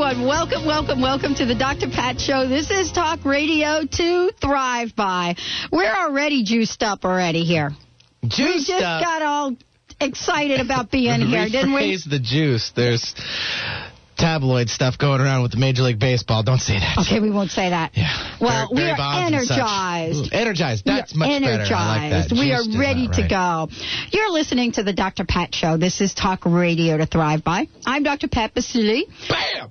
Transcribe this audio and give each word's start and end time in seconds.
Right, 0.00 0.12
everyone. 0.12 0.26
Welcome, 0.26 0.64
welcome, 0.64 1.00
welcome 1.02 1.34
to 1.34 1.44
the 1.44 1.54
Dr. 1.54 1.90
Pat 1.90 2.18
Show. 2.18 2.48
This 2.48 2.70
is 2.70 2.90
Talk 2.90 3.22
Radio 3.26 3.84
to 3.84 4.32
Thrive 4.40 4.96
By. 4.96 5.36
We're 5.70 5.92
already 5.92 6.42
juiced 6.42 6.82
up 6.82 7.04
already 7.04 7.44
here. 7.44 7.72
Juiced 8.24 8.38
we 8.40 8.64
just 8.64 8.82
up. 8.82 9.02
got 9.02 9.20
all 9.20 9.56
excited 10.00 10.60
about 10.60 10.90
being 10.90 11.20
here, 11.26 11.46
didn't 11.50 11.74
we? 11.74 11.98
The 12.08 12.18
juice. 12.18 12.72
There's 12.74 13.14
tabloid 14.16 14.70
stuff 14.70 14.96
going 14.96 15.20
around 15.20 15.42
with 15.42 15.52
the 15.52 15.58
Major 15.58 15.82
League 15.82 15.98
Baseball. 15.98 16.42
Don't 16.44 16.60
say 16.60 16.78
that. 16.78 16.96
Okay, 17.06 17.20
we 17.20 17.30
won't 17.30 17.50
say 17.50 17.68
that. 17.68 17.90
Yeah. 17.94 18.38
Well, 18.40 18.70
Barry- 18.72 18.96
Barry 18.96 18.96
we 18.96 19.02
are 19.02 19.26
energized. 19.26 20.32
Ooh, 20.32 20.36
energized. 20.36 20.84
That's 20.86 21.14
much 21.14 21.28
energized. 21.28 21.70
better. 21.70 21.74
I 21.74 22.20
like. 22.22 22.30
We 22.30 22.48
Juiced 22.48 22.74
are 22.74 22.78
ready 22.80 23.06
not 23.06 23.14
to 23.16 23.20
right. 23.22 23.30
go. 23.30 23.68
You're 24.12 24.30
listening 24.32 24.72
to 24.72 24.82
the 24.82 24.94
Dr. 24.94 25.26
Pat 25.26 25.54
Show. 25.54 25.76
This 25.76 26.00
is 26.00 26.14
Talk 26.14 26.46
Radio 26.46 26.96
to 26.96 27.04
Thrive 27.04 27.44
By. 27.44 27.68
I'm 27.84 28.02
Dr. 28.02 28.28
Pat 28.28 28.54
Baccili. 28.54 29.02
Bam! 29.28 29.70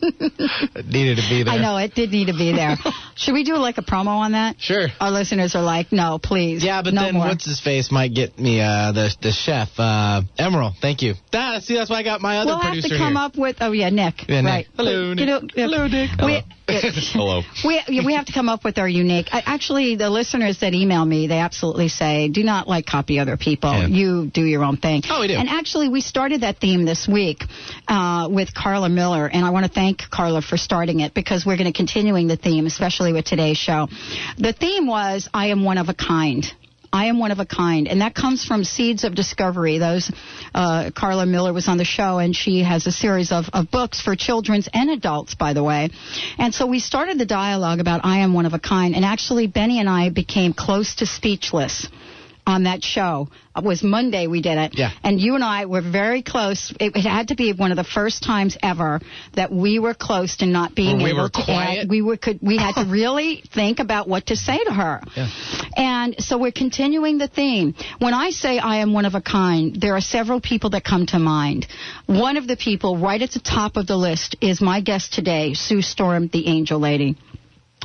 It 0.00 0.86
needed 0.86 1.16
to 1.16 1.28
be 1.28 1.42
there. 1.42 1.54
I 1.54 1.58
know 1.58 1.76
it 1.76 1.94
did 1.94 2.10
need 2.10 2.26
to 2.26 2.32
be 2.32 2.52
there. 2.52 2.76
Should 3.16 3.34
we 3.34 3.44
do 3.44 3.56
like 3.56 3.78
a 3.78 3.82
promo 3.82 4.18
on 4.18 4.32
that? 4.32 4.60
Sure. 4.60 4.88
Our 5.00 5.10
listeners 5.10 5.54
are 5.54 5.62
like, 5.62 5.92
no, 5.92 6.18
please. 6.22 6.64
Yeah, 6.64 6.82
but 6.82 6.94
no 6.94 7.02
then 7.02 7.14
more. 7.14 7.26
what's 7.26 7.44
his 7.44 7.60
face 7.60 7.90
might 7.90 8.14
get 8.14 8.38
me 8.38 8.60
uh, 8.60 8.92
the 8.92 9.14
the 9.20 9.32
chef 9.32 9.68
uh, 9.78 10.22
Emeril. 10.38 10.72
Thank 10.80 11.02
you. 11.02 11.14
That, 11.32 11.62
see, 11.62 11.74
that's 11.74 11.90
why 11.90 11.96
I 11.96 12.02
got 12.02 12.20
my 12.20 12.38
other 12.38 12.50
We'll 12.50 12.58
have 12.60 12.82
to 12.82 12.88
come 12.88 13.14
here. 13.14 13.22
up 13.22 13.36
with. 13.36 13.56
Oh 13.60 13.72
yeah, 13.72 13.90
Nick. 13.90 14.28
Yeah, 14.28 14.40
Nick. 14.42 14.50
Right. 14.50 14.66
Hello, 14.76 15.12
You 15.12 15.26
know, 15.26 15.40
Hello, 15.54 15.86
Nick. 15.86 16.10
We, 16.10 16.16
Hello. 16.16 16.40
we 17.64 17.82
we 18.04 18.14
have 18.14 18.26
to 18.26 18.32
come 18.32 18.48
up 18.48 18.64
with 18.64 18.78
our 18.78 18.88
unique. 18.88 19.28
I, 19.32 19.42
actually, 19.46 19.96
the 19.96 20.10
listeners 20.10 20.58
that 20.60 20.74
email 20.74 21.04
me, 21.04 21.26
they 21.26 21.38
absolutely 21.38 21.88
say, 21.88 22.28
do 22.28 22.42
not 22.44 22.68
like 22.68 22.84
copy 22.84 23.18
other 23.18 23.36
people. 23.36 23.72
Yeah. 23.72 23.86
You 23.86 24.26
do 24.26 24.42
your 24.42 24.64
own 24.64 24.76
thing. 24.76 25.02
Oh, 25.08 25.20
we 25.20 25.28
do. 25.28 25.34
And 25.34 25.48
actually, 25.48 25.88
we 25.88 26.00
started 26.00 26.42
that 26.42 26.58
theme 26.58 26.84
this 26.84 27.08
week 27.08 27.44
uh, 27.86 28.28
with 28.30 28.54
Carla 28.54 28.88
Miller, 28.88 29.26
and 29.26 29.44
I 29.44 29.50
want 29.50 29.66
to 29.66 29.72
thank 29.72 30.02
Carla 30.10 30.42
for 30.42 30.56
starting 30.56 31.00
it 31.00 31.14
because 31.14 31.46
we're 31.46 31.56
going 31.56 31.72
to 31.72 31.76
continuing 31.76 32.28
the 32.28 32.36
theme, 32.36 32.66
especially 32.66 33.12
with 33.12 33.24
today's 33.24 33.56
show. 33.56 33.88
The 34.36 34.52
theme 34.52 34.86
was 34.86 35.28
I 35.32 35.46
am 35.46 35.64
one 35.64 35.78
of 35.78 35.88
a 35.88 35.94
kind. 35.94 36.44
I 36.92 37.06
am 37.06 37.18
one 37.18 37.30
of 37.30 37.38
a 37.38 37.46
kind, 37.46 37.88
and 37.88 38.00
that 38.00 38.14
comes 38.14 38.44
from 38.44 38.64
Seeds 38.64 39.04
of 39.04 39.14
Discovery. 39.14 39.78
Those 39.78 40.10
uh, 40.54 40.90
Carla 40.94 41.26
Miller 41.26 41.52
was 41.52 41.68
on 41.68 41.76
the 41.76 41.84
show, 41.84 42.18
and 42.18 42.34
she 42.34 42.62
has 42.62 42.86
a 42.86 42.92
series 42.92 43.30
of, 43.30 43.46
of 43.52 43.70
books 43.70 44.00
for 44.00 44.16
children's 44.16 44.68
and 44.72 44.90
adults, 44.90 45.34
by 45.34 45.52
the 45.52 45.62
way. 45.62 45.90
And 46.38 46.54
so 46.54 46.66
we 46.66 46.80
started 46.80 47.18
the 47.18 47.26
dialogue 47.26 47.80
about 47.80 48.04
I 48.04 48.18
am 48.18 48.32
one 48.32 48.46
of 48.46 48.54
a 48.54 48.58
kind, 48.58 48.94
and 48.94 49.04
actually 49.04 49.46
Benny 49.46 49.80
and 49.80 49.88
I 49.88 50.10
became 50.10 50.52
close 50.52 50.96
to 50.96 51.06
speechless 51.06 51.88
on 52.48 52.64
that 52.64 52.82
show. 52.82 53.28
It 53.54 53.62
was 53.62 53.82
Monday 53.82 54.26
we 54.26 54.40
did 54.40 54.56
it. 54.56 54.72
Yeah. 54.78 54.90
And 55.04 55.20
you 55.20 55.34
and 55.34 55.44
I 55.44 55.66
were 55.66 55.82
very 55.82 56.22
close. 56.22 56.72
It, 56.80 56.96
it 56.96 57.02
had 57.04 57.28
to 57.28 57.34
be 57.34 57.52
one 57.52 57.72
of 57.72 57.76
the 57.76 57.84
first 57.84 58.22
times 58.22 58.56
ever 58.62 59.00
that 59.34 59.52
we 59.52 59.78
were 59.78 59.92
close 59.92 60.38
to 60.38 60.46
not 60.46 60.74
being 60.74 60.96
we 61.02 61.10
able 61.10 61.24
were 61.24 61.28
to 61.28 61.44
quiet? 61.44 61.80
add- 61.82 61.90
we 61.90 62.00
were 62.00 62.16
could 62.16 62.38
we 62.40 62.56
had 62.56 62.72
to 62.76 62.84
really 62.90 63.42
think 63.54 63.80
about 63.80 64.08
what 64.08 64.26
to 64.28 64.36
say 64.36 64.56
to 64.64 64.72
her. 64.72 65.02
Yeah. 65.14 65.28
And 65.76 66.16
so 66.22 66.38
we're 66.38 66.52
continuing 66.52 67.18
the 67.18 67.28
theme. 67.28 67.74
When 67.98 68.14
I 68.14 68.30
say 68.30 68.58
I 68.58 68.76
am 68.76 68.94
one 68.94 69.04
of 69.04 69.14
a 69.14 69.20
kind, 69.20 69.78
there 69.78 69.94
are 69.94 70.00
several 70.00 70.40
people 70.40 70.70
that 70.70 70.84
come 70.84 71.04
to 71.08 71.18
mind. 71.18 71.66
One 72.06 72.38
of 72.38 72.46
the 72.48 72.56
people 72.56 72.96
right 72.96 73.20
at 73.20 73.32
the 73.32 73.40
top 73.40 73.76
of 73.76 73.86
the 73.86 73.96
list 73.96 74.36
is 74.40 74.62
my 74.62 74.80
guest 74.80 75.12
today, 75.12 75.52
Sue 75.52 75.82
Storm, 75.82 76.28
the 76.32 76.46
Angel 76.48 76.78
Lady. 76.80 77.16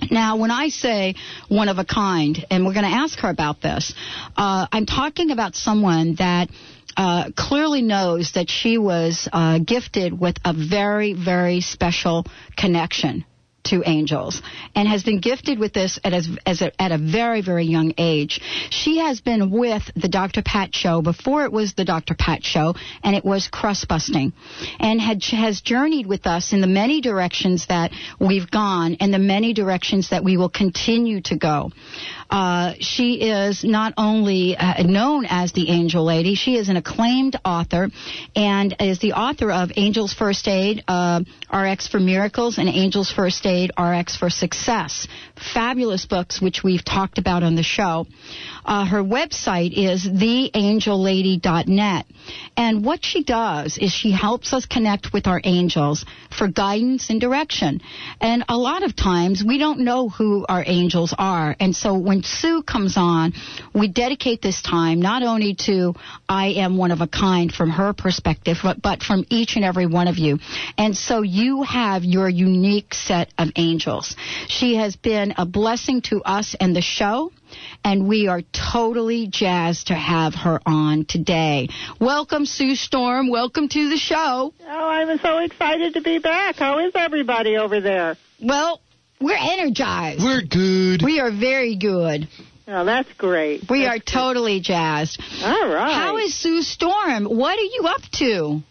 Now, 0.09 0.37
when 0.37 0.51
I 0.51 0.69
say 0.69 1.15
one 1.47 1.69
of 1.69 1.77
a 1.77 1.85
kind, 1.85 2.45
and 2.49 2.65
we're 2.65 2.73
going 2.73 2.89
to 2.89 2.97
ask 2.97 3.19
her 3.19 3.29
about 3.29 3.61
this, 3.61 3.93
uh, 4.35 4.67
I'm 4.71 4.85
talking 4.85 5.31
about 5.31 5.55
someone 5.55 6.15
that 6.15 6.49
uh, 6.97 7.31
clearly 7.35 7.81
knows 7.81 8.33
that 8.33 8.49
she 8.49 8.77
was 8.77 9.27
uh, 9.31 9.59
gifted 9.59 10.19
with 10.19 10.37
a 10.45 10.53
very, 10.53 11.13
very 11.13 11.61
special 11.61 12.25
connection 12.57 13.25
to 13.65 13.83
angels 13.85 14.41
and 14.75 14.87
has 14.87 15.03
been 15.03 15.19
gifted 15.19 15.59
with 15.59 15.73
this 15.73 15.99
at, 16.03 16.13
as, 16.13 16.27
as 16.45 16.61
a, 16.61 16.81
at 16.81 16.91
a 16.91 16.97
very, 16.97 17.41
very 17.41 17.65
young 17.65 17.93
age. 17.97 18.41
She 18.69 18.99
has 18.99 19.21
been 19.21 19.51
with 19.51 19.83
the 19.95 20.09
Dr. 20.09 20.41
Pat 20.41 20.75
show 20.75 21.01
before 21.01 21.45
it 21.45 21.51
was 21.51 21.73
the 21.73 21.85
Dr. 21.85 22.15
Pat 22.15 22.43
show 22.43 22.75
and 23.03 23.15
it 23.15 23.23
was 23.23 23.47
crust 23.47 23.87
busting 23.87 24.33
and 24.79 24.99
had, 24.99 25.23
has 25.23 25.61
journeyed 25.61 26.07
with 26.07 26.27
us 26.27 26.53
in 26.53 26.61
the 26.61 26.67
many 26.67 27.01
directions 27.01 27.67
that 27.67 27.91
we've 28.19 28.49
gone 28.49 28.97
and 28.99 29.13
the 29.13 29.19
many 29.19 29.53
directions 29.53 30.09
that 30.09 30.23
we 30.23 30.37
will 30.37 30.49
continue 30.49 31.21
to 31.21 31.37
go. 31.37 31.71
Uh, 32.33 32.73
she 32.79 33.29
is 33.29 33.63
not 33.63 33.93
only 33.95 34.57
uh, 34.57 34.81
known 34.81 35.23
as 35.29 35.51
the 35.51 35.69
Angel 35.69 36.03
Lady, 36.03 36.33
she 36.33 36.55
is 36.55 36.67
an 36.67 36.77
acclaimed 36.77 37.35
author 37.45 37.89
and 38.35 38.75
is 38.79 38.97
the 38.97 39.13
author 39.13 39.51
of 39.51 39.71
Angels 39.75 40.15
First 40.15 40.47
Aid, 40.47 40.83
uh, 40.87 41.21
RX 41.53 41.89
for 41.89 41.99
Miracles, 41.99 42.57
and 42.57 42.67
Angels 42.67 43.11
First 43.11 43.45
Aid, 43.45 43.69
RX 43.79 44.17
for 44.17 44.31
Success. 44.31 45.07
Fabulous 45.53 46.07
books, 46.07 46.41
which 46.41 46.63
we've 46.63 46.83
talked 46.83 47.19
about 47.19 47.43
on 47.43 47.53
the 47.53 47.61
show. 47.61 48.07
Uh, 48.65 48.85
her 48.85 49.03
website 49.03 49.73
is 49.73 50.03
theangellady.net. 50.03 52.05
And 52.57 52.83
what 52.83 53.05
she 53.05 53.23
does 53.23 53.77
is 53.77 53.91
she 53.91 54.11
helps 54.11 54.53
us 54.53 54.65
connect 54.65 55.13
with 55.13 55.27
our 55.27 55.41
angels 55.43 56.03
for 56.35 56.47
guidance 56.47 57.11
and 57.11 57.21
direction. 57.21 57.81
And 58.19 58.43
a 58.49 58.57
lot 58.57 58.83
of 58.83 58.95
times 58.95 59.43
we 59.45 59.59
don't 59.59 59.81
know 59.81 60.09
who 60.09 60.47
our 60.49 60.63
angels 60.65 61.13
are. 61.15 61.55
And 61.59 61.75
so 61.75 61.97
when 61.97 62.22
Sue 62.25 62.63
comes 62.63 62.95
on, 62.97 63.33
we 63.73 63.87
dedicate 63.87 64.41
this 64.41 64.61
time 64.61 65.01
not 65.01 65.23
only 65.23 65.55
to 65.65 65.93
I 66.27 66.47
am 66.57 66.77
one 66.77 66.91
of 66.91 67.01
a 67.01 67.07
kind 67.07 67.51
from 67.51 67.69
her 67.69 67.93
perspective, 67.93 68.57
but, 68.63 68.81
but 68.81 69.03
from 69.03 69.25
each 69.29 69.55
and 69.55 69.65
every 69.65 69.85
one 69.85 70.07
of 70.07 70.17
you. 70.17 70.39
And 70.77 70.95
so 70.95 71.21
you 71.21 71.63
have 71.63 72.03
your 72.03 72.29
unique 72.29 72.93
set 72.93 73.33
of 73.37 73.49
angels. 73.55 74.15
She 74.47 74.75
has 74.75 74.95
been 74.95 75.33
a 75.37 75.45
blessing 75.45 76.01
to 76.03 76.21
us 76.23 76.55
and 76.59 76.75
the 76.75 76.81
show 76.81 77.31
and 77.83 78.07
we 78.07 78.27
are 78.27 78.41
totally 78.51 79.27
jazzed 79.27 79.87
to 79.87 79.93
have 79.93 80.33
her 80.33 80.59
on 80.65 81.05
today. 81.05 81.69
Welcome, 81.99 82.45
Sue 82.45 82.75
Storm. 82.75 83.29
Welcome 83.29 83.67
to 83.69 83.89
the 83.89 83.97
show. 83.97 84.53
Oh, 84.61 84.87
I'm 84.87 85.17
so 85.19 85.39
excited 85.39 85.93
to 85.93 86.01
be 86.01 86.19
back. 86.19 86.55
How 86.55 86.79
is 86.79 86.93
everybody 86.95 87.57
over 87.57 87.79
there? 87.79 88.17
Well, 88.41 88.81
we're 89.23 89.37
energized. 89.39 90.23
We're 90.23 90.41
good. 90.41 91.01
we 91.03 91.19
are 91.19 91.31
very 91.31 91.75
good. 91.75 92.27
Oh, 92.67 92.85
that's 92.85 93.11
great. 93.13 93.69
We 93.69 93.83
That's 93.83 93.99
are 93.99 93.99
totally 93.99 94.61
jazzed. 94.61 95.21
All 95.43 95.67
right. 95.67 95.93
How 95.93 96.17
is 96.17 96.33
Sue 96.33 96.61
Storm? 96.61 97.25
What 97.25 97.59
are 97.59 97.61
you 97.61 97.83
up 97.85 98.01
to? 98.19 98.61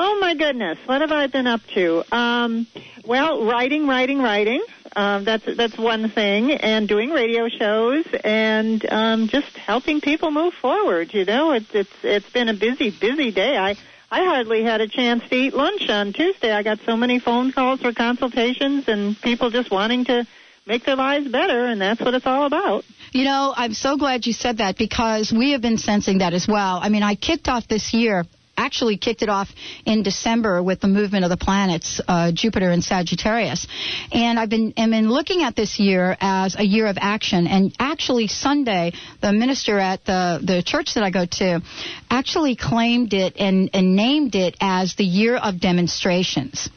Oh 0.00 0.18
my 0.20 0.36
goodness, 0.36 0.78
what 0.86 1.00
have 1.00 1.10
I 1.10 1.26
been 1.26 1.48
up 1.48 1.60
to? 1.74 2.04
Um, 2.16 2.68
well, 3.04 3.44
writing, 3.44 3.88
writing, 3.88 4.22
writing. 4.22 4.62
Um, 4.94 5.24
that's 5.24 5.44
that's 5.56 5.76
one 5.76 6.08
thing, 6.10 6.52
and 6.52 6.86
doing 6.86 7.10
radio 7.10 7.48
shows, 7.48 8.04
and 8.22 8.84
um, 8.92 9.28
just 9.28 9.56
helping 9.56 10.00
people 10.00 10.30
move 10.30 10.54
forward. 10.54 11.12
You 11.12 11.24
know, 11.24 11.50
it's 11.52 11.74
it's 11.74 11.90
it's 12.04 12.30
been 12.30 12.48
a 12.48 12.54
busy, 12.54 12.90
busy 12.90 13.32
day. 13.32 13.56
I 13.56 13.76
I 14.10 14.24
hardly 14.24 14.62
had 14.62 14.80
a 14.80 14.88
chance 14.88 15.22
to 15.28 15.34
eat 15.34 15.52
lunch 15.52 15.88
on 15.88 16.12
Tuesday. 16.14 16.50
I 16.50 16.62
got 16.62 16.78
so 16.86 16.96
many 16.96 17.18
phone 17.18 17.52
calls 17.52 17.80
for 17.80 17.92
consultations, 17.92 18.84
and 18.88 19.20
people 19.20 19.50
just 19.50 19.70
wanting 19.70 20.06
to 20.06 20.26
make 20.66 20.84
their 20.84 20.96
lives 20.96 21.28
better, 21.28 21.66
and 21.66 21.80
that's 21.80 22.00
what 22.00 22.14
it's 22.14 22.26
all 22.26 22.46
about. 22.46 22.84
You 23.12 23.24
know, 23.24 23.52
I'm 23.56 23.74
so 23.74 23.96
glad 23.96 24.26
you 24.26 24.32
said 24.32 24.58
that 24.58 24.78
because 24.78 25.32
we 25.32 25.52
have 25.52 25.60
been 25.60 25.78
sensing 25.78 26.18
that 26.18 26.32
as 26.32 26.46
well. 26.48 26.80
I 26.82 26.88
mean, 26.88 27.02
I 27.02 27.16
kicked 27.16 27.48
off 27.48 27.68
this 27.68 27.92
year. 27.92 28.24
Actually, 28.58 28.96
kicked 28.98 29.22
it 29.22 29.28
off 29.28 29.48
in 29.86 30.02
December 30.02 30.62
with 30.62 30.80
the 30.80 30.88
movement 30.88 31.24
of 31.24 31.30
the 31.30 31.36
planets, 31.36 32.00
uh, 32.08 32.32
Jupiter 32.32 32.70
and 32.70 32.82
Sagittarius, 32.82 33.66
and 34.12 34.38
I've 34.38 34.50
been 34.50 34.74
I've 34.76 34.90
been 34.90 35.08
looking 35.08 35.44
at 35.44 35.54
this 35.54 35.78
year 35.78 36.16
as 36.20 36.56
a 36.58 36.64
year 36.64 36.86
of 36.86 36.98
action. 37.00 37.46
And 37.46 37.74
actually, 37.78 38.26
Sunday, 38.26 38.92
the 39.22 39.32
minister 39.32 39.78
at 39.78 40.04
the 40.04 40.40
the 40.42 40.62
church 40.62 40.94
that 40.94 41.04
I 41.04 41.10
go 41.10 41.24
to, 41.24 41.62
actually 42.10 42.56
claimed 42.56 43.14
it 43.14 43.36
and, 43.38 43.70
and 43.72 43.94
named 43.94 44.34
it 44.34 44.56
as 44.60 44.96
the 44.96 45.04
year 45.04 45.36
of 45.36 45.60
demonstrations. 45.60 46.68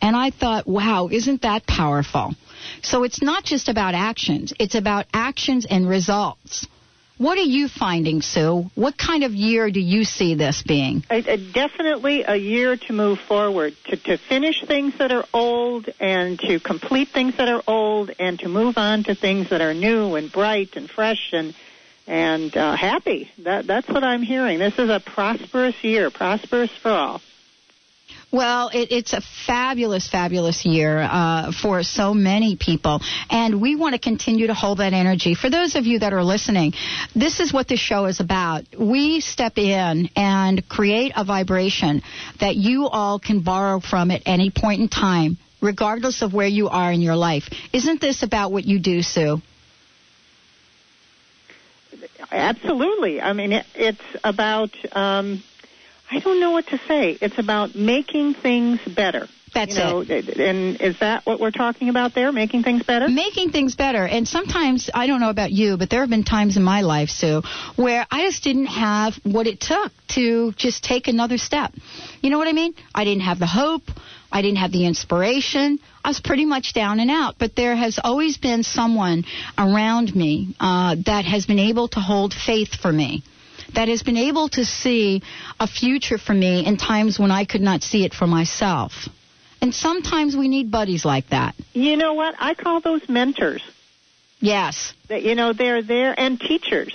And 0.00 0.16
I 0.16 0.30
thought, 0.30 0.66
wow, 0.66 1.08
isn't 1.10 1.42
that 1.42 1.66
powerful? 1.66 2.34
So 2.82 3.04
it's 3.04 3.22
not 3.22 3.44
just 3.44 3.68
about 3.68 3.94
actions, 3.94 4.52
it's 4.58 4.74
about 4.74 5.06
actions 5.12 5.66
and 5.68 5.88
results. 5.88 6.66
What 7.18 7.38
are 7.38 7.42
you 7.42 7.68
finding, 7.68 8.20
Sue? 8.20 8.70
What 8.74 8.98
kind 8.98 9.24
of 9.24 9.32
year 9.32 9.70
do 9.70 9.80
you 9.80 10.04
see 10.04 10.34
this 10.34 10.62
being? 10.62 11.02
a, 11.10 11.16
a, 11.16 11.36
definitely 11.52 12.24
a 12.26 12.36
year 12.36 12.76
to 12.76 12.92
move 12.92 13.18
forward, 13.20 13.74
to, 13.86 13.96
to 13.96 14.18
finish 14.18 14.62
things 14.66 14.98
that 14.98 15.12
are 15.12 15.24
old 15.32 15.88
and 15.98 16.38
to 16.40 16.60
complete 16.60 17.08
things 17.08 17.38
that 17.38 17.48
are 17.48 17.62
old 17.66 18.10
and 18.18 18.38
to 18.40 18.48
move 18.48 18.76
on 18.76 19.04
to 19.04 19.14
things 19.14 19.48
that 19.48 19.62
are 19.62 19.72
new 19.72 20.14
and 20.16 20.30
bright 20.30 20.76
and 20.76 20.90
fresh 20.90 21.30
and 21.32 21.54
and 22.08 22.56
uh, 22.56 22.76
happy. 22.76 23.30
That 23.38 23.66
that's 23.66 23.88
what 23.88 24.04
I'm 24.04 24.22
hearing. 24.22 24.58
This 24.58 24.78
is 24.78 24.90
a 24.90 25.00
prosperous 25.00 25.82
year, 25.82 26.10
prosperous 26.10 26.70
for 26.82 26.90
all. 26.90 27.20
Well, 28.32 28.70
it, 28.74 28.90
it's 28.90 29.12
a 29.12 29.20
fabulous, 29.46 30.08
fabulous 30.08 30.64
year 30.64 31.00
uh, 31.00 31.52
for 31.52 31.84
so 31.84 32.12
many 32.12 32.56
people, 32.56 33.00
and 33.30 33.60
we 33.60 33.76
want 33.76 33.94
to 33.94 34.00
continue 34.00 34.48
to 34.48 34.54
hold 34.54 34.78
that 34.78 34.92
energy. 34.92 35.34
For 35.34 35.48
those 35.48 35.76
of 35.76 35.86
you 35.86 36.00
that 36.00 36.12
are 36.12 36.24
listening, 36.24 36.72
this 37.14 37.38
is 37.38 37.52
what 37.52 37.68
this 37.68 37.78
show 37.78 38.06
is 38.06 38.18
about. 38.18 38.64
We 38.76 39.20
step 39.20 39.58
in 39.58 40.10
and 40.16 40.68
create 40.68 41.12
a 41.14 41.24
vibration 41.24 42.02
that 42.40 42.56
you 42.56 42.88
all 42.88 43.20
can 43.20 43.42
borrow 43.42 43.78
from 43.78 44.10
at 44.10 44.22
any 44.26 44.50
point 44.50 44.80
in 44.80 44.88
time, 44.88 45.38
regardless 45.62 46.20
of 46.22 46.34
where 46.34 46.48
you 46.48 46.68
are 46.68 46.90
in 46.90 47.00
your 47.00 47.16
life. 47.16 47.44
Isn't 47.72 48.00
this 48.00 48.24
about 48.24 48.50
what 48.50 48.64
you 48.64 48.80
do, 48.80 49.02
Sue? 49.02 49.40
Absolutely. 52.32 53.20
I 53.20 53.32
mean, 53.34 53.52
it, 53.52 53.66
it's 53.76 54.02
about. 54.24 54.70
Um, 54.90 55.44
I 56.10 56.20
don't 56.20 56.40
know 56.40 56.52
what 56.52 56.66
to 56.68 56.78
say. 56.86 57.18
It's 57.20 57.38
about 57.38 57.74
making 57.74 58.34
things 58.34 58.80
better. 58.86 59.28
That's 59.56 59.74
you 59.74 59.82
know, 59.82 60.04
it. 60.06 60.36
And 60.36 60.80
is 60.82 61.00
that 61.00 61.24
what 61.24 61.40
we're 61.40 61.50
talking 61.50 61.88
about 61.88 62.14
there? 62.14 62.30
Making 62.30 62.62
things 62.62 62.82
better? 62.82 63.08
Making 63.08 63.50
things 63.50 63.74
better. 63.74 64.06
And 64.06 64.28
sometimes, 64.28 64.90
I 64.92 65.06
don't 65.06 65.18
know 65.18 65.30
about 65.30 65.50
you, 65.50 65.78
but 65.78 65.88
there 65.88 66.00
have 66.00 66.10
been 66.10 66.24
times 66.24 66.58
in 66.58 66.62
my 66.62 66.82
life, 66.82 67.08
Sue, 67.08 67.42
where 67.74 68.06
I 68.10 68.26
just 68.26 68.44
didn't 68.44 68.66
have 68.66 69.14
what 69.22 69.46
it 69.46 69.60
took 69.60 69.92
to 70.08 70.52
just 70.56 70.84
take 70.84 71.08
another 71.08 71.38
step. 71.38 71.72
You 72.20 72.28
know 72.28 72.36
what 72.36 72.48
I 72.48 72.52
mean? 72.52 72.74
I 72.94 73.04
didn't 73.04 73.22
have 73.22 73.38
the 73.38 73.46
hope. 73.46 73.84
I 74.30 74.42
didn't 74.42 74.58
have 74.58 74.72
the 74.72 74.84
inspiration. 74.84 75.78
I 76.04 76.08
was 76.10 76.20
pretty 76.20 76.44
much 76.44 76.74
down 76.74 77.00
and 77.00 77.10
out. 77.10 77.36
But 77.38 77.56
there 77.56 77.74
has 77.74 77.98
always 78.02 78.36
been 78.36 78.62
someone 78.62 79.24
around 79.56 80.14
me 80.14 80.54
uh, 80.60 80.96
that 81.06 81.24
has 81.24 81.46
been 81.46 81.60
able 81.60 81.88
to 81.88 82.00
hold 82.00 82.34
faith 82.34 82.74
for 82.74 82.92
me 82.92 83.22
that 83.74 83.88
has 83.88 84.02
been 84.02 84.16
able 84.16 84.48
to 84.50 84.64
see 84.64 85.22
a 85.58 85.66
future 85.66 86.18
for 86.18 86.34
me 86.34 86.64
in 86.66 86.76
times 86.76 87.18
when 87.18 87.30
I 87.30 87.44
could 87.44 87.60
not 87.60 87.82
see 87.82 88.04
it 88.04 88.14
for 88.14 88.26
myself. 88.26 89.08
And 89.60 89.74
sometimes 89.74 90.36
we 90.36 90.48
need 90.48 90.70
buddies 90.70 91.04
like 91.04 91.30
that. 91.30 91.54
You 91.72 91.96
know 91.96 92.14
what? 92.14 92.34
I 92.38 92.54
call 92.54 92.80
those 92.80 93.08
mentors. 93.08 93.62
Yes. 94.38 94.92
You 95.08 95.34
know 95.34 95.52
they're 95.52 95.82
there 95.82 96.14
and 96.18 96.38
teachers. 96.38 96.94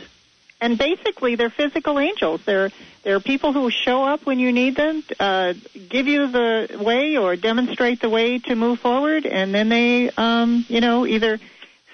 And 0.59 0.77
basically 0.77 1.35
they're 1.35 1.49
physical 1.49 1.99
angels. 1.99 2.41
They're 2.45 2.69
they're 3.03 3.19
people 3.19 3.51
who 3.51 3.71
show 3.71 4.03
up 4.03 4.27
when 4.27 4.37
you 4.37 4.51
need 4.51 4.75
them, 4.75 5.03
uh, 5.19 5.53
give 5.89 6.05
you 6.05 6.27
the 6.27 6.77
way 6.79 7.17
or 7.17 7.35
demonstrate 7.35 7.99
the 7.99 8.09
way 8.09 8.37
to 8.37 8.55
move 8.55 8.79
forward, 8.79 9.25
and 9.25 9.53
then 9.55 9.69
they, 9.69 10.11
um, 10.11 10.63
you 10.69 10.81
know, 10.81 11.07
either 11.07 11.39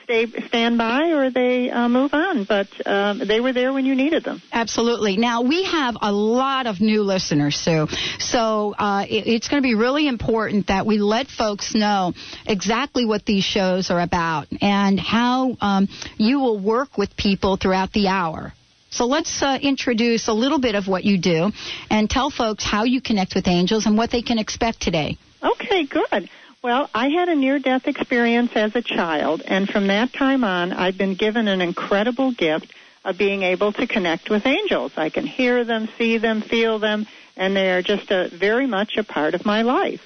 stay 0.08 0.26
stand 0.48 0.78
by 0.78 1.12
or 1.12 1.30
they 1.30 1.70
uh, 1.70 1.90
move 1.90 2.14
on. 2.14 2.46
But 2.46 2.68
um, 2.86 3.20
they 3.20 3.42
were 3.42 3.52
there 3.52 3.74
when 3.74 3.86
you 3.86 3.94
needed 3.94 4.24
them. 4.24 4.42
Absolutely. 4.54 5.18
Now 5.18 5.42
we 5.42 5.66
have 5.66 5.98
a 6.02 6.12
lot 6.12 6.66
of 6.66 6.80
new 6.80 7.04
listeners, 7.04 7.58
Sue. 7.58 7.88
So 8.20 8.74
uh, 8.78 9.06
it, 9.08 9.28
it's 9.28 9.50
going 9.50 9.62
to 9.62 9.68
be 9.68 9.76
really 9.76 10.08
important 10.08 10.68
that 10.68 10.86
we 10.86 10.98
let 10.98 11.28
folks 11.28 11.76
know 11.76 12.14
exactly 12.46 13.06
what 13.06 13.26
these 13.26 13.44
shows 13.44 13.92
are 13.92 14.00
about 14.00 14.48
and 14.62 14.98
how 14.98 15.58
um, 15.60 15.90
you 16.16 16.40
will 16.40 16.60
work 16.60 16.98
with 16.98 17.16
people 17.18 17.58
throughout 17.58 17.92
the 17.92 18.08
hour. 18.08 18.54
So 18.90 19.06
let's 19.06 19.44
uh, 19.44 19.60
introduce 19.62 20.30
a 20.30 20.34
little 20.34 20.60
bit 20.60 20.76
of 20.76 20.88
what 20.88 21.04
you 21.04 21.18
do 21.18 21.52
and 21.90 22.10
tell 22.10 22.30
folks 22.32 22.64
how 22.64 22.86
you 22.86 23.02
connect 23.02 23.36
with 23.36 23.48
angels 23.48 23.86
and 23.86 23.98
what 23.98 24.12
they 24.12 24.22
can 24.22 24.40
expect 24.40 24.82
today. 24.82 25.18
Okay, 25.44 25.86
good. 25.86 26.30
Well, 26.64 26.90
I 26.94 27.10
had 27.10 27.30
a 27.30 27.36
near 27.36 27.60
death 27.60 27.88
experience 27.88 28.52
as 28.56 28.76
a 28.76 28.82
child, 28.82 29.44
and 29.46 29.70
from 29.70 29.88
that 29.88 30.12
time 30.12 30.44
on, 30.44 30.74
I've 30.74 30.98
been 30.98 31.14
given 31.14 31.48
an 31.48 31.62
incredible 31.62 32.32
gift 32.32 32.74
of 33.06 33.16
being 33.16 33.44
able 33.44 33.74
to 33.74 33.86
connect 33.86 34.30
with 34.30 34.46
angels. 34.48 34.92
I 34.98 35.10
can 35.10 35.28
hear 35.28 35.64
them, 35.64 35.88
see 36.00 36.18
them, 36.18 36.42
feel 36.42 36.80
them, 36.80 37.06
and 37.36 37.56
they 37.56 37.72
are 37.72 37.84
just 37.84 38.10
a, 38.10 38.30
very 38.30 38.66
much 38.66 38.98
a 38.98 39.04
part 39.04 39.36
of 39.36 39.46
my 39.46 39.62
life. 39.62 40.02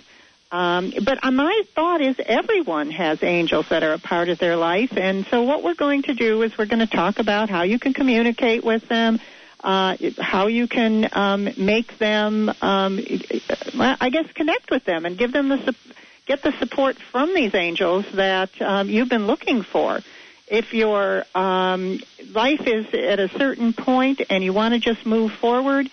Um, 0.52 0.94
but 1.06 1.24
uh, 1.24 1.32
my 1.32 1.64
thought 1.74 2.02
is 2.02 2.18
everyone 2.20 2.92
has 2.92 3.24
angels 3.24 3.70
that 3.70 3.84
are 3.84 3.94
a 3.94 4.00
part 4.00 4.28
of 4.28 4.38
their 4.38 4.58
life, 4.58 4.98
and 4.98 5.26
so 5.28 5.44
what 5.44 5.64
we're 5.64 5.74
going 5.74 6.04
to 6.04 6.14
do 6.14 6.42
is 6.42 6.58
we're 6.58 6.66
going 6.66 6.80
to 6.80 6.96
talk 6.96 7.20
about 7.20 7.50
how 7.50 7.64
you 7.64 7.80
can 7.80 7.94
communicate 7.94 8.62
with 8.62 8.86
them, 8.90 9.22
uh, 9.64 9.96
how 10.20 10.48
you 10.48 10.68
can 10.68 11.08
um, 11.14 11.48
make 11.58 11.98
them, 11.98 12.50
um, 12.62 13.00
I 13.80 14.10
guess, 14.10 14.30
connect 14.34 14.70
with 14.70 14.84
them 14.84 15.06
and 15.06 15.18
give 15.18 15.32
them 15.32 15.48
the 15.48 15.74
get 16.32 16.44
the 16.44 16.58
support 16.60 16.96
from 17.12 17.34
these 17.36 17.54
angels 17.54 18.06
that 18.14 18.50
um, 18.62 18.90
you've 18.90 19.10
been 19.10 19.28
looking 19.28 19.64
for. 19.64 20.00
If 20.48 20.74
your 20.74 21.26
um, 21.36 22.00
life 22.32 22.62
is 22.66 22.86
at 22.94 23.20
a 23.20 23.28
certain 23.38 23.74
point 23.74 24.22
and 24.30 24.42
you 24.42 24.54
want 24.54 24.74
to 24.74 24.80
just 24.80 25.06
move 25.06 25.34
forward, 25.34 25.90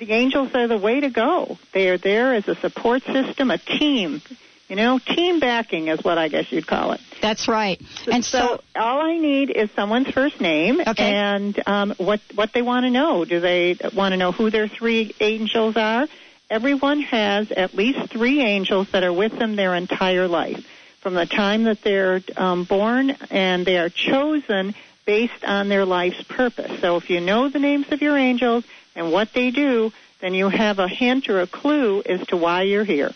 the 0.00 0.10
angels 0.12 0.50
are 0.54 0.66
the 0.66 0.78
way 0.78 1.00
to 1.00 1.10
go. 1.10 1.58
They 1.72 1.88
are 1.90 1.98
there 1.98 2.34
as 2.34 2.48
a 2.48 2.56
support 2.56 3.02
system, 3.04 3.52
a 3.52 3.58
team. 3.58 4.20
You 4.68 4.76
know, 4.76 4.98
team 4.98 5.38
backing 5.40 5.88
is 5.88 6.02
what 6.04 6.16
I 6.18 6.28
guess 6.28 6.50
you'd 6.50 6.66
call 6.66 6.92
it. 6.92 7.00
That's 7.20 7.46
right. 7.46 7.80
And 8.10 8.24
so, 8.24 8.38
so 8.38 8.60
all 8.76 9.00
I 9.00 9.18
need 9.18 9.50
is 9.50 9.70
someone's 9.72 10.08
first 10.08 10.40
name 10.40 10.80
Okay. 10.80 11.12
and 11.14 11.60
um, 11.66 11.94
what 11.98 12.20
what 12.34 12.52
they 12.52 12.62
want 12.62 12.84
to 12.84 12.90
know. 12.90 13.24
Do 13.24 13.40
they 13.40 13.76
want 13.94 14.12
to 14.12 14.16
know 14.16 14.32
who 14.32 14.50
their 14.50 14.68
three 14.68 15.14
angels 15.20 15.76
are? 15.76 16.06
Everyone 16.50 17.00
has 17.02 17.52
at 17.52 17.74
least 17.74 18.10
three 18.10 18.40
angels 18.40 18.88
that 18.90 19.04
are 19.04 19.12
with 19.12 19.38
them 19.38 19.54
their 19.54 19.76
entire 19.76 20.26
life, 20.26 20.64
from 21.00 21.14
the 21.14 21.24
time 21.24 21.64
that 21.64 21.78
they're 21.82 22.20
um, 22.36 22.64
born, 22.64 23.10
and 23.30 23.64
they 23.64 23.78
are 23.78 23.88
chosen 23.88 24.74
based 25.06 25.44
on 25.44 25.68
their 25.68 25.84
life's 25.84 26.22
purpose. 26.24 26.80
So 26.80 26.96
if 26.96 27.08
you 27.08 27.20
know 27.20 27.48
the 27.48 27.60
names 27.60 27.86
of 27.92 28.02
your 28.02 28.18
angels 28.18 28.64
and 28.96 29.12
what 29.12 29.28
they 29.32 29.52
do, 29.52 29.92
then 30.20 30.34
you 30.34 30.48
have 30.48 30.80
a 30.80 30.88
hint 30.88 31.28
or 31.28 31.40
a 31.40 31.46
clue 31.46 32.02
as 32.04 32.26
to 32.26 32.36
why 32.36 32.62
you're 32.62 32.84
here. 32.84 33.12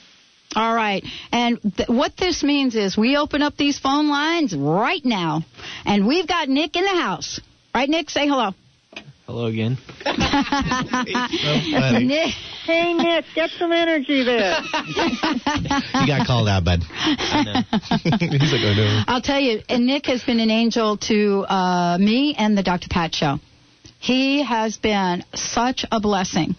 All 0.55 0.75
right. 0.75 1.05
And 1.33 1.61
th- 1.77 1.89
what 1.89 2.17
this 2.17 2.45
means 2.45 2.77
is 2.77 2.97
we 2.97 3.17
open 3.17 3.43
up 3.43 3.57
these 3.57 3.79
phone 3.79 4.09
lines 4.09 4.55
right 4.55 5.05
now, 5.05 5.43
and 5.85 6.07
we've 6.07 6.29
got 6.29 6.49
Nick 6.49 6.77
in 6.77 6.85
the 6.85 7.03
house. 7.03 7.41
Right, 7.75 7.89
Nick? 7.89 8.11
Say 8.11 8.29
hello. 8.29 8.55
Hello 9.26 9.47
again. 9.47 9.79
Nick. 12.06 12.35
Hey 12.67 12.93
Nick, 12.93 13.25
get 13.35 13.49
some 13.59 13.73
energy 13.73 14.23
there. 14.23 14.61
You 15.94 16.06
got 16.09 16.26
called 16.26 16.49
out, 16.49 16.65
bud. 16.65 16.81
He's 16.82 18.53
like, 18.53 18.61
oh 18.62 18.75
no. 18.76 19.03
I'll 19.06 19.23
tell 19.23 19.41
you, 19.41 19.61
and 19.69 19.87
Nick 19.87 20.06
has 20.06 20.23
been 20.23 20.38
an 20.41 20.50
angel 20.50 20.99
to 21.09 21.47
uh, 21.49 21.97
me 21.99 22.35
and 22.37 22.59
the 22.59 22.62
Dr. 22.62 22.88
Pat 22.91 23.15
show. 23.15 23.38
He 23.99 24.43
has 24.43 24.76
been 24.76 25.25
such 25.33 25.87
a 25.90 25.99
blessing 25.99 26.57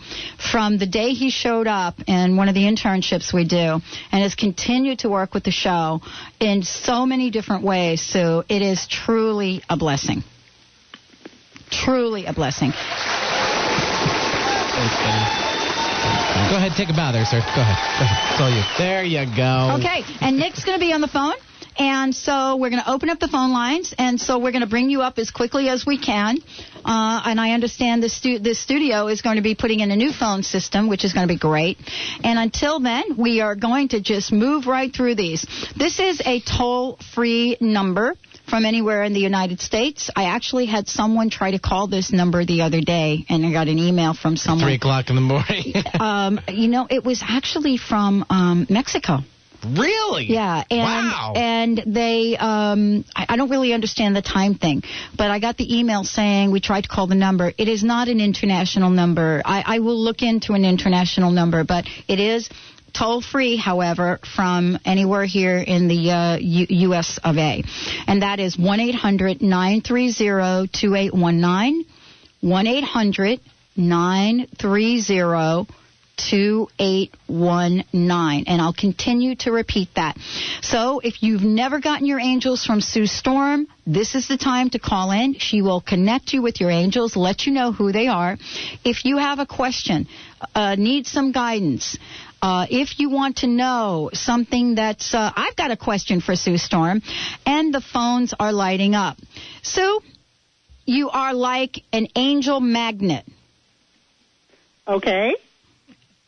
from 0.51 0.79
the 0.79 0.87
day 0.87 1.09
he 1.09 1.29
showed 1.29 1.67
up 1.67 1.95
in 2.07 2.37
one 2.37 2.49
of 2.49 2.55
the 2.55 2.63
internships 2.63 3.31
we 3.31 3.47
do 3.47 3.79
and 4.11 4.23
has 4.23 4.33
continued 4.33 4.99
to 4.99 5.09
work 5.09 5.35
with 5.35 5.43
the 5.43 5.51
show 5.51 6.01
in 6.39 6.63
so 6.63 7.05
many 7.05 7.29
different 7.29 7.63
ways. 7.63 8.01
So 8.01 8.43
it 8.49 8.63
is 8.63 8.87
truly 8.87 9.61
a 9.69 9.77
blessing. 9.77 10.23
Truly 11.69 12.25
a 12.25 12.33
blessing. 12.33 12.71
Go 12.71 12.77
ahead, 16.57 16.73
take 16.77 16.89
a 16.89 16.93
bow 16.93 17.11
there, 17.11 17.25
sir. 17.25 17.39
Go 17.39 17.61
ahead. 17.61 17.77
Go 17.97 18.03
ahead. 18.05 18.31
It's 18.31 18.41
all 18.41 18.49
you. 18.49 18.63
There 18.77 19.03
you 19.03 19.25
go. 19.35 19.77
Okay, 19.79 20.03
and 20.21 20.37
Nick's 20.37 20.63
going 20.63 20.77
to 20.77 20.85
be 20.85 20.93
on 20.93 21.01
the 21.01 21.07
phone. 21.07 21.33
And 21.77 22.15
so 22.15 22.55
we're 22.55 22.69
going 22.69 22.81
to 22.81 22.89
open 22.89 23.09
up 23.09 23.19
the 23.19 23.27
phone 23.27 23.51
lines, 23.51 23.93
and 23.97 24.17
so 24.19 24.39
we're 24.39 24.51
going 24.51 24.61
to 24.61 24.69
bring 24.69 24.89
you 24.89 25.01
up 25.01 25.19
as 25.19 25.29
quickly 25.29 25.67
as 25.67 25.85
we 25.85 25.97
can. 25.97 26.37
Uh, 26.85 27.21
and 27.25 27.37
I 27.39 27.51
understand 27.51 28.01
this, 28.01 28.13
stu- 28.13 28.39
this 28.39 28.59
studio 28.59 29.07
is 29.07 29.21
going 29.21 29.35
to 29.35 29.41
be 29.41 29.55
putting 29.55 29.81
in 29.81 29.91
a 29.91 29.97
new 29.97 30.13
phone 30.13 30.43
system, 30.43 30.87
which 30.87 31.03
is 31.03 31.11
going 31.11 31.27
to 31.27 31.33
be 31.33 31.37
great. 31.37 31.77
And 32.23 32.39
until 32.39 32.79
then, 32.79 33.17
we 33.17 33.41
are 33.41 33.55
going 33.55 33.89
to 33.89 33.99
just 33.99 34.31
move 34.31 34.67
right 34.67 34.93
through 34.93 35.15
these. 35.15 35.45
This 35.75 35.99
is 35.99 36.21
a 36.25 36.39
toll-free 36.39 37.57
number 37.59 38.15
from 38.47 38.65
anywhere 38.65 39.03
in 39.03 39.13
the 39.13 39.19
United 39.19 39.59
States. 39.61 40.09
I 40.15 40.25
actually 40.25 40.65
had 40.65 40.87
someone 40.87 41.29
try 41.29 41.51
to 41.51 41.59
call 41.59 41.87
this 41.87 42.11
number 42.11 42.45
the 42.45 42.61
other 42.61 42.81
day, 42.81 43.25
and 43.29 43.45
I 43.45 43.51
got 43.51 43.67
an 43.67 43.79
email 43.79 44.13
from 44.13 44.37
someone. 44.37 44.65
Three 44.65 44.75
o'clock 44.75 45.09
in 45.09 45.15
the 45.15 45.21
morning. 45.21 45.73
Um, 45.99 46.39
you 46.49 46.67
know, 46.67 46.87
it 46.89 47.03
was 47.03 47.23
actually 47.25 47.77
from 47.77 48.25
um, 48.29 48.67
Mexico. 48.69 49.19
really? 49.65 50.25
Yeah, 50.25 50.63
and 50.69 50.79
wow. 50.79 51.33
and 51.35 51.83
they 51.85 52.37
um 52.37 53.05
I, 53.15 53.25
I 53.29 53.37
don't 53.37 53.49
really 53.49 53.73
understand 53.73 54.15
the 54.15 54.21
time 54.21 54.55
thing, 54.55 54.83
but 55.17 55.31
I 55.31 55.39
got 55.39 55.57
the 55.57 55.79
email 55.79 56.03
saying 56.03 56.51
we 56.51 56.59
tried 56.59 56.81
to 56.81 56.89
call 56.89 57.07
the 57.07 57.15
number. 57.15 57.51
It 57.57 57.67
is 57.67 57.83
not 57.83 58.07
an 58.07 58.19
international 58.19 58.89
number. 58.89 59.41
I, 59.45 59.63
I 59.65 59.79
will 59.79 59.99
look 59.99 60.21
into 60.21 60.53
an 60.53 60.65
international 60.65 61.31
number, 61.31 61.63
but 61.63 61.85
it 62.07 62.19
is 62.19 62.49
toll 62.97 63.21
free, 63.21 63.57
however, 63.57 64.19
from 64.35 64.77
anywhere 64.85 65.25
here 65.25 65.57
in 65.57 65.87
the 65.87 66.11
uh, 66.11 66.37
U- 66.37 66.67
U.S. 66.89 67.19
of 67.23 67.37
A, 67.37 67.63
and 68.07 68.21
that 68.21 68.39
is 68.39 68.57
one 68.57 68.79
eight 68.79 68.95
hundred 68.95 69.41
nine 69.41 69.81
three 69.81 70.11
zero 70.11 70.65
two 70.71 70.95
eight 70.95 71.13
one 71.13 71.41
nine, 71.41 71.83
one 72.41 72.67
eight 72.67 72.83
hundred 72.83 73.39
nine 73.75 74.47
three 74.59 74.99
zero 74.99 75.67
2819. 76.17 78.45
And 78.47 78.61
I'll 78.61 78.73
continue 78.73 79.35
to 79.37 79.51
repeat 79.51 79.89
that. 79.95 80.17
So 80.61 80.99
if 80.99 81.21
you've 81.21 81.43
never 81.43 81.79
gotten 81.79 82.07
your 82.07 82.19
angels 82.19 82.65
from 82.65 82.81
Sue 82.81 83.05
Storm, 83.05 83.67
this 83.85 84.15
is 84.15 84.27
the 84.27 84.37
time 84.37 84.69
to 84.71 84.79
call 84.79 85.11
in. 85.11 85.35
She 85.39 85.61
will 85.61 85.81
connect 85.81 86.33
you 86.33 86.41
with 86.41 86.59
your 86.61 86.71
angels, 86.71 87.15
let 87.15 87.45
you 87.45 87.53
know 87.53 87.71
who 87.71 87.91
they 87.91 88.07
are. 88.07 88.37
If 88.83 89.05
you 89.05 89.17
have 89.17 89.37
a 89.39 89.45
question, 89.45 90.07
uh, 90.53 90.75
need 90.75 91.07
some 91.07 91.31
guidance, 91.31 91.97
uh, 92.41 92.65
if 92.69 92.99
you 92.99 93.09
want 93.09 93.37
to 93.37 93.47
know 93.47 94.09
something 94.13 94.75
that's, 94.75 95.13
uh, 95.13 95.31
I've 95.35 95.55
got 95.55 95.71
a 95.71 95.77
question 95.77 96.21
for 96.21 96.35
Sue 96.35 96.57
Storm, 96.57 97.01
and 97.45 97.73
the 97.73 97.81
phones 97.81 98.33
are 98.39 98.51
lighting 98.51 98.95
up. 98.95 99.17
Sue, 99.63 100.01
you 100.85 101.09
are 101.09 101.33
like 101.33 101.81
an 101.91 102.07
angel 102.15 102.59
magnet. 102.59 103.25
Okay. 104.87 105.35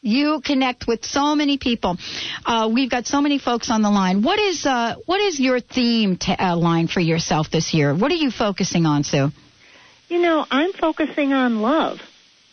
You 0.02 0.42
connect 0.44 0.88
with 0.88 1.04
so 1.06 1.36
many 1.36 1.58
people. 1.58 1.98
Uh, 2.46 2.70
we've 2.74 2.90
got 2.90 3.08
so 3.08 3.22
many 3.22 3.40
folks 3.40 3.70
on 3.70 3.82
the 3.82 3.90
line. 3.90 4.24
What 4.24 4.40
is 4.40 4.66
uh, 4.66 4.96
what 5.06 5.20
is 5.20 5.40
your 5.40 5.60
theme 5.60 6.18
t- 6.18 6.34
uh, 6.34 6.56
line 6.56 6.88
for 6.88 7.02
yourself 7.02 7.52
this 7.52 7.74
year? 7.74 7.94
What 7.96 8.12
are 8.12 8.16
you 8.16 8.32
focusing 8.32 8.86
on, 8.86 9.04
Sue? 9.04 9.30
You 10.08 10.22
know, 10.22 10.46
I'm 10.50 10.72
focusing 10.74 11.34
on 11.34 11.62
love 11.62 12.00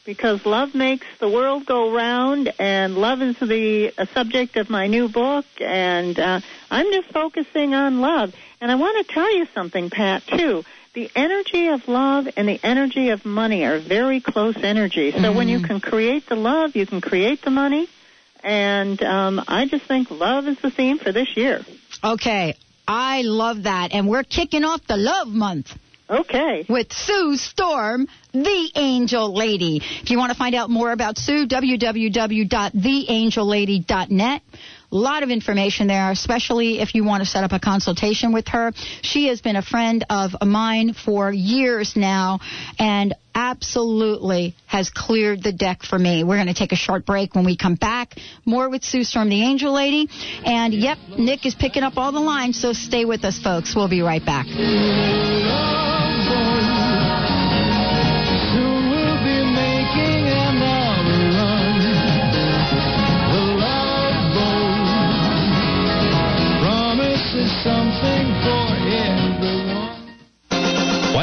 because 0.04 0.44
love 0.44 0.74
makes 0.74 1.06
the 1.18 1.28
world 1.28 1.66
go 1.66 1.92
round, 1.92 2.52
and 2.58 2.96
love 2.96 3.22
is 3.22 3.38
the 3.38 3.92
subject 4.12 4.56
of 4.56 4.70
my 4.70 4.86
new 4.86 5.08
book, 5.08 5.46
and 5.60 6.18
uh, 6.18 6.40
I'm 6.70 6.92
just 6.92 7.12
focusing 7.12 7.74
on 7.74 8.00
love. 8.00 8.34
And 8.60 8.70
I 8.70 8.74
want 8.74 9.06
to 9.06 9.12
tell 9.12 9.36
you 9.36 9.46
something, 9.54 9.90
Pat, 9.90 10.22
too 10.26 10.64
the 10.94 11.10
energy 11.14 11.68
of 11.68 11.86
love 11.88 12.26
and 12.36 12.48
the 12.48 12.58
energy 12.62 13.10
of 13.10 13.24
money 13.24 13.64
are 13.64 13.80
very 13.80 14.20
close 14.20 14.56
energies. 14.56 15.14
So 15.14 15.20
mm-hmm. 15.20 15.36
when 15.36 15.48
you 15.48 15.58
mm-hmm. 15.58 15.66
can 15.66 15.80
create 15.80 16.26
the 16.28 16.36
love, 16.36 16.76
you 16.76 16.86
can 16.86 17.00
create 17.00 17.42
the 17.42 17.50
money. 17.50 17.88
And 18.42 19.02
um, 19.02 19.42
I 19.48 19.66
just 19.66 19.86
think 19.86 20.10
love 20.10 20.46
is 20.46 20.58
the 20.60 20.70
theme 20.70 20.98
for 20.98 21.12
this 21.12 21.36
year. 21.36 21.62
Okay. 22.02 22.54
I 22.86 23.22
love 23.22 23.64
that. 23.64 23.92
And 23.92 24.08
we're 24.08 24.22
kicking 24.22 24.64
off 24.64 24.86
the 24.86 24.96
love 24.96 25.28
month. 25.28 25.76
Okay. 26.08 26.66
With 26.68 26.92
Sue 26.92 27.36
Storm, 27.36 28.06
the 28.34 28.70
Angel 28.74 29.32
Lady. 29.32 29.80
If 30.02 30.10
you 30.10 30.18
want 30.18 30.32
to 30.32 30.38
find 30.38 30.54
out 30.54 30.68
more 30.68 30.92
about 30.92 31.16
Sue, 31.18 31.46
www.theangellady.net. 31.46 34.42
A 34.92 34.96
lot 34.96 35.22
of 35.24 35.30
information 35.30 35.86
there, 35.88 36.10
especially 36.10 36.80
if 36.80 36.94
you 36.94 37.04
want 37.04 37.22
to 37.22 37.28
set 37.28 37.42
up 37.42 37.52
a 37.52 37.58
consultation 37.58 38.32
with 38.32 38.48
her. 38.48 38.72
She 39.02 39.28
has 39.28 39.40
been 39.40 39.56
a 39.56 39.62
friend 39.62 40.04
of 40.08 40.34
mine 40.42 40.94
for 40.94 41.32
years 41.32 41.96
now 41.96 42.38
and 42.78 43.14
absolutely 43.34 44.54
has 44.66 44.90
cleared 44.90 45.42
the 45.42 45.52
deck 45.52 45.82
for 45.82 45.98
me. 45.98 46.22
We're 46.22 46.36
going 46.36 46.46
to 46.46 46.54
take 46.54 46.70
a 46.70 46.76
short 46.76 47.04
break 47.06 47.34
when 47.34 47.44
we 47.44 47.56
come 47.56 47.74
back. 47.74 48.14
More 48.44 48.68
with 48.68 48.84
Sue 48.84 49.02
Storm, 49.02 49.30
the 49.30 49.42
Angel 49.42 49.72
Lady. 49.72 50.08
And 50.44 50.72
yep, 50.72 50.98
Nick 51.18 51.44
is 51.44 51.56
picking 51.56 51.82
up 51.82 51.96
all 51.96 52.12
the 52.12 52.20
lines, 52.20 52.60
so 52.60 52.72
stay 52.72 53.04
with 53.04 53.24
us, 53.24 53.36
folks. 53.38 53.74
We'll 53.74 53.88
be 53.88 54.02
right 54.02 54.24
back. 54.24 54.46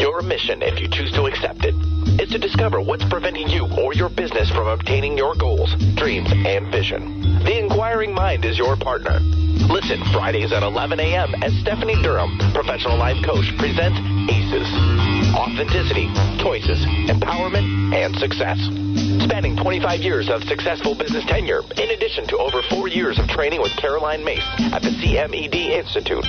Your 0.00 0.22
mission, 0.22 0.62
if 0.62 0.80
you 0.80 0.88
choose 0.88 1.12
to 1.12 1.26
accept 1.26 1.62
it, 1.62 1.74
is 2.18 2.30
to 2.30 2.38
discover 2.38 2.80
what's 2.80 3.04
preventing 3.04 3.48
you 3.48 3.68
or 3.76 3.92
your 3.92 4.08
business 4.08 4.48
from 4.48 4.66
obtaining 4.66 5.18
your 5.18 5.34
goals, 5.34 5.76
dreams, 5.94 6.32
and 6.32 6.72
vision. 6.72 7.44
The 7.44 7.58
Inquiring 7.58 8.14
Mind 8.14 8.46
is 8.46 8.56
your 8.56 8.76
partner. 8.76 9.20
Listen 9.20 10.02
Fridays 10.10 10.52
at 10.52 10.62
11 10.62 11.00
a.m. 11.00 11.34
as 11.42 11.52
Stephanie 11.60 12.00
Durham, 12.00 12.38
professional 12.54 12.96
life 12.96 13.22
coach, 13.26 13.44
presents 13.58 14.00
ACES 14.32 15.36
Authenticity, 15.36 16.08
Choices, 16.40 16.80
Empowerment, 17.12 17.92
and 17.92 18.16
Success. 18.16 18.56
Spanning 19.28 19.54
25 19.54 20.00
years 20.00 20.30
of 20.30 20.42
successful 20.44 20.94
business 20.94 21.26
tenure, 21.26 21.60
in 21.76 21.90
addition 21.90 22.26
to 22.28 22.38
over 22.38 22.62
four 22.70 22.88
years 22.88 23.18
of 23.18 23.28
training 23.28 23.60
with 23.60 23.76
Caroline 23.76 24.24
Myss 24.24 24.42
at 24.72 24.80
the 24.80 24.96
CMED 24.96 25.76
Institute. 25.76 26.24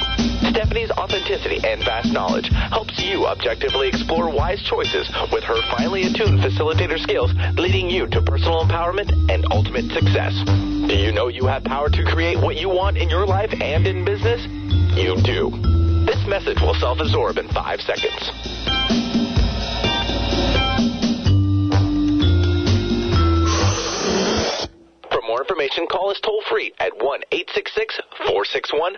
Stephanie's 0.51 0.91
authenticity 0.91 1.59
and 1.63 1.81
vast 1.85 2.11
knowledge 2.11 2.49
helps 2.49 2.99
you 2.99 3.25
objectively 3.25 3.87
explore 3.87 4.29
wise 4.29 4.61
choices 4.63 5.09
with 5.31 5.45
her 5.45 5.55
finely 5.71 6.03
attuned 6.03 6.39
facilitator 6.41 6.99
skills, 6.99 7.31
leading 7.55 7.89
you 7.89 8.05
to 8.07 8.21
personal 8.21 8.65
empowerment 8.65 9.11
and 9.31 9.45
ultimate 9.49 9.89
success. 9.93 10.33
Do 10.45 10.93
you 10.93 11.13
know 11.13 11.29
you 11.29 11.47
have 11.47 11.63
power 11.63 11.89
to 11.89 12.03
create 12.03 12.37
what 12.37 12.57
you 12.57 12.67
want 12.67 12.97
in 12.97 13.09
your 13.09 13.25
life 13.25 13.53
and 13.61 13.87
in 13.87 14.03
business? 14.03 14.45
You 14.93 15.15
do. 15.23 15.51
This 16.05 16.19
message 16.27 16.59
will 16.59 16.75
self-absorb 16.75 17.37
in 17.37 17.47
five 17.47 17.79
seconds. 17.79 18.19
For 25.09 25.21
more 25.25 25.39
information, 25.39 25.87
call 25.87 26.09
us 26.09 26.19
toll 26.21 26.43
free 26.49 26.73
at 26.77 26.91
1 27.01 27.21
866 27.31 28.01
461 28.27 28.97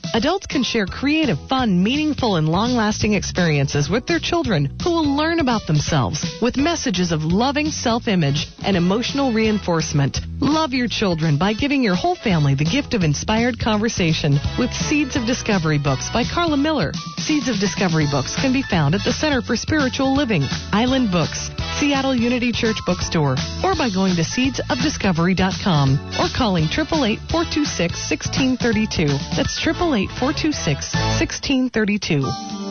Adults 0.13 0.45
can 0.45 0.61
share 0.61 0.85
creative, 0.85 1.39
fun, 1.47 1.81
meaningful, 1.81 2.35
and 2.35 2.49
long 2.49 2.73
lasting 2.73 3.13
experiences 3.13 3.89
with 3.89 4.05
their 4.07 4.19
children 4.19 4.69
who 4.83 4.91
will 4.91 5.15
learn 5.15 5.39
about 5.39 5.65
themselves 5.67 6.25
with 6.41 6.57
messages 6.57 7.13
of 7.13 7.23
loving 7.23 7.67
self 7.67 8.09
image 8.09 8.47
and 8.65 8.75
emotional 8.75 9.31
reinforcement. 9.31 10.19
Love 10.41 10.73
your 10.73 10.87
children 10.89 11.37
by 11.37 11.53
giving 11.53 11.81
your 11.81 11.95
whole 11.95 12.15
family 12.15 12.55
the 12.55 12.65
gift 12.65 12.93
of 12.93 13.03
inspired 13.03 13.57
conversation 13.57 14.37
with 14.59 14.73
Seeds 14.73 15.15
of 15.15 15.25
Discovery 15.25 15.77
books 15.77 16.09
by 16.09 16.23
Carla 16.25 16.57
Miller. 16.57 16.91
Seeds 17.17 17.47
of 17.47 17.55
Discovery 17.59 18.07
books 18.11 18.35
can 18.35 18.51
be 18.51 18.63
found 18.63 18.95
at 18.95 19.03
the 19.05 19.13
Center 19.13 19.41
for 19.41 19.55
Spiritual 19.55 20.13
Living, 20.13 20.43
Island 20.73 21.11
Books, 21.11 21.51
Seattle 21.79 22.15
Unity 22.15 22.51
Church 22.51 22.77
Bookstore, 22.85 23.35
or 23.63 23.75
by 23.75 23.89
going 23.93 24.15
to 24.15 24.23
seedsofdiscovery.com 24.23 26.17
or 26.19 26.27
calling 26.35 26.65
888 26.65 27.19
426 27.29 28.11
1632. 28.11 29.07
That's 29.37 29.55
888 29.55 30.00
426 30.07 30.93
1632. 31.19 32.70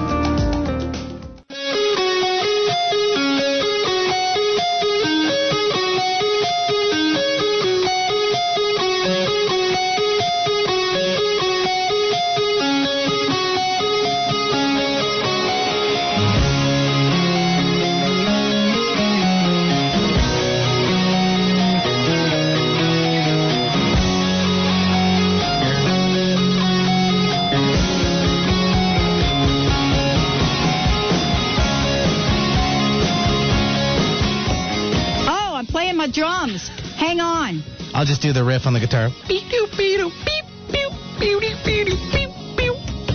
I'll 38.01 38.07
just 38.07 38.23
do 38.23 38.33
the 38.33 38.43
riff 38.43 38.65
on 38.65 38.73
the 38.73 38.79
guitar. 38.79 39.09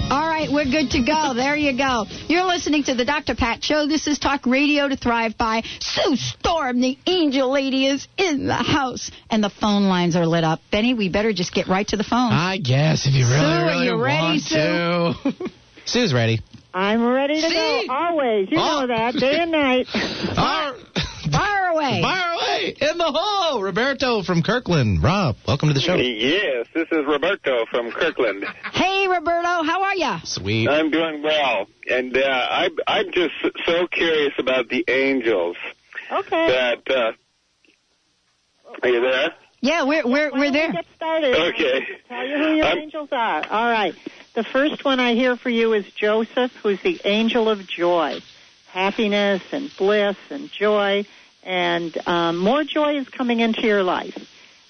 All 0.08 0.28
right, 0.28 0.48
we're 0.48 0.64
good 0.70 0.90
to 0.92 1.02
go. 1.04 1.32
There 1.34 1.56
you 1.56 1.76
go. 1.76 2.06
You're 2.28 2.44
listening 2.44 2.84
to 2.84 2.94
the 2.94 3.04
Dr. 3.04 3.34
Pat 3.34 3.64
Show. 3.64 3.88
This 3.88 4.06
is 4.06 4.20
Talk 4.20 4.46
Radio 4.46 4.86
to 4.88 4.96
Thrive 4.96 5.36
by. 5.36 5.64
Sue 5.80 6.14
Storm, 6.14 6.80
the 6.80 6.96
angel 7.04 7.50
lady, 7.50 7.86
is 7.86 8.06
in 8.16 8.46
the 8.46 8.54
house. 8.54 9.10
And 9.28 9.42
the 9.42 9.50
phone 9.50 9.88
lines 9.88 10.14
are 10.14 10.24
lit 10.24 10.44
up. 10.44 10.60
Benny, 10.70 10.94
we 10.94 11.08
better 11.08 11.32
just 11.32 11.52
get 11.52 11.66
right 11.66 11.88
to 11.88 11.96
the 11.96 12.04
phone. 12.04 12.30
I 12.32 12.58
guess 12.58 13.08
if 13.08 13.14
you 13.14 13.24
really, 13.24 13.40
Sue, 13.40 13.44
are 13.44 13.66
really 13.66 13.86
you 13.86 13.96
ready, 14.00 14.40
want 14.40 15.34
to. 15.34 15.50
Sue's 15.84 16.14
ready. 16.14 16.38
I'm 16.72 17.04
ready 17.04 17.40
to 17.40 17.48
See? 17.48 17.86
go. 17.88 17.92
Always. 17.92 18.48
You 18.52 18.58
Oh. 18.60 18.80
know 18.82 18.86
that. 18.86 19.14
Day 19.16 19.40
and 19.40 19.50
night. 19.50 19.86
Fire, 20.36 20.74
Fire 21.32 21.68
away. 21.70 22.00
fire 22.02 22.25
away 22.66 22.76
in 22.90 22.98
the 22.98 23.04
hole. 23.04 23.62
Roberto 23.62 24.22
from 24.22 24.42
Kirkland. 24.42 25.02
Rob, 25.02 25.36
welcome 25.46 25.68
to 25.68 25.74
the 25.74 25.80
show. 25.80 25.96
Yes, 25.96 26.66
this 26.74 26.88
is 26.90 27.04
Roberto 27.06 27.64
from 27.70 27.90
Kirkland. 27.92 28.44
Hey, 28.72 29.06
Roberto, 29.08 29.62
how 29.62 29.82
are 29.82 29.94
you? 29.94 30.16
Sweet. 30.24 30.68
I'm 30.68 30.90
doing 30.90 31.22
well, 31.22 31.66
and 31.90 32.16
uh, 32.16 32.20
I, 32.22 32.68
I'm 32.86 33.10
just 33.12 33.34
so 33.64 33.86
curious 33.86 34.32
about 34.38 34.68
the 34.68 34.84
angels 34.88 35.56
Okay. 36.10 36.46
that. 36.48 36.90
Uh, 36.90 37.12
are 38.82 38.88
you 38.88 39.00
there? 39.00 39.30
Yeah, 39.60 39.84
we're 39.84 40.06
we're 40.06 40.30
we're 40.32 40.52
there. 40.52 40.68
we 40.68 40.74
Get 40.74 40.86
started. 40.96 41.34
Okay. 41.54 41.86
Tell 42.08 42.26
you 42.26 42.36
who 42.36 42.54
your 42.56 42.66
I'm- 42.66 42.78
angels 42.78 43.08
are. 43.12 43.46
All 43.48 43.70
right. 43.70 43.94
The 44.34 44.44
first 44.44 44.84
one 44.84 45.00
I 45.00 45.14
hear 45.14 45.36
for 45.36 45.48
you 45.48 45.72
is 45.72 45.86
Joseph, 45.92 46.52
who's 46.62 46.80
the 46.82 47.00
angel 47.06 47.48
of 47.48 47.66
joy, 47.66 48.20
happiness 48.70 49.42
and 49.50 49.70
bliss 49.78 50.16
and 50.28 50.50
joy, 50.52 51.06
and 51.46 51.96
um, 52.08 52.36
more 52.36 52.64
joy 52.64 52.98
is 52.98 53.08
coming 53.08 53.40
into 53.40 53.62
your 53.62 53.82
life. 53.82 54.18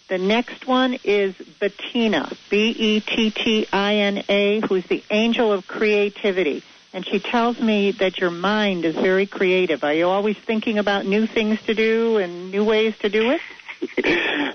The 0.09 0.18
next 0.18 0.68
one 0.68 0.99
is 1.02 1.35
Bettina, 1.59 2.30
B 2.49 2.68
E 2.71 3.00
T 3.00 3.30
T 3.30 3.66
I 3.73 3.95
N 3.95 4.23
A, 4.28 4.61
who's 4.61 4.87
the 4.87 5.02
angel 5.11 5.52
of 5.52 5.66
creativity. 5.66 6.62
And 6.92 7.04
she 7.04 7.18
tells 7.18 7.59
me 7.61 7.90
that 7.92 8.18
your 8.18 8.30
mind 8.30 8.85
is 8.85 8.95
very 8.95 9.26
creative. 9.26 9.83
Are 9.83 9.92
you 9.92 10.09
always 10.09 10.37
thinking 10.37 10.78
about 10.78 11.04
new 11.04 11.26
things 11.26 11.61
to 11.62 11.75
do 11.75 12.18
and 12.18 12.50
new 12.50 12.64
ways 12.64 12.97
to 12.99 13.09
do 13.09 13.33
it? 13.33 13.40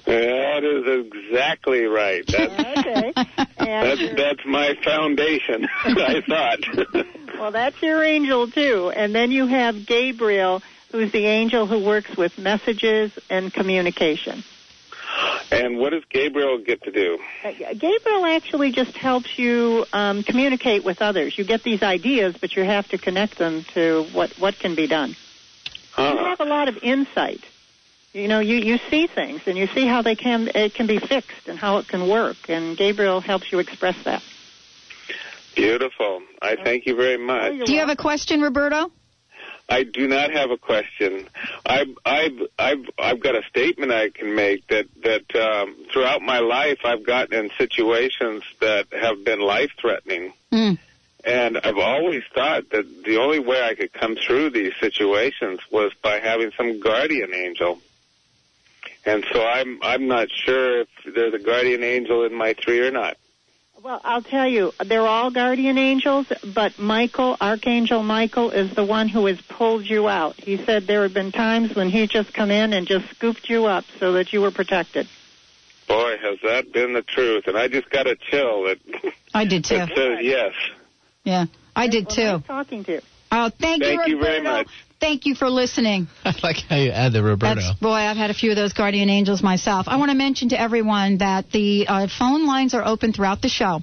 That 0.06 0.64
is 0.66 1.06
exactly 1.06 1.86
right. 1.86 2.24
That's 2.28 2.78
Okay. 2.80 3.14
That's, 3.58 4.16
that's 4.16 4.46
my 4.46 4.76
foundation. 4.84 5.68
I 5.84 6.22
thought. 6.22 7.06
Well, 7.40 7.52
that's 7.52 7.82
your 7.82 8.04
angel 8.04 8.48
too. 8.50 8.92
And 8.94 9.16
then 9.16 9.32
you 9.32 9.48
have 9.48 9.86
Gabriel, 9.86 10.62
who's 10.92 11.12
the 11.12 11.26
angel 11.26 11.68
who 11.68 11.80
works 11.84 12.16
with 12.18 12.38
messages 12.38 13.12
and 13.30 13.54
communication. 13.54 14.44
and 15.52 15.78
what 15.78 15.92
does 15.92 16.04
Gabriel 16.10 16.58
get 16.60 16.82
to 16.84 16.92
do? 16.92 17.18
Uh, 17.44 17.52
Gabriel 17.74 18.26
actually 18.26 18.72
just 18.72 18.96
helps 18.96 19.38
you 19.38 19.86
um, 19.94 20.24
communicate 20.24 20.84
with 20.84 21.02
others. 21.02 21.38
You 21.38 21.44
get 21.44 21.64
these 21.64 21.82
ideas, 21.82 22.36
but 22.40 22.56
you 22.56 22.64
have 22.64 22.88
to 22.90 22.98
connect 22.98 23.38
them 23.38 23.66
to 23.74 24.04
what 24.14 24.32
what 24.40 24.58
can 24.60 24.76
be 24.76 24.88
done. 24.88 25.10
You 25.10 25.16
Huh. 25.94 26.26
have 26.26 26.40
a 26.40 26.46
lot 26.46 26.70
of 26.70 26.78
insight. 26.82 27.42
You 28.14 28.28
know, 28.28 28.40
you 28.40 28.58
you 28.58 28.80
see 28.90 29.08
things 29.08 29.42
and 29.46 29.58
you 29.58 29.68
see 29.68 29.86
how 29.86 30.02
they 30.02 30.16
can 30.16 30.50
it 30.54 30.74
can 30.74 30.88
be 30.88 31.00
fixed 31.00 31.48
and 31.48 31.58
how 31.58 31.78
it 31.78 31.88
can 31.88 32.08
work. 32.08 32.38
And 32.50 32.78
Gabriel 32.78 33.22
helps 33.22 33.52
you 33.52 33.60
express 33.60 33.96
that. 34.06 34.22
Beautiful. 35.56 36.22
I 36.42 36.56
thank 36.56 36.86
you 36.86 36.96
very 36.96 37.18
much. 37.18 37.66
Do 37.66 37.74
you 37.74 37.80
have 37.80 37.90
a 37.90 37.96
question, 37.96 38.42
Roberto? 38.42 38.92
I 39.72 39.84
do 39.84 40.06
not 40.06 40.32
have 40.32 40.52
a 40.52 40.58
question. 40.58 41.28
I've 41.66 41.88
I've 42.06 42.40
I've 42.60 42.86
I've 43.00 43.20
got 43.22 43.36
a 43.36 43.44
statement 43.50 43.92
I 43.94 44.10
can 44.10 44.36
make 44.36 44.68
that 44.68 44.88
that 45.04 45.34
um, 45.36 45.76
throughout 45.94 46.22
my 46.22 46.40
life 46.40 46.80
I've 46.84 47.06
gotten 47.06 47.34
in 47.46 47.52
situations 47.58 48.44
that 48.60 48.88
have 48.92 49.24
been 49.24 49.40
life 49.40 49.72
threatening, 49.80 50.34
Mm. 50.52 50.78
and 51.24 51.58
I've 51.58 51.78
always 51.78 52.24
thought 52.36 52.70
that 52.72 52.86
the 53.06 53.18
only 53.18 53.40
way 53.40 53.64
I 53.64 53.74
could 53.76 53.94
come 53.94 54.18
through 54.18 54.50
these 54.50 54.74
situations 54.82 55.60
was 55.72 55.94
by 56.04 56.20
having 56.20 56.52
some 56.58 56.82
guardian 56.82 57.34
angel. 57.34 57.80
And 59.06 59.26
so 59.32 59.42
I'm 59.42 59.80
I'm 59.82 60.08
not 60.08 60.28
sure 60.30 60.82
if 60.82 60.90
there's 61.16 61.34
a 61.34 61.40
guardian 61.40 61.82
angel 61.84 62.26
in 62.26 62.34
my 62.34 62.52
tree 62.54 62.82
or 62.82 62.92
not. 62.92 63.16
Well, 63.84 64.00
I'll 64.04 64.22
tell 64.22 64.48
you, 64.48 64.74
they're 64.86 65.08
all 65.08 65.32
guardian 65.32 65.80
angels, 65.80 66.28
but 66.54 66.78
Michael, 66.78 67.36
Archangel 67.42 68.04
Michael, 68.04 68.52
is 68.52 68.76
the 68.76 68.84
one 68.84 69.10
who 69.10 69.26
has 69.26 69.42
pulled 69.42 69.90
you 69.90 70.08
out. 70.08 70.36
He 70.40 70.64
said 70.64 70.86
there 70.86 71.02
had 71.02 71.16
been 71.16 71.32
times 71.32 71.76
when 71.76 71.90
he 71.90 72.06
just 72.06 72.32
come 72.32 72.52
in 72.52 72.74
and 72.74 72.86
just 72.86 73.10
scooped 73.10 73.50
you 73.50 73.66
up 73.66 73.86
so 74.00 74.14
that 74.14 74.34
you 74.34 74.42
were 74.42 74.52
protected. 74.52 75.08
Boy, 75.88 76.16
has 76.22 76.38
that 76.44 76.72
been 76.72 76.94
the 76.94 77.02
truth! 77.02 77.48
And 77.48 77.58
I 77.58 77.70
just 77.70 77.90
got 77.90 78.06
a 78.06 78.16
chill 78.16 78.66
that, 78.66 78.80
I 79.34 79.46
did 79.46 79.66
too. 79.66 79.78
that 79.78 79.90
says 79.96 80.20
yes. 80.22 80.54
Yeah, 81.24 81.46
I 81.76 81.88
did 81.88 82.06
Well, 82.06 82.16
too. 82.16 82.24
nice 82.24 82.46
talking 82.46 82.84
to 82.84 82.92
you. 82.92 83.02
Oh, 83.32 83.50
thank, 83.50 83.82
Thank 83.82 84.06
you, 84.06 84.18
you 84.18 84.22
very 84.22 84.42
much. 84.42 84.68
Thank 85.02 85.26
you 85.26 85.34
for 85.34 85.50
listening. 85.50 86.08
I 86.26 86.36
like 86.44 86.58
how 86.70 86.76
you 86.78 86.92
add 86.92 87.12
the 87.12 87.24
Roberto. 87.24 87.60
That's 87.60 87.80
boy, 87.80 87.90
I've 87.90 88.18
had 88.18 88.30
a 88.30 88.36
few 88.36 88.52
of 88.52 88.56
those 88.56 88.72
guardian 88.72 89.10
angels 89.10 89.42
myself. 89.42 89.88
I 89.90 89.98
want 89.98 90.12
to 90.12 90.16
mention 90.18 90.50
to 90.50 90.62
everyone 90.62 91.18
that 91.18 91.52
the 91.52 91.88
uh, 91.88 92.08
phone 92.08 92.46
lines 92.46 92.76
are 92.76 92.86
open 92.86 93.12
throughout 93.12 93.42
the 93.42 93.50
show. 93.50 93.82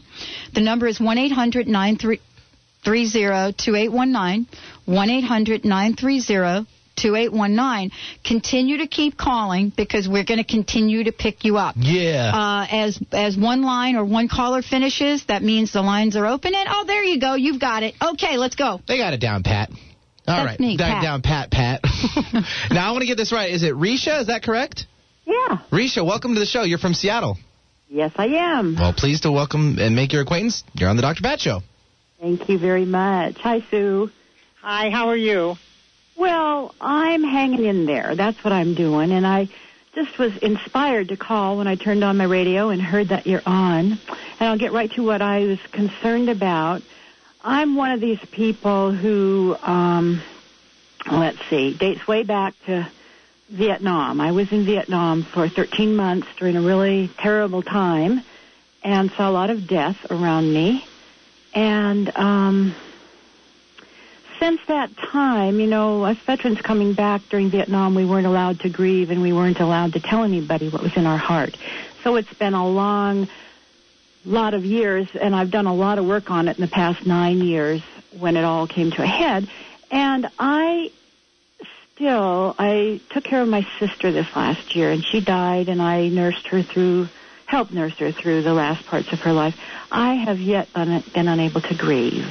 The 0.55 0.61
number 0.61 0.87
is 0.87 1.01
one 1.01 1.19
eight 1.19 1.33
hundred 1.33 1.67
nine 1.67 1.99
three 1.99 2.21
three 2.85 3.07
zero 3.07 3.53
two 3.57 3.75
eight 3.75 3.91
one 3.91 4.13
nine. 4.13 4.47
One 4.87 5.11
eight 5.11 5.25
hundred 5.25 5.65
nine 5.65 5.95
three 5.97 6.21
zero. 6.21 6.67
2819. 7.01 7.93
Continue 8.25 8.79
to 8.79 8.89
keep 8.89 9.17
calling 9.17 9.73
because 9.77 10.09
we're 10.09 10.25
going 10.25 10.39
to 10.39 10.45
continue 10.45 11.05
to 11.05 11.13
pick 11.13 11.45
you 11.45 11.57
up. 11.57 11.77
yeah. 11.79 12.33
Uh, 12.35 12.67
as 12.69 12.99
as 13.13 13.37
one 13.37 13.63
line 13.63 13.95
or 13.95 14.05
one 14.05 14.27
caller 14.29 14.63
finishes, 14.63 15.25
that 15.27 15.43
means 15.43 15.73
the 15.73 15.81
lines 15.81 16.17
are 16.17 16.27
open. 16.27 16.57
And 16.57 16.69
oh, 16.69 16.85
there 16.87 17.05
you 17.05 17.21
go, 17.21 17.35
you've 17.35 17.61
got 17.61 17.85
it. 17.85 17.95
Okay, 18.03 18.37
let's 18.37 18.57
go. 18.57 18.81
They 18.89 18.99
got 18.99 19.13
it 19.15 19.21
down, 19.21 19.45
Pat. 19.45 19.71
All 20.29 20.37
That's 20.37 20.47
right, 20.51 20.61
me, 20.61 20.77
Down- 20.77 20.91
Pat. 20.93 21.03
down, 21.03 21.23
Pat, 21.23 21.51
Pat. 21.51 21.81
now 22.71 22.89
I 22.89 22.91
want 22.91 23.01
to 23.01 23.07
get 23.07 23.17
this 23.17 23.33
right. 23.33 23.51
Is 23.51 23.63
it 23.63 23.73
Risha? 23.75 24.21
Is 24.21 24.27
that 24.27 24.43
correct? 24.43 24.85
Yeah. 25.25 25.59
Risha, 25.73 26.05
welcome 26.05 26.35
to 26.35 26.41
the 26.41 26.47
show. 26.47 26.63
You're 26.65 26.79
from 26.79 26.93
Seattle. 26.95 27.39
Yes, 27.89 28.13
I 28.17 28.27
am. 28.27 28.77
Well, 28.79 28.93
pleased 28.93 29.23
to 29.23 29.33
welcome 29.33 29.79
and 29.79 29.97
make 29.97 30.13
your 30.13 30.21
acquaintance. 30.23 30.65
You're 30.75 30.91
on 30.91 30.97
the 30.97 31.03
Dr. 31.03 31.23
Pat 31.23 31.41
Show. 31.41 31.63
Thank 32.21 32.49
you 32.51 32.59
very 32.59 32.85
much. 32.85 33.39
Hi, 33.39 33.61
Sue. 33.71 34.11
Hi, 34.61 34.91
how 34.91 35.09
are 35.09 35.17
you? 35.17 35.55
Well, 36.17 36.75
I'm 36.81 37.23
hanging 37.25 37.65
in 37.65 37.87
there. 37.87 38.15
That's 38.15 38.43
what 38.45 38.53
I'm 38.53 38.75
doing. 38.75 39.13
And 39.13 39.27
I 39.27 39.49
just 39.95 40.19
was 40.19 40.37
inspired 40.39 41.09
to 41.09 41.17
call 41.17 41.57
when 41.57 41.67
I 41.67 41.77
turned 41.77 42.05
on 42.05 42.19
my 42.19 42.25
radio 42.25 42.69
and 42.69 42.83
heard 42.83 43.09
that 43.09 43.27
you're 43.27 43.41
on. 43.47 43.93
And 43.93 43.99
I'll 44.41 44.59
get 44.59 44.73
right 44.73 44.91
to 44.93 45.03
what 45.03 45.23
I 45.23 45.45
was 45.47 45.59
concerned 45.73 46.29
about. 46.29 46.83
I'm 47.49 47.77
one 47.77 47.93
of 47.93 48.01
these 48.03 48.21
people 48.31 48.93
who, 48.93 49.57
um, 49.63 50.21
let's 51.11 51.39
see, 51.49 51.73
dates 51.73 52.07
way 52.07 52.23
back 52.23 52.53
to 52.67 52.87
Vietnam. 53.49 54.21
I 54.21 54.33
was 54.33 54.53
in 54.53 54.67
Vietnam 54.67 55.23
for 55.23 55.49
13 55.49 55.97
months 55.97 56.27
during 56.37 56.57
a 56.57 56.61
really 56.61 57.09
terrible 57.17 57.63
time 57.63 58.21
and 58.85 59.11
saw 59.13 59.31
a 59.31 59.33
lot 59.33 59.49
of 59.49 59.67
death 59.67 59.97
around 60.11 60.53
me. 60.53 60.85
And, 61.55 62.15
um, 62.19 62.75
since 64.39 64.61
that 64.67 64.95
time, 64.99 65.59
you 65.59 65.69
know, 65.69 66.05
us 66.05 66.19
veterans 66.19 66.61
coming 66.61 66.93
back 66.93 67.23
during 67.31 67.49
Vietnam, 67.49 67.95
we 67.95 68.05
weren't 68.05 68.27
allowed 68.27 68.61
to 68.61 68.69
grieve 68.69 69.11
and 69.11 69.23
we 69.23 69.33
weren't 69.33 69.59
allowed 69.59 69.95
to 69.95 70.01
tell 70.01 70.23
anybody 70.23 70.69
what 70.69 70.83
was 70.83 70.95
in 70.99 71.07
our 71.07 71.17
heart. 71.17 71.57
So 72.05 72.17
it's 72.17 72.35
been 72.35 72.53
a 72.53 72.69
long 72.69 73.27
lot 74.25 74.55
of 74.55 74.65
years, 74.65 75.07
and 75.21 75.35
I've 75.35 75.51
done 75.51 75.67
a 75.67 75.75
lot 75.75 75.99
of 75.99 76.05
work 76.07 76.31
on 76.31 76.49
it 76.49 76.57
in 76.59 76.63
the 76.63 76.71
past 76.71 77.07
nine 77.07 77.41
years 77.41 77.81
when 78.11 78.37
it 78.37 78.45
all 78.45 78.67
came 78.67 78.91
to 78.93 79.03
a 79.03 79.07
head. 79.07 79.49
And 79.91 80.27
I 80.39 80.91
still, 81.95 82.55
I 82.59 83.01
took 83.11 83.25
care 83.25 83.43
of 83.43 83.49
my 83.49 83.67
sister 83.81 84.13
this 84.13 84.27
last 84.35 84.77
year, 84.77 84.91
and 84.91 85.05
she 85.05 85.21
died, 85.21 85.69
and 85.69 85.81
I 85.81 86.09
nursed 86.09 86.47
her 86.49 86.63
through, 86.63 87.09
helped 87.47 87.73
nurse 87.73 87.95
her 87.99 88.13
through 88.13 88.43
the 88.43 88.53
last 88.53 88.87
parts 88.87 89.09
of 89.13 89.21
her 89.21 89.33
life. 89.33 89.55
I 89.91 90.15
have 90.15 90.39
yet 90.41 90.69
un- 90.75 91.05
been 91.15 91.29
unable 91.29 91.61
to 91.63 91.75
grieve. 91.75 92.27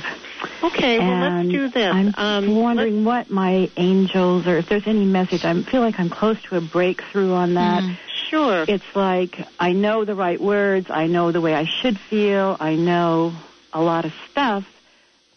Okay, 0.63 0.99
well, 0.99 1.19
let's 1.19 1.49
do 1.49 1.69
this. 1.69 1.93
I'm 1.93 2.13
um, 2.17 2.55
wondering 2.55 3.03
what 3.05 3.29
my 3.29 3.71
angels, 3.77 4.45
or 4.47 4.57
if 4.57 4.69
there's 4.69 4.87
any 4.87 5.05
message. 5.05 5.43
I 5.43 5.53
feel 5.63 5.81
like 5.81 5.95
I'm 5.99 6.09
close 6.09 6.37
to 6.49 6.57
a 6.57 6.61
breakthrough 6.61 7.33
on 7.33 7.55
that. 7.55 7.83
let's- 7.83 7.99
sure. 8.29 8.65
It's 8.67 8.95
like 8.95 9.37
I 9.59 9.73
know 9.73 10.05
the 10.05 10.15
right 10.15 10.39
words. 10.39 10.87
I 10.89 11.07
know 11.07 11.31
the 11.31 11.41
way 11.41 11.53
I 11.53 11.65
should 11.65 11.99
feel. 12.09 12.55
I 12.59 12.75
know 12.75 13.33
a 13.73 13.81
lot 13.81 14.05
of 14.05 14.13
stuff, 14.31 14.65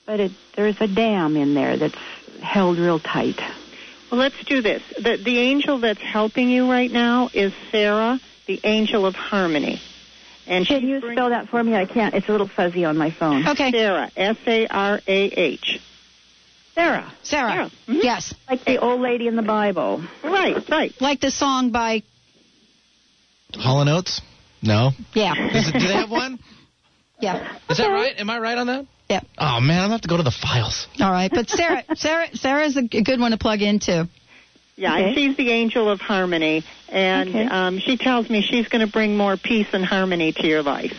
but 0.07 0.20
it, 0.20 0.33
there's 0.57 0.81
a 0.81 0.87
dam 0.87 1.37
in 1.37 1.55
there 1.55 1.76
that's 1.76 1.94
held 2.42 2.79
real 2.79 2.98
tight. 2.98 3.40
Well, 4.11 4.18
let's 4.20 4.42
do 4.44 4.61
this. 4.62 4.83
The, 4.96 5.16
the 5.22 5.38
angel 5.38 5.79
that's 5.79 6.00
helping 6.00 6.48
you 6.48 6.68
right 6.70 6.90
now 6.90 7.31
is 7.33 7.53
Sarah, 7.70 8.18
the 8.46 8.61
angel 8.64 9.07
of 9.07 9.14
harmony. 9.14 9.81
And 10.46 10.66
Can 10.66 10.83
you 10.87 11.00
bring- 11.00 11.16
spell 11.16 11.29
that 11.31 11.48
for 11.48 11.62
me? 11.62 11.76
I 11.76 11.85
can't. 11.85 12.12
It's 12.14 12.29
a 12.29 12.33
little 12.33 12.48
fuzzy 12.48 12.85
on 12.85 12.96
my 12.96 13.11
phone. 13.12 13.46
Okay. 13.46 13.70
Sarah, 13.70 14.11
S 14.16 14.37
A 14.46 14.66
R 14.66 15.00
A 15.07 15.22
H. 15.26 15.81
Sarah. 16.74 17.12
Sarah. 17.22 17.70
Mhm. 17.87 18.03
Yes. 18.03 18.35
Like 18.48 18.64
the 18.64 18.79
old 18.79 19.00
lady 19.00 19.26
in 19.29 19.37
the 19.37 19.42
Bible. 19.42 20.03
Right, 20.24 20.68
right. 20.68 20.94
Like 21.00 21.20
the 21.20 21.31
song 21.31 21.70
by, 21.70 22.03
Hall 23.56 23.80
and 23.80 23.90
Oates? 23.90 24.20
No. 24.62 24.90
yeah. 25.14 25.34
Is 25.56 25.68
it, 25.68 25.72
do 25.72 25.86
they 25.86 25.94
have 25.94 26.10
one? 26.10 26.38
Yeah. 27.22 27.58
Is 27.68 27.76
that 27.76 27.88
right? 27.88 28.14
Am 28.18 28.30
I 28.30 28.38
right 28.38 28.56
on 28.56 28.66
that? 28.68 28.86
Yeah. 29.10 29.20
Oh 29.36 29.60
man, 29.60 29.76
I'm 29.80 29.84
gonna 29.84 29.92
have 29.92 30.00
to 30.00 30.08
go 30.08 30.16
to 30.16 30.22
the 30.22 30.30
files. 30.30 30.86
All 31.00 31.10
right. 31.10 31.30
But 31.30 31.50
Sarah, 31.50 31.84
Sarah, 31.94 32.34
Sarah's 32.34 32.78
a 32.78 32.82
good 32.82 33.20
one 33.20 33.32
to 33.32 33.36
plug 33.36 33.60
into. 33.60 34.08
Yeah, 34.76 34.94
Okay. 34.94 35.14
she's 35.14 35.36
the 35.36 35.50
angel 35.50 35.90
of 35.90 36.00
harmony, 36.00 36.64
and 36.88 37.28
Okay. 37.28 37.44
um, 37.44 37.78
she 37.78 37.98
tells 37.98 38.30
me 38.30 38.40
she's 38.40 38.68
going 38.68 38.86
to 38.86 38.90
bring 38.90 39.18
more 39.18 39.36
peace 39.36 39.66
and 39.74 39.84
harmony 39.84 40.32
to 40.32 40.46
your 40.46 40.62
life. 40.62 40.94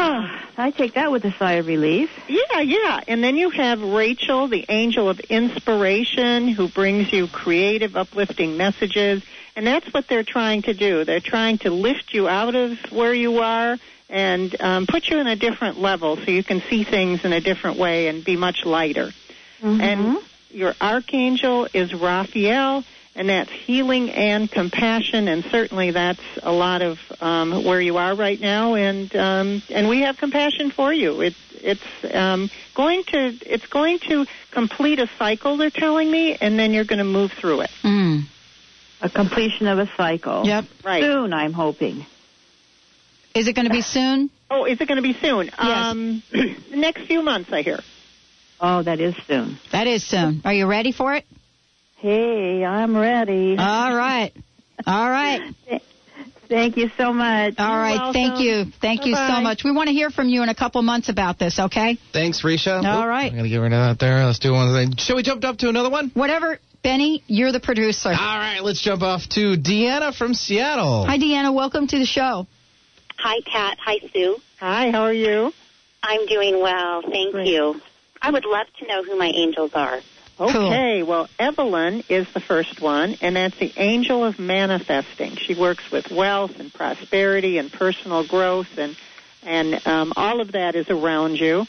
Oh, 0.00 0.40
I 0.56 0.70
take 0.70 0.94
that 0.94 1.10
with 1.10 1.24
a 1.24 1.32
sigh 1.32 1.54
of 1.54 1.66
relief. 1.66 2.08
Yeah, 2.28 2.60
yeah. 2.60 3.00
And 3.08 3.22
then 3.22 3.36
you 3.36 3.50
have 3.50 3.82
Rachel, 3.82 4.46
the 4.46 4.64
angel 4.68 5.08
of 5.08 5.18
inspiration, 5.18 6.46
who 6.46 6.68
brings 6.68 7.12
you 7.12 7.26
creative, 7.26 7.96
uplifting 7.96 8.56
messages. 8.56 9.24
And 9.56 9.66
that's 9.66 9.92
what 9.92 10.06
they're 10.06 10.22
trying 10.22 10.62
to 10.62 10.72
do. 10.72 11.04
They're 11.04 11.18
trying 11.18 11.58
to 11.58 11.70
lift 11.70 12.14
you 12.14 12.28
out 12.28 12.54
of 12.54 12.78
where 12.92 13.12
you 13.12 13.38
are 13.40 13.76
and 14.08 14.60
um, 14.60 14.86
put 14.86 15.08
you 15.08 15.18
in 15.18 15.26
a 15.26 15.34
different 15.34 15.80
level 15.80 16.16
so 16.16 16.30
you 16.30 16.44
can 16.44 16.62
see 16.70 16.84
things 16.84 17.24
in 17.24 17.32
a 17.32 17.40
different 17.40 17.76
way 17.76 18.06
and 18.06 18.24
be 18.24 18.36
much 18.36 18.64
lighter. 18.64 19.10
And 19.80 20.18
your 20.50 20.74
archangel 20.80 21.66
is 21.74 21.92
Raphael, 21.92 22.84
and 23.18 23.28
that's 23.28 23.50
healing 23.50 24.10
and 24.10 24.48
compassion, 24.48 25.26
and 25.26 25.44
certainly 25.50 25.90
that's 25.90 26.22
a 26.40 26.52
lot 26.52 26.82
of 26.82 26.98
um, 27.20 27.64
where 27.64 27.80
you 27.80 27.96
are 27.96 28.14
right 28.14 28.40
now. 28.40 28.76
And 28.76 29.14
um, 29.16 29.62
and 29.68 29.88
we 29.88 30.02
have 30.02 30.16
compassion 30.18 30.70
for 30.70 30.92
you. 30.92 31.20
It's 31.20 31.36
it's 31.52 32.14
um, 32.14 32.48
going 32.76 33.02
to 33.08 33.36
it's 33.44 33.66
going 33.66 33.98
to 34.08 34.24
complete 34.52 35.00
a 35.00 35.10
cycle. 35.18 35.56
They're 35.56 35.68
telling 35.68 36.08
me, 36.08 36.36
and 36.36 36.56
then 36.56 36.72
you're 36.72 36.84
going 36.84 37.00
to 37.00 37.04
move 37.04 37.32
through 37.32 37.62
it. 37.62 37.70
Mm. 37.82 38.22
A 39.00 39.10
completion 39.10 39.66
of 39.66 39.80
a 39.80 39.90
cycle. 39.96 40.46
Yep. 40.46 40.64
Right. 40.84 41.02
Soon, 41.02 41.32
I'm 41.32 41.52
hoping. 41.52 42.06
Is 43.34 43.48
it 43.48 43.54
going 43.54 43.66
to 43.66 43.72
be 43.72 43.82
soon? 43.82 44.30
Oh, 44.48 44.64
is 44.64 44.80
it 44.80 44.86
going 44.86 44.96
to 44.96 45.02
be 45.02 45.14
soon? 45.14 45.50
Um, 45.58 46.22
the 46.30 46.56
next 46.76 47.06
few 47.06 47.22
months, 47.22 47.52
I 47.52 47.62
hear. 47.62 47.80
Oh, 48.60 48.82
that 48.82 49.00
is 49.00 49.14
soon. 49.26 49.58
That 49.70 49.86
is 49.86 50.04
soon. 50.04 50.42
Are 50.44 50.52
you 50.52 50.66
ready 50.66 50.90
for 50.92 51.14
it? 51.14 51.24
Hey, 51.98 52.64
I'm 52.64 52.96
ready. 52.96 53.56
All 53.58 53.94
right. 53.94 54.32
All 54.86 55.10
right. 55.10 55.52
Thank 56.48 56.76
you 56.76 56.90
so 56.96 57.12
much. 57.12 57.54
All 57.58 57.76
right. 57.76 58.12
Thank 58.12 58.34
welcome. 58.34 58.46
you. 58.46 58.64
Thank 58.80 59.04
you 59.04 59.14
so 59.14 59.18
Bye-bye. 59.18 59.42
much. 59.42 59.64
We 59.64 59.72
want 59.72 59.88
to 59.88 59.92
hear 59.92 60.08
from 60.08 60.28
you 60.28 60.42
in 60.44 60.48
a 60.48 60.54
couple 60.54 60.80
months 60.82 61.08
about 61.08 61.38
this, 61.38 61.58
okay? 61.58 61.98
Thanks, 62.12 62.42
Risha. 62.42 62.84
All 62.84 63.02
Oop, 63.02 63.06
right. 63.06 63.30
I'm 63.30 63.36
gonna 63.36 63.48
get 63.48 63.58
rid 63.58 63.72
of 63.72 63.80
that 63.80 63.98
there. 63.98 64.24
Let's 64.24 64.38
do 64.38 64.52
one 64.52 64.72
thing. 64.72 64.96
Shall 64.96 65.16
we 65.16 65.22
jump 65.22 65.44
up 65.44 65.58
to 65.58 65.68
another 65.68 65.90
one? 65.90 66.10
Whatever. 66.14 66.58
Benny, 66.82 67.24
you're 67.26 67.50
the 67.50 67.60
producer. 67.60 68.10
All 68.10 68.14
right, 68.14 68.60
let's 68.62 68.80
jump 68.80 69.02
off 69.02 69.28
to 69.30 69.56
Deanna 69.56 70.14
from 70.14 70.32
Seattle. 70.32 71.04
Hi, 71.04 71.18
Deanna. 71.18 71.52
Welcome 71.52 71.88
to 71.88 71.98
the 71.98 72.06
show. 72.06 72.46
Hi, 73.18 73.40
Kat. 73.40 73.76
Hi, 73.84 73.98
Sue. 74.12 74.36
Hi, 74.60 74.92
how 74.92 75.02
are 75.02 75.12
you? 75.12 75.52
I'm 76.02 76.26
doing 76.26 76.62
well. 76.62 77.02
Thank 77.02 77.32
Great. 77.32 77.48
you. 77.48 77.80
I 78.22 78.30
would 78.30 78.44
love 78.44 78.68
to 78.78 78.86
know 78.86 79.02
who 79.02 79.18
my 79.18 79.26
angels 79.26 79.72
are. 79.74 79.98
Okay, 80.40 81.02
well, 81.02 81.28
Evelyn 81.38 82.04
is 82.08 82.32
the 82.32 82.40
first 82.40 82.80
one, 82.80 83.16
and 83.20 83.34
that's 83.34 83.58
the 83.58 83.72
angel 83.76 84.24
of 84.24 84.38
manifesting. 84.38 85.36
She 85.36 85.54
works 85.54 85.90
with 85.90 86.10
wealth 86.12 86.60
and 86.60 86.72
prosperity 86.72 87.58
and 87.58 87.72
personal 87.72 88.24
growth, 88.24 88.78
and 88.78 88.96
and 89.42 89.86
um, 89.86 90.12
all 90.16 90.40
of 90.40 90.52
that 90.52 90.76
is 90.76 90.90
around 90.90 91.40
you. 91.40 91.66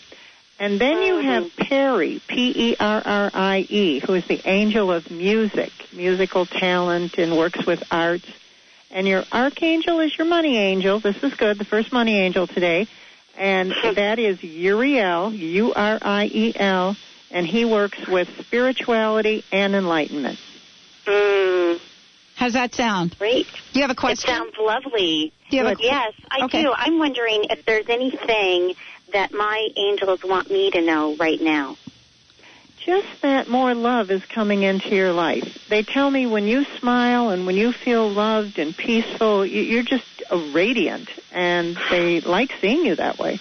And 0.59 0.79
then 0.79 1.01
you 1.01 1.17
have 1.19 1.55
Perry, 1.55 2.21
P 2.27 2.71
E 2.71 2.75
R 2.79 3.01
R 3.03 3.31
I 3.33 3.65
E, 3.69 3.99
who 3.99 4.13
is 4.13 4.25
the 4.27 4.41
angel 4.45 4.91
of 4.91 5.09
music, 5.09 5.71
musical 5.93 6.45
talent, 6.45 7.17
and 7.17 7.37
works 7.37 7.65
with 7.65 7.81
arts. 7.91 8.27
And 8.91 9.07
your 9.07 9.23
archangel 9.31 9.99
is 9.99 10.17
your 10.17 10.27
money 10.27 10.57
angel. 10.57 10.99
This 10.99 11.23
is 11.23 11.33
good, 11.35 11.57
the 11.57 11.65
first 11.65 11.93
money 11.93 12.17
angel 12.17 12.45
today. 12.45 12.87
And 13.37 13.71
that 13.95 14.19
is 14.19 14.43
Uriel, 14.43 15.33
U 15.33 15.73
R 15.73 15.97
I 16.01 16.25
E 16.25 16.53
L, 16.55 16.97
and 17.31 17.45
he 17.45 17.65
works 17.65 17.97
with 18.07 18.27
spirituality 18.39 19.43
and 19.51 19.75
enlightenment. 19.75 20.39
Mm, 21.05 21.79
How's 22.35 22.53
that 22.53 22.73
sound? 22.73 23.17
great. 23.19 23.47
Do 23.73 23.79
you 23.79 23.81
have 23.81 23.91
a 23.91 23.95
question? 23.95 24.29
It 24.29 24.37
question? 24.37 24.53
sounds 24.55 24.83
lovely. 24.85 25.33
Do 25.49 25.57
you 25.57 25.65
have 25.65 25.79
a- 25.79 25.83
yes, 25.83 26.13
I 26.31 26.45
Okay. 26.45 26.63
do. 26.63 26.73
I'm 26.75 26.97
wondering 26.99 27.45
if 27.49 27.65
there's 27.65 27.89
anything 27.89 28.75
that 29.11 29.33
my 29.33 29.67
angels 29.75 30.23
want 30.23 30.49
me 30.49 30.71
to 30.71 30.81
know 30.81 31.15
right 31.15 31.41
now. 31.41 31.77
Just 32.85 33.07
that 33.21 33.49
more 33.49 33.75
love 33.75 34.09
is 34.09 34.21
coming 34.33 34.63
into 34.63 34.95
your 34.95 35.11
life. 35.11 35.65
They 35.67 35.83
tell 35.83 36.09
me 36.09 36.25
when 36.27 36.47
you 36.47 36.65
smile 36.79 37.29
and 37.29 37.45
when 37.45 37.57
you 37.57 37.73
feel 37.73 38.09
loved 38.09 38.57
and 38.57 38.75
peaceful, 38.75 39.45
you- 39.45 39.63
you're 39.63 39.83
just 39.83 40.05
a 40.29 40.37
radiant, 40.37 41.09
and 41.31 41.77
they 41.89 42.21
like 42.21 42.51
seeing 42.61 42.85
you 42.85 42.95
that 42.95 43.19
way. 43.19 43.39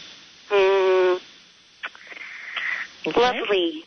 Okay? 3.09 3.21
Lovely. 3.21 3.85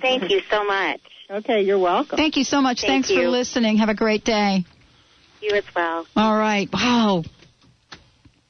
Thank 0.00 0.30
you 0.30 0.40
so 0.50 0.64
much. 0.64 1.00
Okay, 1.30 1.62
you're 1.62 1.78
welcome. 1.78 2.16
Thank 2.16 2.36
you 2.36 2.44
so 2.44 2.60
much. 2.60 2.80
Thank 2.80 3.06
Thanks 3.06 3.10
for 3.12 3.28
listening. 3.28 3.78
Have 3.78 3.88
a 3.88 3.94
great 3.94 4.24
day. 4.24 4.64
You 5.40 5.54
as 5.54 5.64
well. 5.74 6.06
All 6.16 6.36
right. 6.36 6.68
Wow. 6.72 7.24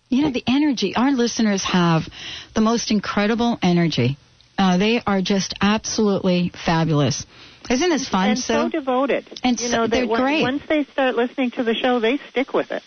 You 0.08 0.22
know, 0.22 0.30
the 0.32 0.42
energy, 0.46 0.94
our 0.96 1.12
listeners 1.12 1.62
have 1.64 2.02
the 2.54 2.60
most 2.60 2.90
incredible 2.90 3.58
energy. 3.62 4.16
Uh, 4.58 4.76
they 4.76 5.00
are 5.06 5.22
just 5.22 5.54
absolutely 5.60 6.50
fabulous. 6.66 7.24
Isn't 7.70 7.90
this 7.90 8.08
fun, 8.08 8.30
and 8.30 8.38
so 8.38 8.64
Sue? 8.64 8.70
devoted. 8.70 9.24
And 9.44 9.60
you 9.60 9.68
so- 9.68 9.76
know, 9.76 9.86
they're 9.86 10.02
that 10.02 10.08
when- 10.08 10.20
great. 10.20 10.42
Once 10.42 10.62
they 10.68 10.84
start 10.84 11.14
listening 11.14 11.52
to 11.52 11.62
the 11.62 11.74
show, 11.74 12.00
they 12.00 12.18
stick 12.30 12.52
with 12.52 12.72
it. 12.72 12.82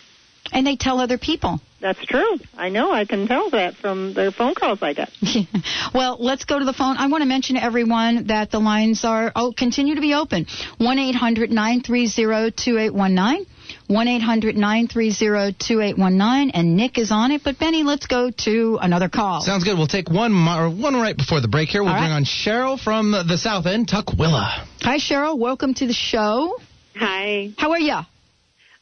And 0.54 0.64
they 0.66 0.76
tell 0.76 1.00
other 1.00 1.18
people. 1.18 1.60
That's 1.80 2.02
true. 2.06 2.38
I 2.56 2.70
know. 2.70 2.90
I 2.92 3.04
can 3.04 3.26
tell 3.26 3.50
that 3.50 3.74
from 3.74 4.14
the 4.14 4.32
phone 4.32 4.54
calls 4.54 4.78
I 4.80 4.94
get. 4.94 5.10
well, 5.94 6.16
let's 6.18 6.44
go 6.46 6.58
to 6.58 6.64
the 6.64 6.72
phone. 6.72 6.96
I 6.96 7.08
want 7.08 7.20
to 7.20 7.26
mention 7.28 7.56
to 7.56 7.62
everyone 7.62 8.28
that 8.28 8.50
the 8.50 8.58
lines 8.60 9.04
are 9.04 9.30
oh 9.36 9.52
continue 9.54 9.96
to 9.96 10.00
be 10.00 10.14
open. 10.14 10.46
One 10.78 10.98
eight 10.98 11.14
hundred 11.14 11.50
nine 11.50 11.82
three 11.82 12.06
zero 12.06 12.48
two 12.48 12.78
eight 12.78 12.94
one 12.94 13.14
nine. 13.14 13.44
One 13.86 14.08
eight 14.08 14.22
hundred 14.22 14.56
nine 14.56 14.88
three 14.88 15.10
zero 15.10 15.50
two 15.58 15.82
eight 15.82 15.98
one 15.98 16.16
nine. 16.16 16.50
And 16.54 16.74
Nick 16.76 16.96
is 16.96 17.10
on 17.10 17.32
it. 17.32 17.42
But 17.44 17.58
Benny, 17.58 17.82
let's 17.82 18.06
go 18.06 18.30
to 18.30 18.78
another 18.80 19.10
call. 19.10 19.42
Sounds 19.42 19.64
good. 19.64 19.76
We'll 19.76 19.86
take 19.86 20.08
one 20.08 20.32
mo- 20.32 20.70
one 20.70 20.94
right 20.94 21.16
before 21.16 21.42
the 21.42 21.48
break 21.48 21.68
here. 21.68 21.82
We'll 21.82 21.92
All 21.92 21.98
bring 21.98 22.10
right. 22.12 22.16
on 22.16 22.24
Cheryl 22.24 22.80
from 22.80 23.10
the 23.10 23.36
South 23.36 23.66
End, 23.66 23.88
Tukwila. 23.88 24.64
Hi, 24.82 24.96
Cheryl. 24.98 25.36
Welcome 25.38 25.74
to 25.74 25.86
the 25.86 25.92
show. 25.92 26.56
Hi. 26.96 27.50
How 27.58 27.72
are 27.72 27.80
you? 27.80 27.98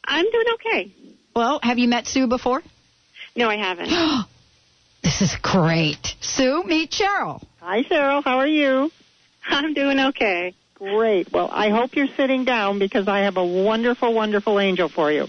I'm 0.05 0.29
doing 0.31 0.45
okay. 0.53 0.93
Well, 1.35 1.59
have 1.63 1.79
you 1.79 1.87
met 1.87 2.07
Sue 2.07 2.27
before? 2.27 2.61
No, 3.35 3.49
I 3.49 3.57
haven't. 3.57 3.89
this 5.03 5.21
is 5.21 5.35
great. 5.41 6.15
Sue, 6.21 6.63
meet 6.63 6.91
Cheryl. 6.91 7.43
Hi, 7.59 7.83
Cheryl. 7.83 8.23
How 8.23 8.37
are 8.37 8.47
you? 8.47 8.91
I'm 9.47 9.73
doing 9.73 9.99
okay. 9.99 10.53
Great. 10.75 11.31
Well, 11.31 11.49
I 11.51 11.69
hope 11.69 11.95
you're 11.95 12.13
sitting 12.15 12.45
down 12.45 12.79
because 12.79 13.07
I 13.07 13.19
have 13.19 13.37
a 13.37 13.45
wonderful, 13.45 14.13
wonderful 14.13 14.59
angel 14.59 14.89
for 14.89 15.11
you. 15.11 15.27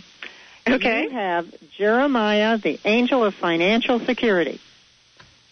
Okay. 0.69 1.05
You 1.05 1.11
have 1.11 1.47
Jeremiah, 1.77 2.59
the 2.59 2.79
angel 2.85 3.25
of 3.25 3.35
financial 3.35 4.01
security. 4.01 4.61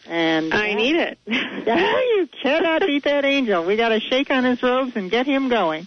And 0.06 0.52
I 0.52 0.74
need 0.74 0.96
it. 0.96 1.18
Yeah, 1.64 2.00
you 2.00 2.28
cannot 2.42 2.82
beat 2.82 3.04
that 3.04 3.24
angel. 3.24 3.64
We 3.64 3.76
got 3.76 3.90
to 3.90 4.00
shake 4.00 4.30
on 4.30 4.42
his 4.42 4.60
robes 4.64 4.96
and 4.96 5.08
get 5.08 5.26
him 5.26 5.48
going. 5.48 5.86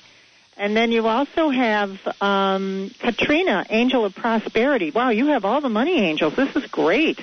And 0.58 0.76
then 0.76 0.92
you 0.92 1.06
also 1.06 1.50
have 1.50 1.98
um, 2.22 2.92
Katrina, 3.00 3.66
angel 3.70 4.06
of 4.06 4.16
prosperity. 4.16 4.92
Wow, 4.92 5.10
you 5.10 5.28
have 5.28 5.44
all 5.44 5.60
the 5.60 5.70
money 5.70 6.00
angels. 6.00 6.36
This 6.36 6.56
is 6.56 6.66
great. 6.68 7.20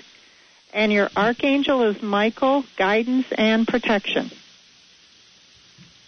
And 0.75 0.93
your 0.93 1.09
archangel 1.17 1.83
is 1.91 2.03
Michael, 2.03 2.65
guidance 2.77 3.27
and 3.33 3.67
protection. 3.67 4.31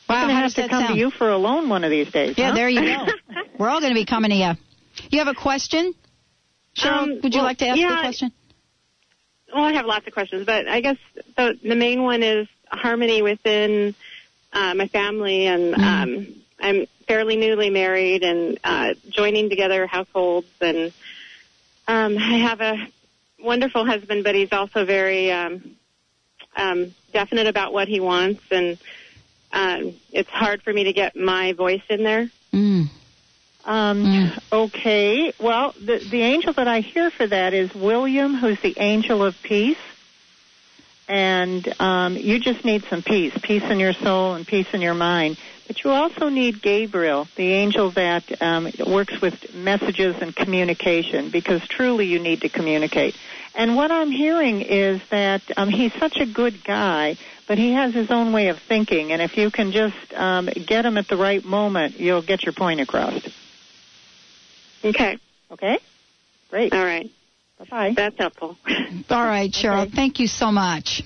Wow, 0.09 0.17
I'm 0.17 0.29
gonna 0.29 0.35
have 0.35 0.55
to 0.55 0.69
come 0.69 0.83
sound? 0.85 0.95
to 0.95 1.01
you 1.01 1.11
for 1.11 1.31
a 1.31 1.39
loan 1.39 1.69
one 1.71 1.83
of 1.83 1.91
these 1.91 2.11
days. 2.11 2.37
Yeah, 2.37 2.51
huh? 2.51 2.55
there 2.55 2.69
you 2.69 2.81
go. 2.81 3.07
We're 3.59 3.69
all 3.69 3.81
going 3.81 3.93
to 3.93 3.99
be 3.99 4.05
coming 4.05 4.31
to 4.31 4.37
you. 4.37 4.53
You 5.11 5.19
have 5.21 5.29
a 5.29 5.35
question? 5.35 5.95
Cheryl, 6.77 7.03
Um, 7.03 7.21
would 7.23 7.33
you 7.33 7.39
well, 7.39 7.45
like 7.45 7.59
to 7.59 7.69
ask 7.69 7.79
yeah, 7.79 7.99
a 7.99 8.03
question? 8.03 8.33
Well, 9.53 9.65
I 9.65 9.73
have 9.75 9.87
lots 9.87 10.07
of 10.07 10.13
questions, 10.13 10.45
but 10.45 10.69
I 10.69 10.81
guess 10.81 10.97
the, 11.37 11.59
the 11.63 11.77
main 11.77 12.03
one 12.03 12.23
is 12.23 12.49
harmony 12.69 13.23
within 13.23 13.95
uh, 14.53 14.75
my 14.75 14.89
family, 14.89 15.47
and 15.47 15.75
um, 15.75 16.44
I'm 16.65 16.87
fairly 17.07 17.37
newly 17.37 17.69
married 17.69 18.25
and 18.25 18.59
uh, 18.65 18.95
joining 19.11 19.51
together 19.51 19.87
households, 19.87 20.49
and 20.63 20.93
um, 21.87 22.17
I 22.17 22.39
have 22.39 22.61
a 22.63 22.89
wonderful 23.39 23.85
husband, 23.85 24.25
but 24.25 24.35
he's 24.35 24.51
also 24.51 24.87
very 24.87 25.31
um, 25.31 25.77
um, 26.57 26.95
definite 27.13 27.47
about 27.47 27.75
what 27.75 27.87
he 27.87 28.01
wants, 28.01 28.43
and 28.51 28.79
um, 29.53 29.95
it's 30.11 30.31
hard 30.31 30.63
for 30.63 30.73
me 30.73 30.85
to 30.85 30.95
get 30.95 31.15
my 31.15 31.53
voice 31.53 31.83
in 31.91 32.03
there. 32.03 32.31
Mm. 32.53 32.89
Um, 33.67 34.33
Okay. 34.51 35.33
Well, 35.39 35.75
the 35.79 35.99
the 35.99 36.23
angel 36.23 36.55
that 36.55 36.69
I 36.69 36.81
hear 36.81 37.11
for 37.11 37.27
that 37.27 37.53
is 37.53 37.75
William, 37.75 38.35
who's 38.35 38.61
the 38.61 38.75
angel 38.79 39.23
of 39.23 39.35
peace. 39.43 39.77
And 41.09 41.81
um, 41.81 42.17
you 42.17 42.39
just 42.39 42.65
need 42.65 42.85
some 42.89 43.03
peace, 43.03 43.37
peace 43.43 43.63
in 43.65 43.79
your 43.79 43.93
soul 43.93 44.35
and 44.35 44.47
peace 44.47 44.67
in 44.73 44.81
your 44.81 44.95
mind. 44.95 45.37
But 45.67 45.83
you 45.83 45.91
also 45.91 46.29
need 46.29 46.61
Gabriel, 46.61 47.27
the 47.37 47.53
angel 47.53 47.91
that 47.93 48.43
um, 48.43 48.71
works 48.87 49.19
with 49.21 49.55
messages 49.55 50.17
and 50.21 50.35
communication, 50.35 51.31
because 51.31 51.67
truly 51.69 52.07
you 52.07 52.19
need 52.19 52.43
to 52.43 52.49
communicate. 52.49 53.17
And 53.55 53.77
what 53.77 53.91
I'm 53.91 54.11
hearing 54.11 54.63
is 54.63 55.01
that 55.11 55.43
um, 55.57 55.69
he's 55.71 55.93
such 55.95 56.19
a 56.19 56.27
good 56.27 56.65
guy, 56.65 57.17
but 57.47 57.57
he 57.57 57.73
has 57.73 57.95
his 57.95 58.11
own 58.11 58.33
way 58.33 58.49
of 58.49 58.59
thinking. 58.59 59.13
And 59.13 59.23
if 59.23 59.37
you 59.37 59.51
can 59.51 59.73
just 59.73 60.13
um, 60.15 60.47
get 60.47 60.85
him 60.85 60.99
at 60.99 61.09
the 61.09 61.17
right 61.17 61.45
moment, 61.45 61.99
you'll 61.99 62.23
get 62.23 62.43
your 62.43 62.53
point 62.53 62.81
across. 62.81 63.27
Okay. 64.85 65.19
Okay? 65.51 65.79
Great. 66.51 66.75
All 66.75 66.85
right. 66.85 67.11
Bye-bye. 67.59 67.95
That's 67.97 68.17
helpful. 68.19 68.57
All 69.11 69.25
right, 69.25 69.51
Cheryl. 69.63 69.93
Thank 69.93 70.19
you 70.19 70.27
so 70.27 70.51
much. 70.51 71.03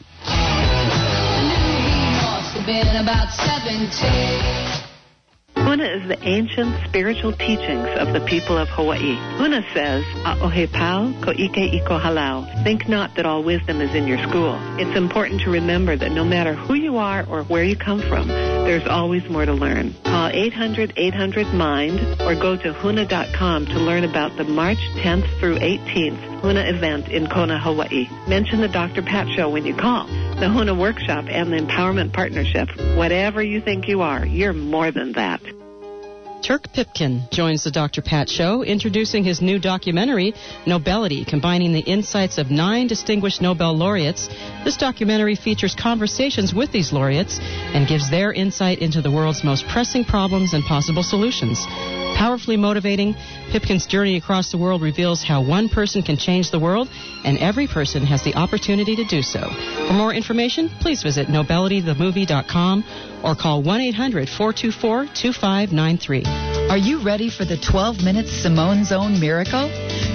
Huna 5.72 6.02
is 6.02 6.06
the 6.06 6.22
ancient 6.28 6.76
spiritual 6.86 7.32
teachings 7.32 7.88
of 7.96 8.12
the 8.12 8.20
people 8.26 8.58
of 8.58 8.68
Hawaii. 8.68 9.16
Huna 9.38 9.64
says, 9.72 10.04
A'ohe 10.22 10.70
pau 10.70 11.10
ko 11.22 11.30
ike 11.30 11.80
iko 11.80 11.98
halau. 11.98 12.44
Think 12.62 12.90
not 12.90 13.14
that 13.14 13.24
all 13.24 13.42
wisdom 13.42 13.80
is 13.80 13.94
in 13.94 14.06
your 14.06 14.18
school. 14.18 14.58
It's 14.78 14.94
important 14.94 15.40
to 15.40 15.50
remember 15.50 15.96
that 15.96 16.12
no 16.12 16.26
matter 16.26 16.52
who 16.52 16.74
you 16.74 16.98
are 16.98 17.24
or 17.26 17.44
where 17.44 17.64
you 17.64 17.74
come 17.74 18.02
from, 18.02 18.28
there's 18.28 18.86
always 18.86 19.26
more 19.30 19.46
to 19.46 19.54
learn. 19.54 19.94
Call 20.04 20.30
800-800-MIND 20.30 22.20
or 22.20 22.34
go 22.34 22.54
to 22.54 22.74
huna.com 22.74 23.64
to 23.64 23.78
learn 23.78 24.04
about 24.04 24.36
the 24.36 24.44
March 24.44 24.80
10th 24.96 25.40
through 25.40 25.56
18th 25.56 26.31
Huna 26.42 26.68
event 26.74 27.08
in 27.08 27.28
Kona, 27.28 27.56
Hawaii. 27.60 28.08
Mention 28.26 28.60
the 28.60 28.66
Dr. 28.68 29.00
Pat 29.00 29.28
Show 29.28 29.48
when 29.48 29.64
you 29.64 29.76
call. 29.76 30.06
The 30.06 30.46
Huna 30.46 30.76
Workshop 30.76 31.26
and 31.28 31.52
the 31.52 31.58
Empowerment 31.58 32.12
Partnership. 32.12 32.68
Whatever 32.96 33.40
you 33.40 33.60
think 33.60 33.86
you 33.86 34.00
are, 34.00 34.26
you're 34.26 34.52
more 34.52 34.90
than 34.90 35.12
that. 35.12 35.40
Turk 36.42 36.72
Pipkin 36.72 37.28
joins 37.30 37.62
the 37.62 37.70
Dr. 37.70 38.02
Pat 38.02 38.28
Show, 38.28 38.64
introducing 38.64 39.22
his 39.22 39.40
new 39.40 39.60
documentary, 39.60 40.34
Nobelity, 40.66 41.24
combining 41.24 41.72
the 41.72 41.78
insights 41.78 42.38
of 42.38 42.50
nine 42.50 42.88
distinguished 42.88 43.40
Nobel 43.40 43.76
laureates. 43.76 44.26
This 44.64 44.76
documentary 44.76 45.36
features 45.36 45.76
conversations 45.76 46.52
with 46.52 46.72
these 46.72 46.92
laureates 46.92 47.38
and 47.40 47.86
gives 47.86 48.10
their 48.10 48.32
insight 48.32 48.80
into 48.80 49.00
the 49.00 49.12
world's 49.12 49.44
most 49.44 49.68
pressing 49.68 50.04
problems 50.04 50.54
and 50.54 50.64
possible 50.64 51.04
solutions. 51.04 51.64
Powerfully 52.16 52.56
motivating, 52.56 53.14
Pipkin's 53.50 53.86
journey 53.86 54.16
across 54.16 54.50
the 54.50 54.58
world 54.58 54.82
reveals 54.82 55.22
how 55.22 55.42
one 55.42 55.68
person 55.68 56.02
can 56.02 56.16
change 56.16 56.50
the 56.50 56.58
world, 56.58 56.88
and 57.24 57.38
every 57.38 57.66
person 57.66 58.04
has 58.04 58.22
the 58.22 58.34
opportunity 58.34 58.96
to 58.96 59.04
do 59.04 59.22
so. 59.22 59.40
For 59.86 59.92
more 59.92 60.14
information, 60.14 60.68
please 60.80 61.02
visit 61.02 61.28
nobelitythemovie.com 61.28 62.84
or 63.24 63.34
call 63.34 63.62
1 63.62 63.80
800 63.80 64.28
424 64.28 65.06
2593. 65.14 66.24
Are 66.70 66.78
you 66.78 67.02
ready 67.02 67.28
for 67.28 67.44
the 67.44 67.56
12 67.56 68.02
minute 68.02 68.28
Simone 68.28 68.84
Zone 68.84 69.20
miracle? 69.20 69.68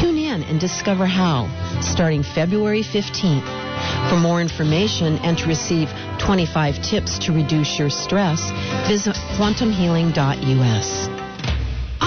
Tune 0.00 0.18
in 0.18 0.42
and 0.44 0.60
discover 0.60 1.06
how, 1.06 1.48
starting 1.80 2.22
February 2.22 2.82
15th. 2.82 4.08
For 4.08 4.16
more 4.16 4.40
information 4.40 5.18
and 5.18 5.36
to 5.38 5.46
receive 5.46 5.90
25 6.18 6.82
tips 6.82 7.18
to 7.20 7.32
reduce 7.32 7.78
your 7.78 7.90
stress, 7.90 8.50
visit 8.88 9.16
quantumhealing.us. 9.36 11.05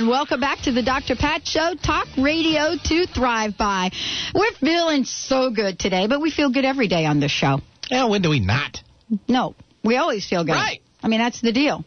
Everyone, 0.00 0.18
welcome 0.18 0.40
back 0.40 0.62
to 0.62 0.72
the 0.72 0.82
Dr. 0.82 1.14
Pat 1.14 1.46
Show, 1.46 1.74
talk 1.74 2.08
radio 2.16 2.74
to 2.82 3.06
thrive 3.06 3.58
by. 3.58 3.90
We're 4.34 4.52
feeling 4.52 5.04
so 5.04 5.50
good 5.50 5.78
today, 5.78 6.06
but 6.06 6.22
we 6.22 6.30
feel 6.30 6.50
good 6.50 6.64
every 6.64 6.88
day 6.88 7.04
on 7.04 7.20
this 7.20 7.30
show. 7.30 7.60
Yeah, 7.90 8.06
when 8.06 8.22
do 8.22 8.30
we 8.30 8.40
not? 8.40 8.78
No, 9.28 9.54
we 9.84 9.96
always 9.96 10.26
feel 10.26 10.42
good. 10.44 10.52
Right. 10.52 10.80
I 11.02 11.08
mean, 11.08 11.20
that's 11.20 11.42
the 11.42 11.52
deal. 11.52 11.84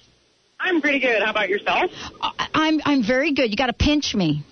I'm 0.59 0.81
pretty 0.81 0.99
good. 0.99 1.23
How 1.23 1.31
about 1.31 1.51
yourself? 1.51 1.91
I- 2.23 2.49
I'm 2.55 2.81
I'm 2.85 3.03
very 3.07 3.33
good. 3.35 3.51
You 3.51 3.57
got 3.57 3.67
to 3.67 3.73
pinch 3.75 4.15
me. 4.15 4.43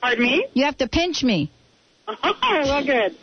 Pardon 0.00 0.24
me? 0.24 0.46
You 0.54 0.64
have 0.64 0.78
to 0.78 0.88
pinch 0.88 1.22
me. 1.22 1.50
Oh, 2.24 2.34
well, 2.42 2.84
good. 2.84 3.14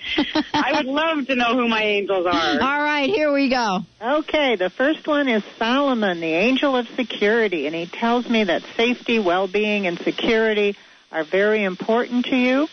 I 0.53 0.71
would 0.77 0.85
love 1.01 1.27
to 1.27 1.35
know 1.35 1.55
who 1.55 1.67
my 1.67 1.83
angels 1.83 2.25
are. 2.25 2.31
All 2.61 2.81
right, 2.81 3.09
here 3.09 3.33
we 3.33 3.49
go. 3.49 3.79
Okay, 4.01 4.55
the 4.55 4.69
first 4.69 5.05
one 5.05 5.27
is 5.27 5.43
Solomon, 5.59 6.21
the 6.21 6.27
angel 6.33 6.73
of 6.77 6.87
security, 6.95 7.65
and 7.67 7.75
he 7.75 7.85
tells 7.85 8.29
me 8.29 8.45
that 8.45 8.61
safety, 8.77 9.19
well-being, 9.19 9.87
and 9.87 9.99
security 9.99 10.77
are 11.11 11.25
very 11.25 11.65
important 11.65 12.27
to 12.27 12.37
you. 12.37 12.67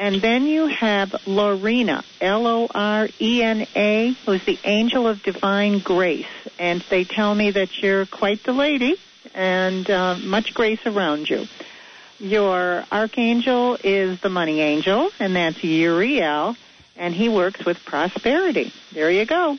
And 0.00 0.22
then 0.22 0.46
you 0.46 0.66
have 0.66 1.14
Lorena, 1.26 2.02
L-O-R-E-N-A, 2.22 4.08
who's 4.24 4.44
the 4.46 4.58
angel 4.64 5.06
of 5.06 5.22
divine 5.22 5.80
grace, 5.80 6.24
and 6.58 6.80
they 6.88 7.04
tell 7.04 7.34
me 7.34 7.50
that 7.50 7.82
you're 7.82 8.06
quite 8.06 8.42
the 8.42 8.54
lady 8.54 8.96
and 9.34 9.90
uh, 9.90 10.16
much 10.24 10.54
grace 10.54 10.80
around 10.86 11.28
you. 11.28 11.46
Your 12.18 12.82
archangel 12.90 13.76
is 13.84 14.18
the 14.22 14.30
money 14.30 14.62
angel, 14.62 15.10
and 15.20 15.36
that's 15.36 15.62
Uriel, 15.62 16.56
and 16.96 17.14
he 17.14 17.28
works 17.28 17.66
with 17.66 17.84
prosperity. 17.84 18.72
There 18.92 19.10
you 19.10 19.26
go. 19.26 19.58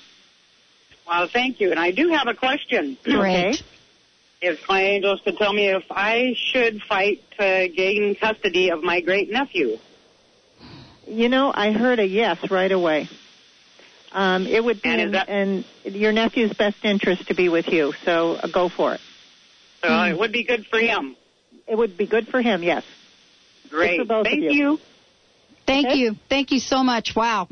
Well, 1.08 1.27
thank 1.27 1.60
you. 1.60 1.69
And 1.69 1.80
I 1.80 1.91
do 1.91 2.10
have 2.10 2.27
a 2.27 2.34
question. 2.34 2.97
Great. 3.04 3.62
If 4.41 4.67
my 4.67 4.82
angels 4.82 5.21
could 5.23 5.38
tell 5.38 5.54
me 5.54 5.67
if 5.67 5.84
I 5.91 6.34
should 6.36 6.82
fight 6.82 7.21
to 7.38 7.67
gain 7.67 8.15
custody 8.15 8.71
of 8.71 8.82
my 8.82 9.01
great 9.01 9.30
nephew. 9.30 9.77
You 11.12 11.28
know, 11.28 11.52
I 11.54 11.71
heard 11.74 12.00
a 12.00 12.08
yes 12.08 12.38
right 12.50 12.71
away. 12.71 13.10
Um, 14.13 14.47
it 14.47 14.63
would 14.63 14.82
be 14.82 14.89
And 14.89 15.02
in, 15.02 15.12
that- 15.12 15.28
in 15.28 15.65
your 15.84 16.13
nephew's 16.13 16.54
best 16.54 16.78
interest 16.84 17.28
to 17.28 17.36
be 17.36 17.50
with 17.50 17.67
you, 17.67 17.93
so 18.06 18.36
uh, 18.36 18.47
go 18.47 18.69
for 18.69 18.93
it. 18.93 19.02
So 19.84 19.91
it 20.04 20.17
would 20.17 20.32
be 20.32 20.43
good 20.45 20.65
for 20.69 20.80
him. 20.80 21.17
It 21.67 21.76
would 21.78 21.97
be 21.97 22.06
good 22.06 22.28
for 22.28 22.41
him, 22.41 22.63
yes. 22.63 22.84
Great. 23.69 24.00
for 24.00 24.06
both 24.06 24.19
of 24.28 24.32
Thank 24.32 24.43
you. 24.43 24.52
you. 24.52 24.80
Thank 25.65 25.88
Okay. 25.88 25.97
you. 25.97 26.15
Thank 26.30 26.52
you 26.52 26.60
so 26.60 26.82
much. 26.84 27.13
Wow. 27.15 27.50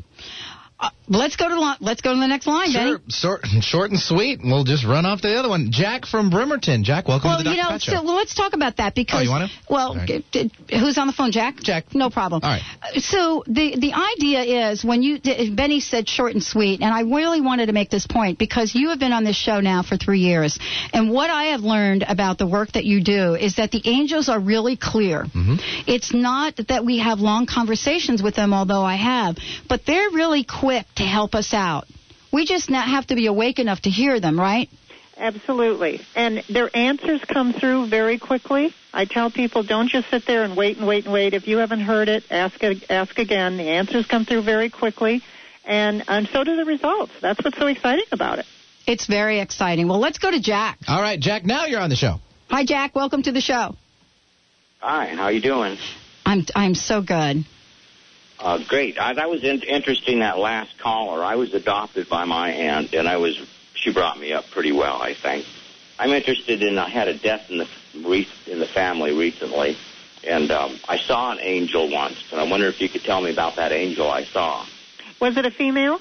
Uh, 0.80 0.88
let's 1.08 1.36
go 1.36 1.48
to 1.48 1.60
li- 1.60 1.76
let's 1.80 2.00
go 2.00 2.14
to 2.14 2.18
the 2.20 2.26
next 2.26 2.46
line, 2.46 2.72
Benny. 2.72 2.92
Sure, 3.08 3.40
short, 3.42 3.46
short 3.60 3.90
and 3.90 4.00
sweet. 4.00 4.40
We'll 4.42 4.64
just 4.64 4.84
run 4.86 5.04
off 5.04 5.20
to 5.20 5.28
the 5.28 5.36
other 5.38 5.48
one. 5.50 5.68
Jack 5.70 6.06
from 6.06 6.30
Bremerton. 6.30 6.84
Jack, 6.84 7.06
welcome 7.06 7.28
Well, 7.28 7.38
to 7.38 7.44
the 7.44 7.50
you 7.50 7.56
know, 7.58 7.68
Pat 7.68 7.82
so 7.82 8.02
well, 8.02 8.14
let's 8.14 8.34
talk 8.34 8.54
about 8.54 8.78
that 8.78 8.94
because. 8.94 9.20
Oh, 9.20 9.22
you 9.22 9.28
wanna? 9.30 9.48
Well, 9.68 9.90
All 9.90 9.96
right. 9.96 10.24
who's 10.70 10.96
on 10.96 11.06
the 11.06 11.12
phone, 11.12 11.32
Jack? 11.32 11.56
Jack. 11.60 11.94
No 11.94 12.08
problem. 12.08 12.40
All 12.42 12.50
right. 12.50 12.62
Uh, 12.82 12.98
So 13.00 13.44
the 13.46 13.76
the 13.78 13.92
idea 13.92 14.70
is 14.70 14.82
when 14.82 15.02
you 15.02 15.18
Benny 15.54 15.80
said 15.80 16.08
short 16.08 16.32
and 16.32 16.42
sweet, 16.42 16.80
and 16.80 16.94
I 16.94 17.00
really 17.02 17.42
wanted 17.42 17.66
to 17.66 17.72
make 17.74 17.90
this 17.90 18.06
point 18.06 18.38
because 18.38 18.74
you 18.74 18.88
have 18.88 18.98
been 18.98 19.12
on 19.12 19.24
this 19.24 19.36
show 19.36 19.60
now 19.60 19.82
for 19.82 19.98
three 19.98 20.20
years, 20.20 20.58
and 20.94 21.10
what 21.10 21.28
I 21.28 21.44
have 21.52 21.60
learned 21.60 22.04
about 22.08 22.38
the 22.38 22.46
work 22.46 22.72
that 22.72 22.86
you 22.86 23.02
do 23.04 23.34
is 23.34 23.56
that 23.56 23.70
the 23.70 23.82
angels 23.84 24.30
are 24.30 24.40
really 24.40 24.76
clear. 24.78 25.24
Mm-hmm. 25.24 25.56
It's 25.86 26.14
not 26.14 26.58
that 26.68 26.86
we 26.86 26.98
have 27.00 27.20
long 27.20 27.44
conversations 27.44 28.22
with 28.22 28.34
them, 28.34 28.54
although 28.54 28.82
I 28.82 28.96
have, 28.96 29.36
but 29.68 29.84
they're 29.84 30.10
really 30.10 30.44
quick 30.44 30.69
to 30.70 31.02
help 31.02 31.34
us 31.34 31.52
out. 31.52 31.86
We 32.32 32.46
just 32.46 32.70
not 32.70 32.88
have 32.88 33.06
to 33.08 33.14
be 33.14 33.26
awake 33.26 33.58
enough 33.58 33.82
to 33.82 33.90
hear 33.90 34.20
them, 34.20 34.38
right? 34.38 34.68
Absolutely. 35.16 36.00
And 36.16 36.42
their 36.48 36.70
answers 36.74 37.22
come 37.24 37.52
through 37.52 37.88
very 37.88 38.18
quickly. 38.18 38.74
I 38.92 39.04
tell 39.04 39.30
people 39.30 39.62
don't 39.62 39.88
just 39.88 40.08
sit 40.08 40.26
there 40.26 40.44
and 40.44 40.56
wait 40.56 40.78
and 40.78 40.86
wait 40.86 41.04
and 41.04 41.12
wait. 41.12 41.34
If 41.34 41.46
you 41.46 41.58
haven't 41.58 41.80
heard 41.80 42.08
it, 42.08 42.24
ask 42.30 42.62
ask 42.88 43.18
again. 43.18 43.58
The 43.58 43.68
answers 43.68 44.06
come 44.06 44.24
through 44.24 44.42
very 44.42 44.70
quickly. 44.70 45.22
And, 45.64 46.04
and 46.08 46.26
so 46.28 46.42
do 46.42 46.56
the 46.56 46.64
results. 46.64 47.12
That's 47.20 47.44
what's 47.44 47.58
so 47.58 47.66
exciting 47.66 48.06
about 48.12 48.38
it. 48.38 48.46
It's 48.86 49.06
very 49.06 49.40
exciting. 49.40 49.88
Well, 49.88 50.00
let's 50.00 50.18
go 50.18 50.30
to 50.30 50.40
Jack. 50.40 50.78
All 50.88 51.00
right, 51.00 51.20
Jack, 51.20 51.44
now 51.44 51.66
you're 51.66 51.80
on 51.80 51.90
the 51.90 51.96
show. 51.96 52.16
Hi, 52.48 52.64
Jack. 52.64 52.94
Welcome 52.94 53.22
to 53.24 53.32
the 53.32 53.42
show. 53.42 53.76
Hi, 54.80 55.06
how 55.14 55.24
are 55.24 55.32
you 55.32 55.42
doing? 55.42 55.76
I'm 56.24 56.46
I'm 56.54 56.74
so 56.74 57.02
good. 57.02 57.44
Uh, 58.40 58.58
great. 58.68 58.98
I, 58.98 59.12
that 59.12 59.28
was 59.28 59.44
in, 59.44 59.60
interesting. 59.62 60.20
That 60.20 60.38
last 60.38 60.78
caller. 60.78 61.22
I 61.22 61.36
was 61.36 61.52
adopted 61.52 62.08
by 62.08 62.24
my 62.24 62.50
aunt, 62.50 62.94
and 62.94 63.06
I 63.06 63.18
was. 63.18 63.38
She 63.74 63.92
brought 63.92 64.18
me 64.18 64.32
up 64.32 64.50
pretty 64.50 64.72
well, 64.72 65.00
I 65.00 65.14
think. 65.14 65.46
I'm 65.98 66.10
interested 66.10 66.62
in. 66.62 66.78
I 66.78 66.88
had 66.88 67.08
a 67.08 67.18
death 67.18 67.50
in 67.50 67.58
the 67.58 67.68
in 68.46 68.58
the 68.58 68.66
family 68.66 69.12
recently, 69.12 69.76
and 70.24 70.50
um, 70.50 70.78
I 70.88 70.98
saw 70.98 71.32
an 71.32 71.38
angel 71.40 71.90
once, 71.90 72.16
and 72.32 72.40
I 72.40 72.44
wonder 72.44 72.66
if 72.66 72.80
you 72.80 72.88
could 72.88 73.04
tell 73.04 73.20
me 73.20 73.30
about 73.30 73.56
that 73.56 73.72
angel 73.72 74.10
I 74.10 74.24
saw. 74.24 74.64
Was 75.20 75.36
it 75.36 75.44
a 75.44 75.50
female? 75.50 76.00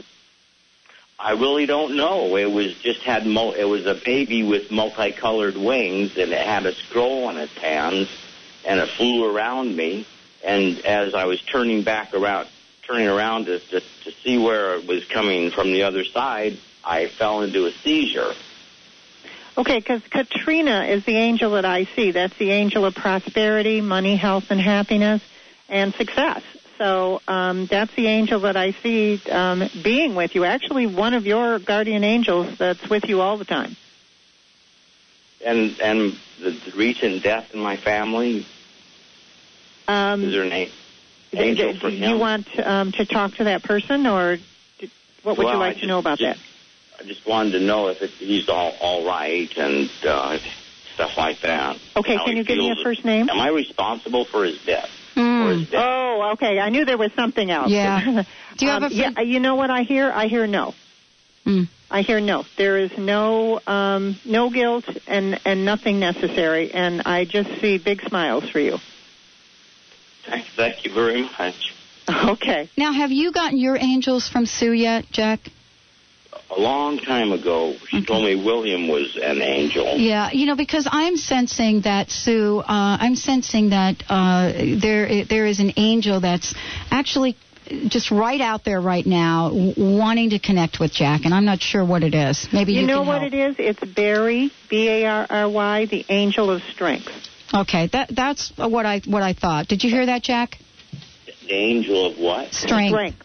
I 1.19 1.32
really 1.32 1.65
don't 1.65 1.97
know. 1.97 2.38
It 2.38 2.49
was 2.49 2.73
just 2.75 3.02
had 3.02 3.28
mo- 3.28 3.52
it 3.52 3.65
was 3.65 3.86
a 3.86 3.95
baby 3.95 4.43
with 4.43 4.71
multicolored 4.71 5.58
wings, 5.58 6.17
and 6.17 6.32
it 6.32 6.47
had 6.47 6.65
a 6.65 6.73
scroll 6.73 7.30
in 7.30 7.36
its 7.36 7.58
hands, 7.58 8.08
and 8.65 8.80
it 8.80 8.88
flew 8.88 9.25
around 9.25 9.75
me. 9.75 10.08
And 10.43 10.80
as 10.86 11.13
I 11.13 11.25
was 11.25 11.41
turning 11.41 11.84
back 11.84 12.13
around, 12.13 12.47
turning 12.88 13.08
around 13.08 13.45
to, 13.45 13.60
to 13.60 13.82
to 13.82 14.12
see 14.23 14.38
where 14.38 14.75
it 14.75 14.88
was 14.88 15.06
coming 15.06 15.52
from 15.52 15.71
the 15.71 15.84
other 15.84 16.04
side, 16.04 16.58
I 16.84 17.08
fell 17.08 17.41
into 17.41 17.65
a 17.65 17.71
seizure. 17.71 18.34
Okay, 19.58 19.78
because 19.78 20.02
Katrina 20.10 20.86
is 20.86 21.04
the 21.06 21.17
angel 21.17 21.52
that 21.52 21.65
I 21.65 21.84
see. 21.95 22.12
That's 22.12 22.38
the 22.38 22.52
angel 22.52 22.86
of 22.86 22.95
prosperity, 22.95 23.82
money, 23.82 24.15
health, 24.15 24.45
and 24.52 24.60
happiness, 24.60 25.21
and 25.67 25.93
success. 25.95 26.41
So 26.78 27.21
um, 27.28 27.65
that's 27.65 27.93
the 27.93 28.08
angel 28.08 28.39
that 28.41 28.56
I 28.56 28.71
see 28.71 29.21
um, 29.30 29.69
being 29.84 30.15
with 30.15 30.34
you. 30.34 30.45
Actually, 30.45 30.88
one 30.88 31.13
of 31.13 31.25
your 31.25 31.60
guardian 31.60 32.06
angels 32.06 32.58
that's 32.58 32.89
with 32.89 33.04
you 33.10 33.19
all 33.19 33.38
the 33.38 33.45
time. 33.45 33.75
And 35.45 35.78
and 35.82 36.17
the, 36.41 36.52
the 36.52 36.71
recent 36.78 37.21
death 37.23 37.54
in 37.54 37.60
my 37.60 37.75
family 37.75 38.45
Um, 39.89 40.23
is 40.23 40.34
there 40.34 40.43
an 40.43 40.52
a- 40.52 40.71
do, 41.32 41.38
angel 41.39 41.73
do 41.73 41.80
for 41.80 41.89
you 41.89 42.06
him? 42.13 42.19
want 42.19 42.47
um, 42.63 42.91
to 42.93 43.06
talk 43.06 43.36
to 43.36 43.45
that 43.45 43.63
person, 43.63 44.06
or 44.06 44.38
d- 44.38 44.89
what 45.23 45.38
would 45.38 45.45
Well, 45.45 45.56
you 45.56 45.62
I 45.62 45.67
like 45.67 45.80
to 45.80 45.88
know 45.88 45.99
about 45.99 46.19
just- 46.19 46.39
I 46.99 47.04
just 47.04 47.25
wanted 47.25 47.52
to 47.52 47.60
know 47.62 47.88
if 47.88 48.02
it, 48.02 48.12
he's 48.19 48.47
all 48.49 48.73
all 48.82 49.06
right 49.06 49.49
and 49.56 49.89
uh, 50.06 50.38
stuff 50.95 51.12
like 51.17 51.41
that. 51.41 51.78
that? 51.78 51.99
Okay, 51.99 52.17
How 52.17 52.25
can 52.25 52.36
you 52.38 52.43
give 52.43 52.58
me 52.58 52.71
a 52.71 52.75
first 52.84 53.06
name? 53.06 53.30
Am 53.30 53.39
I 53.39 53.47
responsible 53.49 54.25
for 54.32 54.43
his 54.43 54.58
death? 54.65 54.89
Oh, 55.15 56.32
okay. 56.34 56.60
I 56.60 56.69
knew 56.69 56.86
there 56.86 56.97
was 56.97 57.12
something 57.17 57.49
else. 57.49 57.71
Yeah. 57.71 58.02
Do 58.58 58.65
you 58.65 58.71
have 58.71 58.84
Um, 58.84 58.91
a 58.91 58.95
yeah, 58.95 59.21
you 59.21 59.39
know 59.39 59.56
what 59.56 59.69
I 59.71 59.84
hear? 59.84 60.12
I 60.12 60.28
hear 60.28 60.45
no. 60.45 60.75
Hmm. 61.45 61.63
I 61.89 62.02
hear 62.02 62.19
no. 62.19 62.45
There 62.58 62.78
is 62.78 62.91
no 62.97 63.59
um, 63.66 64.20
no 64.26 64.49
guilt 64.49 64.86
and 65.07 65.39
and 65.45 65.66
nothing 65.66 65.99
necessary, 65.99 66.72
and 66.74 67.01
I 67.05 67.26
just 67.26 67.49
see 67.61 67.78
big 67.78 68.01
smiles 68.07 68.43
for 68.51 68.59
you. 68.59 68.78
Thank, 70.30 70.45
thank 70.55 70.86
you 70.86 70.93
very 70.93 71.23
much. 71.23 71.73
Okay. 72.07 72.69
Now, 72.77 72.91
have 72.91 73.11
you 73.11 73.32
gotten 73.32 73.57
your 73.57 73.77
angels 73.77 74.27
from 74.27 74.45
Sue 74.45 74.71
yet, 74.71 75.05
Jack? 75.11 75.39
A 76.51 76.59
long 76.59 76.97
time 76.97 77.32
ago, 77.32 77.75
she 77.88 78.03
told 78.03 78.25
me 78.25 78.36
William 78.43 78.88
was 78.88 79.15
an 79.21 79.41
angel. 79.41 79.97
Yeah, 79.97 80.32
you 80.32 80.47
know, 80.47 80.55
because 80.55 80.88
I'm 80.89 81.15
sensing 81.15 81.82
that 81.82 82.09
Sue, 82.09 82.59
uh, 82.59 82.65
I'm 82.67 83.15
sensing 83.15 83.69
that 83.69 84.03
uh, 84.09 84.51
there 84.82 85.25
there 85.25 85.45
is 85.45 85.59
an 85.59 85.73
angel 85.77 86.19
that's 86.19 86.55
actually 86.89 87.38
just 87.88 88.09
right 88.09 88.41
out 88.41 88.63
there 88.65 88.82
right 88.82 89.05
now, 89.05 89.49
w- 89.49 89.73
wanting 89.77 90.32
to 90.32 90.39
connect 90.39 90.80
with 90.80 90.91
Jack, 90.91 91.25
and 91.25 91.34
I'm 91.36 91.45
not 91.45 91.61
sure 91.61 91.86
what 91.86 92.03
it 92.03 92.15
is. 92.15 92.47
Maybe 92.51 92.73
you, 92.73 92.82
you 92.82 92.88
know 92.88 92.99
can 93.01 93.07
what 93.07 93.21
help. 93.21 93.34
it 93.34 93.38
is? 93.38 93.55
It's 93.59 93.93
Barry, 93.93 94.51
B 94.69 94.88
A 94.89 95.05
R 95.05 95.27
R 95.30 95.49
Y, 95.49 95.86
the 95.86 96.05
angel 96.09 96.49
of 96.49 96.63
strength. 96.63 97.11
Okay, 97.54 97.88
that 97.93 98.10
that's 98.16 98.52
what 98.58 98.86
I 98.86 99.00
what 99.06 99.24
I 99.24 99.34
thought. 99.34 99.68
Did 99.68 99.84
you 99.84 99.89
hear 99.89 100.06
that, 100.06 100.22
Jack? 100.24 100.58
The 101.47 101.54
angel 101.54 102.12
of 102.12 102.18
what? 102.20 102.54
Strength. 102.54 102.89
Strength. 102.91 103.18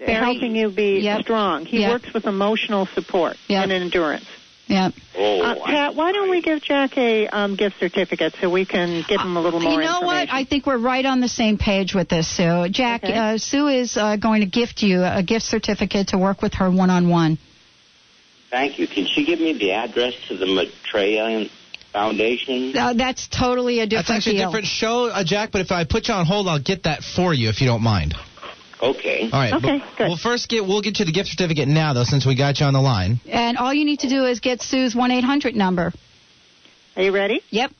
Helping 0.00 0.56
you 0.56 0.70
be 0.70 1.00
strong. 1.22 1.64
He 1.64 1.80
Yep. 1.80 1.90
works 1.92 2.12
with 2.14 2.26
emotional 2.26 2.86
support 2.94 3.36
and 3.48 3.70
endurance. 3.70 4.26
Yeah. 4.66 4.90
Oh, 5.16 5.42
Uh, 5.42 5.66
Pat, 5.66 5.94
why 5.94 6.12
don't 6.12 6.30
we 6.30 6.40
give 6.40 6.62
Jack 6.62 6.96
a 6.96 7.28
um, 7.28 7.54
gift 7.54 7.78
certificate 7.78 8.34
so 8.40 8.48
we 8.48 8.64
can 8.64 9.04
give 9.06 9.20
him 9.20 9.36
a 9.36 9.40
little 9.42 9.60
more 9.60 9.72
You 9.72 9.80
know 9.86 10.00
what? 10.00 10.28
I 10.32 10.44
think 10.44 10.66
we're 10.66 10.78
right 10.78 11.04
on 11.04 11.20
the 11.20 11.28
same 11.28 11.58
page 11.58 11.94
with 11.94 12.08
this, 12.08 12.26
Sue. 12.28 12.68
Jack, 12.70 13.04
Okay. 13.04 13.12
uh, 13.12 13.36
Sue 13.38 13.68
is 13.68 13.96
uh, 13.96 14.16
going 14.16 14.40
to 14.40 14.46
gift 14.46 14.82
you 14.82 15.04
a 15.04 15.22
gift 15.22 15.44
certificate 15.44 16.08
to 16.08 16.18
work 16.18 16.40
with 16.40 16.54
her 16.54 16.70
one 16.70 16.88
on 16.90 17.08
one. 17.10 17.38
Thank 18.50 18.78
you. 18.78 18.86
Can 18.88 19.06
she 19.06 19.24
give 19.26 19.38
me 19.38 19.52
the 19.52 19.72
address 19.72 20.14
to 20.28 20.36
the 20.36 20.46
Maitreya 20.46 21.48
Foundation? 21.94 22.76
Uh, 22.76 22.92
that's 22.92 23.28
totally 23.28 23.78
a 23.78 23.86
That's 23.86 23.90
different 24.02 24.16
actually 24.18 24.32
deal. 24.34 24.42
a 24.42 24.46
different 24.50 24.66
show, 24.66 25.06
uh, 25.06 25.22
Jack. 25.24 25.52
But 25.52 25.60
if 25.60 25.70
I 25.70 25.84
put 25.84 26.08
you 26.08 26.14
on 26.14 26.26
hold, 26.26 26.48
I'll 26.48 26.60
get 26.60 26.82
that 26.82 27.04
for 27.04 27.32
you 27.32 27.48
if 27.48 27.60
you 27.60 27.68
don't 27.68 27.82
mind. 27.82 28.14
Okay. 28.82 29.30
All 29.32 29.40
right. 29.40 29.54
Okay, 29.54 29.78
but 29.78 29.96
good. 29.96 30.08
We'll 30.08 30.16
first 30.16 30.48
get 30.48 30.66
we'll 30.66 30.82
get 30.82 30.98
you 30.98 31.04
the 31.06 31.12
gift 31.12 31.28
certificate 31.28 31.68
now, 31.68 31.94
though, 31.94 32.02
since 32.02 32.26
we 32.26 32.34
got 32.36 32.58
you 32.58 32.66
on 32.66 32.72
the 32.72 32.80
line. 32.80 33.20
And 33.26 33.56
all 33.56 33.72
you 33.72 33.84
need 33.84 34.00
to 34.00 34.08
do 34.08 34.24
is 34.24 34.40
get 34.40 34.60
Sue's 34.60 34.94
1 34.94 35.10
800 35.12 35.54
number. 35.54 35.92
Are 36.96 37.02
you 37.02 37.12
ready? 37.12 37.40
Yep. 37.50 37.70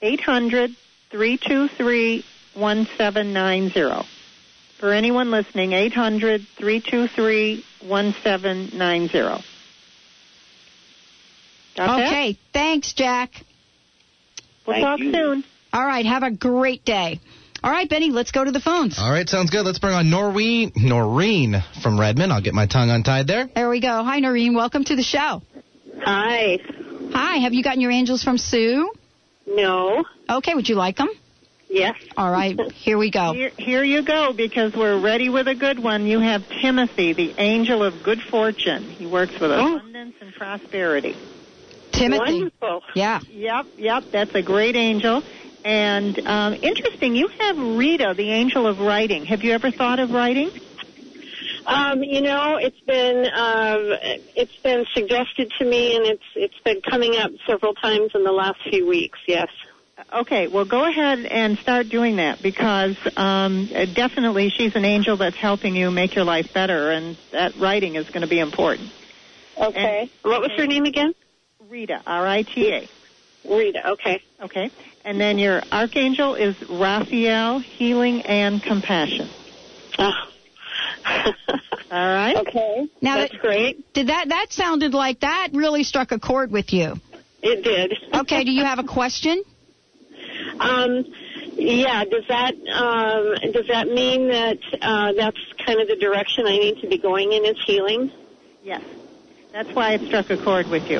800 0.00 0.70
323 1.10 2.24
1790. 2.54 4.08
For 4.80 4.92
anyone 4.92 5.30
listening, 5.30 5.72
800 5.74 6.46
323 6.56 7.64
1790. 7.86 9.18
Got 9.18 9.42
that? 11.76 12.06
Okay. 12.06 12.38
Thanks, 12.52 12.94
Jack. 12.94 13.30
We'll 14.68 14.74
Thank 14.74 14.84
talk 14.84 14.98
you. 15.00 15.12
soon. 15.12 15.44
All 15.72 15.86
right. 15.86 16.04
Have 16.04 16.22
a 16.22 16.30
great 16.30 16.84
day. 16.84 17.20
All 17.64 17.70
right, 17.70 17.88
Benny, 17.88 18.10
let's 18.10 18.30
go 18.30 18.44
to 18.44 18.52
the 18.52 18.60
phones. 18.60 18.98
All 18.98 19.10
right, 19.10 19.28
sounds 19.28 19.50
good. 19.50 19.64
Let's 19.64 19.78
bring 19.78 19.94
on 19.94 20.10
Noreen 20.10 20.70
Noreen 20.76 21.56
from 21.82 21.98
Redmond. 21.98 22.32
I'll 22.32 22.42
get 22.42 22.54
my 22.54 22.66
tongue 22.66 22.90
untied 22.90 23.26
there. 23.26 23.48
There 23.52 23.70
we 23.70 23.80
go. 23.80 24.04
Hi, 24.04 24.20
Noreen. 24.20 24.54
Welcome 24.54 24.84
to 24.84 24.94
the 24.94 25.02
show. 25.02 25.42
Hi. 26.04 26.58
Hi. 27.12 27.36
Have 27.38 27.54
you 27.54 27.64
gotten 27.64 27.80
your 27.80 27.90
angels 27.90 28.22
from 28.22 28.36
Sue? 28.36 28.92
No. 29.46 30.04
Okay. 30.28 30.54
Would 30.54 30.68
you 30.68 30.74
like 30.74 30.98
them? 30.98 31.08
Yes. 31.70 31.96
All 32.16 32.30
right. 32.30 32.60
Here 32.72 32.98
we 32.98 33.10
go. 33.10 33.32
Here, 33.34 33.52
here 33.56 33.84
you 33.84 34.04
go, 34.04 34.34
because 34.34 34.74
we're 34.74 35.00
ready 35.00 35.30
with 35.30 35.48
a 35.48 35.54
good 35.54 35.82
one. 35.82 36.06
You 36.06 36.20
have 36.20 36.42
Timothy, 36.60 37.14
the 37.14 37.34
angel 37.38 37.82
of 37.82 38.02
good 38.04 38.20
fortune. 38.20 38.82
He 38.82 39.06
works 39.06 39.32
with 39.32 39.50
oh. 39.50 39.76
abundance 39.76 40.14
and 40.20 40.34
prosperity. 40.34 41.16
Timothy. 41.98 42.42
Wonderful. 42.42 42.82
Yeah. 42.94 43.20
Yep, 43.28 43.66
yep, 43.76 44.04
that's 44.12 44.34
a 44.34 44.42
great 44.42 44.76
angel. 44.76 45.22
And 45.64 46.18
um, 46.26 46.54
interesting, 46.54 47.14
you 47.16 47.28
have 47.40 47.58
Rita, 47.58 48.14
the 48.16 48.30
angel 48.30 48.66
of 48.66 48.78
writing. 48.78 49.24
Have 49.26 49.42
you 49.42 49.52
ever 49.52 49.70
thought 49.70 49.98
of 49.98 50.10
writing? 50.10 50.50
Um, 51.66 52.02
you 52.02 52.22
know, 52.22 52.56
it's 52.56 52.80
been 52.86 53.26
um, 53.26 53.92
it's 54.34 54.56
been 54.64 54.84
suggested 54.94 55.52
to 55.58 55.66
me, 55.66 55.96
and 55.96 56.06
it's 56.06 56.24
it's 56.34 56.58
been 56.64 56.80
coming 56.80 57.16
up 57.16 57.30
several 57.46 57.74
times 57.74 58.12
in 58.14 58.24
the 58.24 58.32
last 58.32 58.58
few 58.70 58.86
weeks. 58.86 59.18
Yes. 59.26 59.48
Okay, 60.12 60.46
well, 60.46 60.64
go 60.64 60.88
ahead 60.88 61.18
and 61.18 61.58
start 61.58 61.88
doing 61.90 62.16
that 62.16 62.40
because 62.40 62.96
um, 63.16 63.68
uh, 63.74 63.84
definitely 63.84 64.48
she's 64.48 64.74
an 64.76 64.84
angel 64.84 65.16
that's 65.16 65.36
helping 65.36 65.74
you 65.76 65.90
make 65.90 66.14
your 66.14 66.24
life 66.24 66.54
better, 66.54 66.90
and 66.90 67.18
that 67.32 67.56
writing 67.56 67.96
is 67.96 68.06
going 68.06 68.22
to 68.22 68.28
be 68.28 68.38
important. 68.38 68.90
Okay. 69.60 70.10
what 70.22 70.40
was 70.40 70.52
her 70.56 70.66
name 70.66 70.84
again? 70.84 71.12
Rita, 71.68 72.02
R-I-T-A. 72.06 72.88
Rita. 73.48 73.90
Okay. 73.92 74.22
Okay, 74.40 74.70
and 75.04 75.20
then 75.20 75.38
your 75.38 75.62
archangel 75.72 76.34
is 76.34 76.56
Raphael, 76.68 77.58
healing 77.58 78.22
and 78.22 78.62
compassion. 78.62 79.28
Oh. 79.98 80.12
All 81.90 82.14
right. 82.14 82.36
Okay. 82.36 82.88
Now 83.00 83.16
That's 83.16 83.32
that- 83.32 83.40
great. 83.40 83.92
Did 83.94 84.08
that 84.08 84.28
that 84.28 84.46
sounded 84.50 84.94
like 84.94 85.20
that 85.20 85.48
really 85.52 85.82
struck 85.84 86.12
a 86.12 86.18
chord 86.18 86.50
with 86.50 86.72
you? 86.72 86.94
It 87.42 87.62
did. 87.64 87.94
Okay. 88.14 88.44
Do 88.44 88.50
you 88.52 88.64
have 88.64 88.78
a 88.78 88.84
question? 88.84 89.42
Um, 90.60 91.04
yeah. 91.54 92.04
Does 92.04 92.24
that 92.28 92.54
um, 92.54 93.52
does 93.52 93.66
that 93.68 93.88
mean 93.88 94.28
that 94.28 94.58
uh, 94.82 95.12
that's 95.14 95.38
kind 95.66 95.80
of 95.80 95.88
the 95.88 95.96
direction 95.96 96.46
I 96.46 96.58
need 96.58 96.80
to 96.82 96.88
be 96.88 96.98
going 96.98 97.32
in 97.32 97.44
is 97.44 97.56
healing? 97.66 98.12
Yes. 98.62 98.82
That's 99.52 99.70
why 99.70 99.94
it 99.94 100.02
struck 100.06 100.30
a 100.30 100.36
chord 100.36 100.68
with 100.68 100.88
you. 100.90 100.98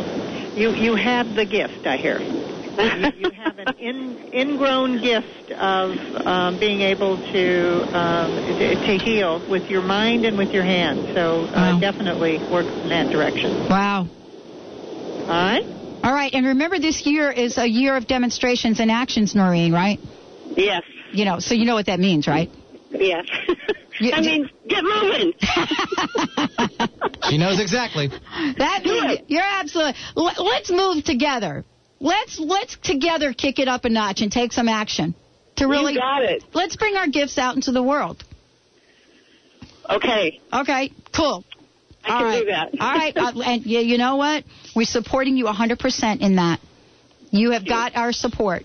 You 0.58 0.74
you 0.74 0.96
have 0.96 1.34
the 1.36 1.46
gift, 1.46 1.86
I 1.86 1.98
hear. 1.98 2.20
you, 2.20 3.06
you 3.16 3.30
have 3.30 3.58
an 3.58 3.74
in, 3.78 4.18
ingrown 4.32 5.00
gift 5.00 5.52
of 5.56 5.92
um, 6.26 6.58
being 6.58 6.80
able 6.80 7.20
to 7.32 7.84
um, 7.96 8.40
to 8.58 8.76
to 8.76 8.98
heal 8.98 9.40
with 9.48 9.62
your 9.68 9.82
mind 9.82 10.24
and 10.24 10.36
with 10.36 10.48
your 10.50 10.64
hands. 10.64 11.04
So 11.14 11.44
uh, 11.44 11.50
Wow. 11.54 11.80
definitely 11.80 12.42
work 12.50 12.66
in 12.82 12.88
that 12.90 13.08
direction. 13.10 13.68
Wow. 13.70 14.08
All 15.28 15.34
right. 15.34 15.62
All 16.02 16.12
right. 16.12 16.34
And 16.34 16.46
remember, 16.46 16.80
this 16.80 17.06
year 17.06 17.30
is 17.30 17.56
a 17.56 17.66
year 17.66 17.96
of 17.96 18.08
demonstrations 18.08 18.80
and 18.80 18.90
actions, 18.90 19.36
Noreen. 19.36 19.72
Right? 19.72 20.00
Yes. 20.56 20.82
You 21.12 21.24
know. 21.24 21.38
So 21.38 21.54
you 21.54 21.66
know 21.66 21.74
what 21.74 21.86
that 21.86 22.00
means, 22.00 22.26
right? 22.26 22.50
Yes. 22.90 23.26
You- 24.00 24.12
I 24.12 24.20
mean, 24.20 24.48
get 24.68 24.84
moving. 24.84 25.32
She 27.28 27.36
knows 27.36 27.60
exactly. 27.60 28.08
That 28.08 28.82
means 28.84 29.20
you're 29.26 29.42
absolutely. 29.42 29.94
Let, 30.14 30.38
let's 30.38 30.70
move 30.70 31.02
together. 31.04 31.64
Let's 32.00 32.38
let's 32.38 32.76
together 32.76 33.32
kick 33.32 33.58
it 33.58 33.66
up 33.68 33.84
a 33.84 33.88
notch 33.88 34.20
and 34.20 34.30
take 34.30 34.52
some 34.52 34.68
action 34.68 35.14
to 35.56 35.66
really. 35.66 35.94
You 35.94 35.98
got 36.00 36.22
it. 36.22 36.44
Let's 36.54 36.76
bring 36.76 36.94
our 36.96 37.08
gifts 37.08 37.38
out 37.38 37.56
into 37.56 37.72
the 37.72 37.82
world. 37.82 38.22
Okay. 39.90 40.40
Okay. 40.52 40.92
Cool. 41.14 41.44
I 42.04 42.10
All 42.12 42.18
can 42.20 42.26
right. 42.26 42.38
do 42.40 42.46
that. 42.46 42.70
All 42.80 42.94
right. 42.94 43.16
Uh, 43.16 43.32
and 43.44 43.66
you, 43.66 43.80
you 43.80 43.98
know 43.98 44.16
what? 44.16 44.44
We're 44.76 44.84
supporting 44.84 45.36
you 45.36 45.46
100% 45.46 46.20
in 46.20 46.36
that. 46.36 46.60
You 47.30 47.50
have 47.50 47.66
got 47.66 47.96
our 47.96 48.12
support. 48.12 48.62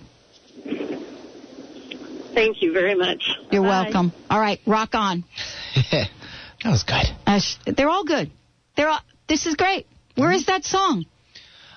Thank 2.34 2.62
you 2.62 2.74
very 2.74 2.96
much. 2.96 3.30
You're 3.52 3.62
Bye. 3.64 3.84
welcome. 3.84 4.12
All 4.30 4.40
right. 4.40 4.60
Rock 4.66 4.96
on. 4.96 5.24
that 5.92 6.10
was 6.66 6.84
good. 6.84 7.06
Uh, 7.26 7.40
they're 7.76 7.90
all 7.90 8.04
good. 8.04 8.32
They're 8.76 8.90
all. 8.90 9.02
This 9.28 9.46
is 9.46 9.56
great. 9.56 9.88
Where 10.16 10.32
is 10.32 10.46
that 10.48 10.64
song? 10.64 11.06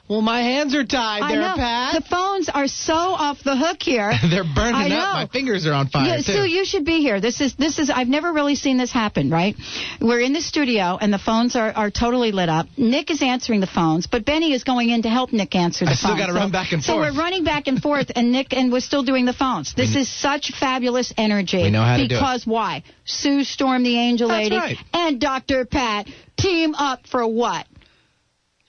Well, 0.09 0.21
my 0.21 0.41
hands 0.41 0.75
are 0.77 0.85
tied 0.85 1.23
I 1.23 1.33
there, 1.33 1.41
know. 1.41 1.55
Pat. 1.57 1.95
The 1.95 2.09
phones 2.09 2.49
are 2.49 2.69
so 2.69 2.95
off 2.95 3.43
the 3.43 3.57
hook 3.57 3.79
here. 3.83 4.13
They're 4.31 4.45
burning 4.45 4.93
up. 4.93 5.15
My 5.15 5.27
fingers 5.27 5.67
are 5.67 5.73
on 5.73 5.89
fire 5.89 6.07
Yeah. 6.07 6.21
Sue, 6.21 6.47
you 6.47 6.65
should 6.65 6.85
be 6.85 7.01
here. 7.01 7.21
This 7.21 7.41
is 7.41 7.57
this 7.57 7.79
is 7.81 7.91
I've 7.91 8.07
never 8.07 8.33
really 8.33 8.55
seen 8.55 8.79
this 8.79 8.93
happen, 8.93 9.31
right? 9.31 9.57
We're 10.01 10.21
in 10.21 10.33
the 10.33 10.41
studio 10.41 10.97
and 11.01 11.13
the 11.13 11.19
phones 11.19 11.57
are, 11.57 11.73
are 11.73 11.91
totally 11.91 12.31
lit 12.31 12.49
up. 12.49 12.67
Nick 12.77 13.11
is 13.11 13.21
answering 13.21 13.61
the 13.61 13.67
phones, 13.67 14.07
but 14.07 14.25
Benny 14.25 14.53
is 14.53 14.63
going 14.63 14.91
in 14.91 15.03
to 15.03 15.09
help 15.09 15.33
Nick 15.33 15.57
answer 15.57 15.85
the 15.85 15.91
I 15.91 15.95
still 15.95 16.11
phones. 16.11 16.21
gotta 16.21 16.33
So- 16.35 16.39
run 16.39 16.51
back 16.53 16.73
and 16.73 16.85
So 16.85 16.93
forth. 16.95 17.09
So 17.09 17.13
we're 17.15 17.19
running 17.21 17.43
back 17.43 17.67
and 17.67 17.83
forth 17.83 18.13
and 18.15 18.31
Nick 18.31 18.53
and 18.53 18.71
we're 18.71 18.81
still 18.81 19.03
doing 19.03 19.25
the 19.25 19.33
phones. 19.33 19.75
This 19.75 19.95
mm. 19.95 20.01
is 20.03 20.09
such 20.09 20.53
fabulous 20.53 21.13
energy. 21.17 21.63
We 21.63 21.71
know 21.71 21.83
how 21.83 21.97
to 21.97 22.07
do 22.07 22.15
it. 22.15 22.19
Because 22.19 22.47
why? 22.47 22.85
Sue 23.05 23.43
Storm 23.43 23.83
the 23.83 23.99
Angel 23.99 24.29
That's 24.29 24.45
Lady 24.45 24.57
right. 24.57 24.77
and 24.93 25.21
Dr. 25.21 25.65
Pat 25.65 26.07
team 26.37 26.75
up 26.77 27.07
for 27.09 27.27
what? 27.27 27.67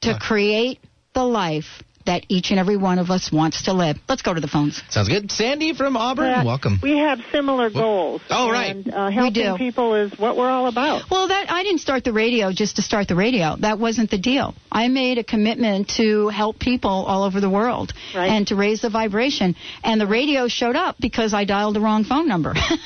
To 0.02 0.18
create 0.20 0.80
the 1.18 1.24
life 1.24 1.82
that 2.05 2.24
each 2.30 2.51
and 2.51 2.59
every 2.59 2.78
one 2.78 2.99
of 2.99 3.09
us 3.09 3.32
wants 3.34 3.63
to 3.63 3.74
live. 3.74 3.97
Let's 4.07 4.22
go 4.22 4.34
to 4.34 4.39
the 4.39 4.47
phones. 4.47 4.82
Sounds 4.89 5.09
good. 5.09 5.30
Sandy 5.30 5.74
from 5.74 5.97
Auburn, 5.97 6.32
Pat, 6.32 6.45
welcome. 6.45 6.80
We 6.82 6.99
have 6.99 7.20
similar 7.34 7.70
goals. 7.70 8.22
Oh, 8.30 8.49
right. 8.51 8.76
And 8.76 8.93
uh, 8.93 9.09
helping 9.09 9.34
do. 9.34 9.55
people 9.57 9.93
is 9.95 10.18
what 10.18 10.38
we're 10.38 10.47
all 10.49 10.68
about. 10.68 11.01
Well, 11.11 11.28
that 11.28 11.51
I 11.51 11.63
didn't 11.63 11.82
start 11.82 12.03
the 12.05 12.13
radio 12.13 12.53
just 12.53 12.76
to 12.78 12.82
start 12.84 13.07
the 13.09 13.15
radio. 13.15 13.55
That 13.59 13.78
wasn't 13.80 14.09
the 14.11 14.20
deal. 14.20 14.53
I 14.72 14.88
made 14.89 15.18
a 15.18 15.24
commitment 15.24 15.89
to 15.97 16.30
help 16.30 16.59
people 16.59 16.91
all 16.91 17.24
over 17.24 17.41
the 17.41 17.49
world 17.49 17.91
Right. 18.15 18.28
and 18.30 18.47
to 18.47 18.55
raise 18.55 18.82
the 18.82 18.89
vibration. 18.91 19.55
And 19.84 19.99
the 19.99 20.07
radio 20.07 20.47
showed 20.47 20.76
up 20.78 20.95
because 21.01 21.34
I 21.34 21.43
dialed 21.45 21.76
the 21.76 21.82
wrong 21.82 22.03
phone 22.05 22.28
number. 22.28 22.53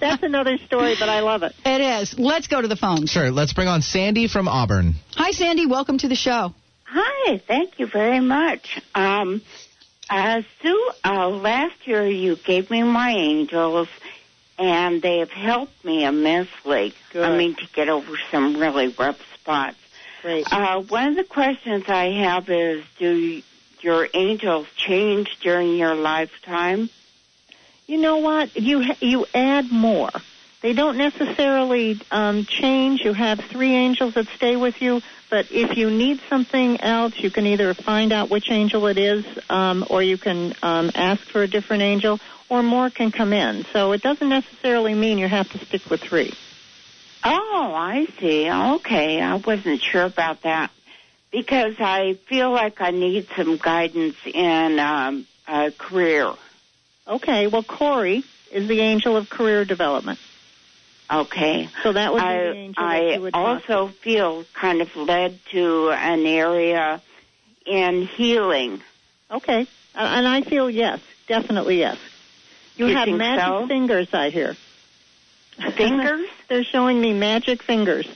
That's 0.00 0.22
another 0.22 0.58
story, 0.66 0.96
but 0.98 1.08
I 1.08 1.20
love 1.20 1.44
it. 1.44 1.52
it 1.64 1.80
is. 2.02 2.14
Let's 2.18 2.48
go 2.48 2.60
to 2.60 2.68
the 2.68 2.76
phones. 2.76 3.10
Sure. 3.10 3.30
Let's 3.30 3.52
bring 3.54 3.68
on 3.68 3.80
Sandy 3.80 4.28
from 4.28 4.48
Auburn. 4.48 4.94
Hi, 5.16 5.30
Sandy. 5.30 5.64
Welcome 5.66 5.96
to 5.98 6.08
the 6.08 6.14
show. 6.14 6.52
Hi, 6.94 7.40
thank 7.48 7.78
you 7.78 7.86
very 7.86 8.20
much. 8.20 8.78
Um, 8.94 9.40
uh, 10.10 10.42
Sue, 10.60 10.90
uh, 11.02 11.28
last 11.30 11.86
year 11.86 12.06
you 12.06 12.36
gave 12.36 12.68
me 12.70 12.82
my 12.82 13.12
angels, 13.12 13.88
and 14.58 15.00
they 15.00 15.20
have 15.20 15.30
helped 15.30 15.82
me 15.86 16.04
immensely. 16.04 16.94
Good. 17.10 17.24
I 17.24 17.34
mean, 17.34 17.56
to 17.56 17.66
get 17.74 17.88
over 17.88 18.12
some 18.30 18.58
really 18.58 18.88
rough 18.88 19.16
spots. 19.40 19.78
Great. 20.20 20.46
Uh, 20.52 20.82
one 20.82 21.08
of 21.08 21.16
the 21.16 21.24
questions 21.24 21.84
I 21.88 22.10
have 22.24 22.50
is, 22.50 22.84
do 22.98 23.40
your 23.80 24.08
angels 24.12 24.66
change 24.76 25.28
during 25.40 25.76
your 25.76 25.94
lifetime? 25.94 26.90
You 27.86 28.02
know 28.02 28.18
what? 28.18 28.54
You 28.54 28.84
you 29.00 29.24
add 29.34 29.72
more. 29.72 30.10
They 30.62 30.72
don't 30.74 30.96
necessarily 30.96 32.00
um, 32.10 32.46
change. 32.46 33.00
You 33.04 33.12
have 33.12 33.40
three 33.50 33.74
angels 33.74 34.14
that 34.14 34.28
stay 34.36 34.54
with 34.54 34.80
you, 34.80 35.02
but 35.28 35.50
if 35.50 35.76
you 35.76 35.90
need 35.90 36.20
something 36.30 36.80
else, 36.80 37.14
you 37.18 37.30
can 37.30 37.46
either 37.46 37.74
find 37.74 38.12
out 38.12 38.30
which 38.30 38.48
angel 38.50 38.86
it 38.86 38.96
is, 38.96 39.24
um, 39.50 39.84
or 39.90 40.02
you 40.02 40.18
can 40.18 40.54
um, 40.62 40.92
ask 40.94 41.20
for 41.22 41.42
a 41.42 41.48
different 41.48 41.82
angel, 41.82 42.20
or 42.48 42.62
more 42.62 42.90
can 42.90 43.10
come 43.10 43.32
in. 43.32 43.64
So 43.72 43.90
it 43.92 44.02
doesn't 44.02 44.28
necessarily 44.28 44.94
mean 44.94 45.18
you 45.18 45.26
have 45.28 45.50
to 45.50 45.58
stick 45.64 45.90
with 45.90 46.00
three. 46.00 46.32
Oh, 47.24 47.72
I 47.74 48.06
see. 48.20 48.48
Okay, 48.50 49.20
I 49.20 49.34
wasn't 49.36 49.80
sure 49.82 50.04
about 50.04 50.42
that. 50.42 50.70
because 51.32 51.74
I 51.80 52.14
feel 52.28 52.52
like 52.52 52.80
I 52.80 52.90
need 52.90 53.26
some 53.36 53.56
guidance 53.56 54.16
in 54.26 54.78
um, 54.78 55.26
a 55.48 55.70
career. 55.72 56.32
Okay, 57.08 57.46
well, 57.48 57.62
Corey 57.62 58.22
is 58.52 58.68
the 58.68 58.80
angel 58.80 59.16
of 59.16 59.28
career 59.30 59.64
development. 59.64 60.18
Okay. 61.12 61.68
So 61.82 61.92
that 61.92 62.12
would 62.12 62.20
be 62.20 62.24
I, 62.24 62.38
the 62.38 62.54
angel 62.54 62.82
that 62.82 62.90
I 62.90 63.14
you 63.14 63.20
would 63.20 63.34
talk 63.34 63.70
also 63.70 63.92
feel 64.02 64.44
kind 64.54 64.80
of 64.80 64.94
led 64.96 65.38
to 65.52 65.90
an 65.90 66.24
area 66.26 67.02
in 67.66 68.06
healing. 68.06 68.80
Okay, 69.30 69.62
uh, 69.94 69.98
and 69.98 70.26
I 70.26 70.42
feel 70.42 70.68
yes, 70.68 71.00
definitely 71.26 71.78
yes. 71.78 71.98
You, 72.76 72.86
You 72.86 72.96
have 72.96 73.08
magic 73.08 73.44
so? 73.44 73.66
fingers, 73.66 74.08
I 74.12 74.30
hear. 74.30 74.56
Fingers? 75.76 76.28
They're 76.48 76.64
showing 76.64 77.00
me 77.00 77.12
magic 77.12 77.62
fingers. 77.62 78.06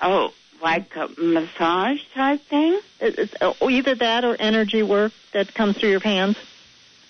Oh, 0.00 0.32
like 0.60 0.94
a 0.96 1.08
massage 1.20 2.00
type 2.14 2.42
thing? 2.42 2.80
It's 3.00 3.34
uh, 3.40 3.54
either 3.62 3.94
that 3.96 4.24
or 4.24 4.36
energy 4.38 4.82
work 4.82 5.12
that 5.32 5.54
comes 5.54 5.76
through 5.76 5.90
your 5.90 6.00
hands. 6.00 6.36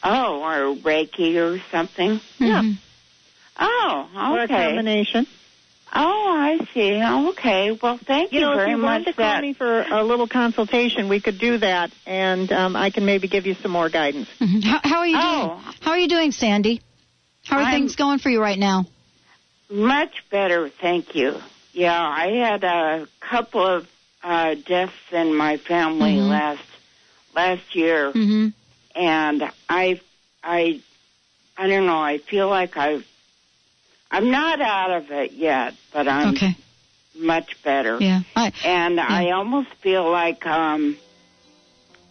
Oh, 0.02 0.42
or 0.42 0.76
Reiki 0.76 1.36
or 1.36 1.60
something? 1.70 2.20
Yeah. 2.38 2.62
Oh, 3.58 4.08
Or 4.14 4.38
a 4.40 4.42
okay. 4.44 4.66
combination. 4.66 5.26
Oh, 5.94 6.36
I 6.38 6.58
see. 6.74 7.02
Okay. 7.30 7.72
Well, 7.82 7.98
thank 8.06 8.32
you, 8.32 8.40
You 8.40 8.44
know, 8.46 8.54
very 8.54 8.70
if 8.72 8.76
you 8.76 8.82
much. 8.82 8.88
wanted 8.90 9.04
to 9.06 9.12
call 9.14 9.24
that- 9.24 9.42
me 9.42 9.54
for 9.54 9.80
a 9.82 10.04
little 10.04 10.28
consultation, 10.28 11.08
we 11.08 11.20
could 11.20 11.38
do 11.38 11.58
that, 11.58 11.90
and 12.06 12.52
um, 12.52 12.76
I 12.76 12.90
can 12.90 13.06
maybe 13.06 13.26
give 13.26 13.46
you 13.46 13.54
some 13.62 13.70
more 13.72 13.88
guidance. 13.88 14.28
Mhm. 14.40 14.62
How, 14.70 14.80
how 14.84 14.98
are 14.98 15.06
you 15.06 15.16
Oh. 15.18 15.46
doing? 15.62 15.74
How 15.80 15.90
are 15.92 15.98
you 15.98 16.08
doing, 16.08 16.32
Sandy? 16.32 16.82
How 17.46 17.56
are 17.58 17.62
I'm- 17.62 17.72
things 17.72 17.96
going 17.96 18.18
for 18.18 18.28
you 18.28 18.40
right 18.40 18.58
now? 18.58 18.84
Much 19.70 20.24
better, 20.30 20.70
thank 20.70 21.14
you. 21.14 21.40
Yeah, 21.72 21.98
I 22.00 22.28
had 22.32 22.64
a 22.64 23.06
couple 23.20 23.64
of 23.66 23.86
uh 24.22 24.54
deaths 24.66 24.92
in 25.12 25.34
my 25.36 25.58
family 25.58 26.16
Mhm. 26.16 26.28
last 26.28 26.62
last 27.36 27.74
year 27.76 28.10
Mm-hmm. 28.12 28.48
and 28.96 29.42
I 29.68 30.00
I 30.42 30.80
I 31.56 31.66
don't 31.68 31.86
know, 31.86 31.98
I 32.02 32.18
feel 32.18 32.48
like 32.48 32.76
I've 32.76 33.04
I'm 34.10 34.30
not 34.30 34.60
out 34.60 34.90
of 34.90 35.10
it 35.10 35.32
yet, 35.32 35.74
but 35.92 36.08
I'm 36.08 36.34
Okay. 36.34 36.56
much 37.14 37.62
better. 37.62 37.98
Yeah. 38.00 38.20
I, 38.34 38.52
And 38.64 38.98
I 39.00 39.30
almost 39.32 39.68
feel 39.82 40.10
like 40.10 40.46
um 40.46 40.96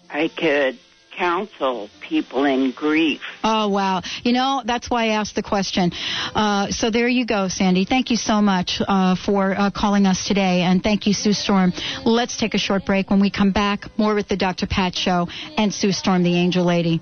I 0.10 0.28
could 0.30 0.78
counsel 1.18 1.90
people 2.00 2.46
in 2.46 2.72
grief. 2.72 3.22
Oh, 3.44 3.70
wow. 3.70 4.04
You 4.24 4.34
know, 4.34 4.62
that's 4.64 4.88
why 4.90 5.06
I 5.06 5.08
asked 5.08 5.34
the 5.36 5.42
question. 5.42 5.92
Uh, 6.36 6.70
so 6.70 6.92
there 6.92 7.08
you 7.08 7.26
go, 7.26 7.48
Sandy. 7.48 7.86
Thank 7.86 8.12
you 8.12 8.18
so 8.18 8.40
much 8.40 8.80
uh, 8.88 9.16
for 9.16 9.56
uh, 9.58 9.72
calling 9.72 10.06
us 10.06 10.28
today. 10.28 10.62
And 10.62 10.82
thank 10.84 11.08
you, 11.08 11.14
Sue 11.14 11.34
Storm. 11.34 11.74
Let's 12.06 12.38
take 12.38 12.54
a 12.54 12.60
short 12.60 12.86
break. 12.86 13.10
When 13.10 13.20
we 13.20 13.32
come 13.32 13.52
back, 13.52 13.86
more 13.98 14.14
with 14.14 14.28
the 14.28 14.38
Dr. 14.38 14.68
Pat 14.68 14.96
Show 14.96 15.28
and 15.58 15.74
Sue 15.74 15.92
Storm, 15.92 16.22
the 16.22 16.36
Angel 16.36 16.64
Lady. 16.64 17.02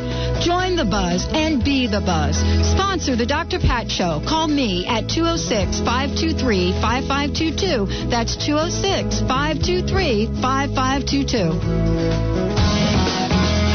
Join 0.41 0.75
the 0.75 0.85
buzz 0.85 1.27
and 1.29 1.63
be 1.63 1.85
the 1.85 2.01
buzz. 2.01 2.35
Sponsor 2.65 3.15
the 3.15 3.27
Dr. 3.27 3.59
Pat 3.59 3.91
Show. 3.91 4.21
Call 4.27 4.47
me 4.47 4.87
at 4.87 5.07
206 5.07 5.79
523 5.85 6.71
5522. 6.81 8.09
That's 8.09 8.35
206 8.37 9.21
523 9.29 10.25
5522. 10.41 12.01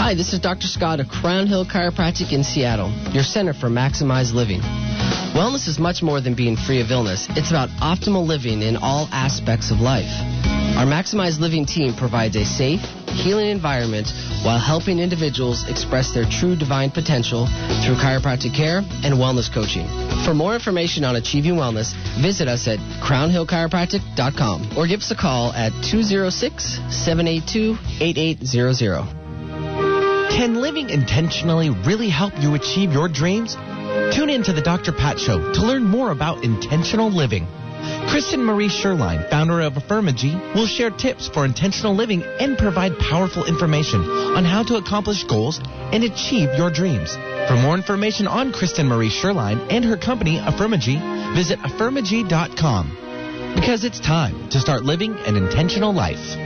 Hi, 0.03 0.15
this 0.15 0.33
is 0.33 0.41
Dr. 0.41 0.67
Scott 0.67 0.99
of 0.99 1.09
Crown 1.09 1.47
Hill 1.47 1.65
Chiropractic 1.65 2.33
in 2.33 2.43
Seattle, 2.43 2.91
your 3.11 3.23
center 3.23 3.53
for 3.55 3.69
maximized 3.69 4.35
living. 4.35 4.61
Wellness 5.39 5.69
is 5.69 5.79
much 5.79 6.03
more 6.03 6.21
than 6.21 6.35
being 6.35 6.57
free 6.57 6.81
of 6.81 6.91
illness. 6.91 7.29
It's 7.31 7.51
about 7.51 7.69
optimal 7.79 8.27
living 8.27 8.63
in 8.63 8.77
all 8.77 9.09
aspects 9.13 9.71
of 9.71 9.81
life. 9.81 10.11
Our 10.77 10.85
Maximized 10.85 11.41
Living 11.41 11.65
team 11.65 11.95
provides 11.95 12.37
a 12.37 12.45
safe, 12.45 12.81
healing 13.17 13.49
environment 13.49 14.13
while 14.45 14.59
helping 14.59 14.99
individuals 14.99 15.69
express 15.69 16.13
their 16.13 16.25
true 16.25 16.55
divine 16.55 16.91
potential 16.91 17.47
through 17.85 17.97
chiropractic 17.97 18.55
care 18.55 18.79
and 18.79 19.15
wellness 19.15 19.53
coaching. 19.53 19.89
For 20.25 20.35
more 20.35 20.55
information 20.55 21.05
on 21.05 21.17
achieving 21.17 21.55
wellness, 21.55 21.95
visit 22.21 22.49
us 22.49 22.69
at 22.69 22.79
crownhillchiropractic.com 23.03 24.77
or 24.77 24.87
give 24.87 25.01
us 25.01 25.11
a 25.11 25.17
call 25.17 25.53
at 25.53 25.73
206 25.83 26.81
782 26.91 27.79
8800. 28.01 29.27
Can 30.31 30.61
living 30.61 30.91
intentionally 30.91 31.71
really 31.71 32.11
help 32.11 32.35
you 32.39 32.55
achieve 32.55 32.93
your 32.93 33.09
dreams? 33.09 33.57
Tune 34.15 34.29
in 34.29 34.43
to 34.43 34.53
the 34.53 34.61
Dr. 34.61 34.93
Pat 34.93 35.19
Show 35.19 35.53
to 35.55 35.63
learn 35.63 35.85
more 35.85 36.11
about 36.11 36.45
intentional 36.45 37.11
living. 37.11 37.47
Kristen 38.09 38.45
Marie 38.45 38.69
Sherline, 38.69 39.29
founder 39.29 39.61
of 39.61 39.75
Affirmagy, 39.75 40.35
will 40.55 40.67
share 40.67 40.91
tips 40.91 41.29
for 41.29 41.45
intentional 41.45 41.95
living 41.95 42.23
and 42.23 42.57
provide 42.57 42.99
powerful 42.99 43.45
information 43.45 44.01
on 44.01 44.45
how 44.45 44.63
to 44.63 44.77
accomplish 44.77 45.25
goals 45.25 45.61
and 45.93 46.05
achieve 46.05 46.49
your 46.57 46.71
dreams. 46.71 47.15
For 47.49 47.57
more 47.57 47.75
information 47.75 48.27
on 48.27 48.53
Kristen 48.53 48.87
Marie 48.87 49.11
Sherline 49.11 49.67
and 49.71 49.85
her 49.85 49.97
company, 49.97 50.39
Affirmagy, 50.39 50.99
visit 51.35 51.59
affirmagy.com. 51.61 53.55
Because 53.55 53.85
it's 53.85 54.01
time 54.01 54.49
to 54.51 54.61
start 54.61 54.85
living 54.85 55.15
an 55.27 55.37
intentional 55.37 55.93
life. 55.93 56.46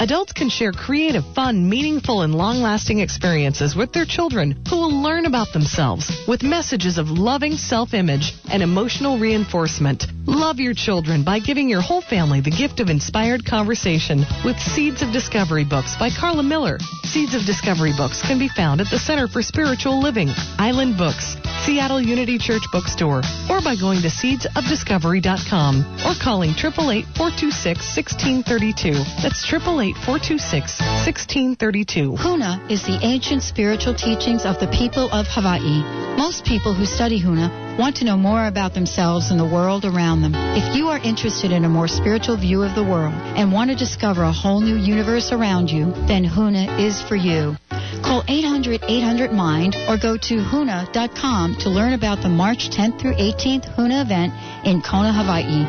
Adults 0.00 0.32
can 0.32 0.48
share 0.48 0.70
creative, 0.70 1.24
fun, 1.34 1.68
meaningful, 1.68 2.22
and 2.22 2.32
long 2.32 2.58
lasting 2.58 3.00
experiences 3.00 3.74
with 3.74 3.92
their 3.92 4.04
children 4.04 4.56
who 4.70 4.76
will 4.76 5.02
learn 5.02 5.26
about 5.26 5.52
themselves 5.52 6.08
with 6.28 6.44
messages 6.44 6.98
of 6.98 7.10
loving 7.10 7.54
self 7.54 7.94
image 7.94 8.32
and 8.48 8.62
emotional 8.62 9.18
reinforcement. 9.18 10.04
Love 10.30 10.60
your 10.60 10.74
children 10.74 11.22
by 11.24 11.38
giving 11.38 11.70
your 11.70 11.80
whole 11.80 12.02
family 12.02 12.42
the 12.42 12.50
gift 12.50 12.80
of 12.80 12.90
inspired 12.90 13.46
conversation 13.46 14.26
with 14.44 14.60
Seeds 14.60 15.00
of 15.00 15.10
Discovery 15.10 15.64
books 15.64 15.96
by 15.96 16.10
Carla 16.10 16.42
Miller. 16.42 16.78
Seeds 17.04 17.34
of 17.34 17.46
Discovery 17.46 17.94
books 17.96 18.20
can 18.20 18.38
be 18.38 18.48
found 18.48 18.82
at 18.82 18.90
the 18.90 18.98
Center 18.98 19.26
for 19.26 19.40
Spiritual 19.40 20.02
Living, 20.02 20.28
Island 20.58 20.98
Books, 20.98 21.34
Seattle 21.64 21.98
Unity 22.02 22.36
Church 22.36 22.60
Bookstore, 22.70 23.22
or 23.48 23.62
by 23.62 23.74
going 23.74 24.02
to 24.02 24.08
seedsofdiscovery.com 24.08 26.04
or 26.04 26.12
calling 26.22 26.50
888 26.50 27.06
426 27.16 27.96
1632. 27.96 28.92
That's 29.24 29.40
888 29.48 29.96
426 30.04 30.76
1632. 31.08 32.12
Huna 32.20 32.70
is 32.70 32.84
the 32.84 33.00
ancient 33.00 33.42
spiritual 33.42 33.94
teachings 33.94 34.44
of 34.44 34.60
the 34.60 34.68
people 34.68 35.08
of 35.10 35.24
Hawaii. 35.26 35.80
Most 36.20 36.44
people 36.44 36.74
who 36.74 36.84
study 36.84 37.16
Huna 37.16 37.78
want 37.78 37.96
to 37.96 38.04
know 38.04 38.16
more 38.16 38.46
about 38.46 38.74
themselves 38.74 39.30
and 39.30 39.38
the 39.40 39.46
world 39.46 39.84
around 39.86 40.17
them. 40.22 40.32
If 40.34 40.76
you 40.76 40.88
are 40.88 40.98
interested 40.98 41.52
in 41.52 41.64
a 41.64 41.68
more 41.68 41.88
spiritual 41.88 42.36
view 42.36 42.62
of 42.62 42.74
the 42.74 42.84
world 42.84 43.14
and 43.14 43.52
want 43.52 43.70
to 43.70 43.76
discover 43.76 44.22
a 44.22 44.32
whole 44.32 44.60
new 44.60 44.76
universe 44.76 45.32
around 45.32 45.70
you, 45.70 45.92
then 46.06 46.24
Huna 46.24 46.78
is 46.78 47.02
for 47.02 47.16
you. 47.16 47.56
Call 48.02 48.22
800-800-MIND 48.22 49.76
or 49.88 49.98
go 49.98 50.16
to 50.16 50.34
huna.com 50.36 51.56
to 51.60 51.68
learn 51.68 51.92
about 51.92 52.22
the 52.22 52.28
March 52.28 52.70
10th 52.70 53.00
through 53.00 53.14
18th 53.14 53.74
Huna 53.76 54.02
event 54.04 54.32
in 54.64 54.82
Kona, 54.82 55.12
Hawaii. 55.12 55.64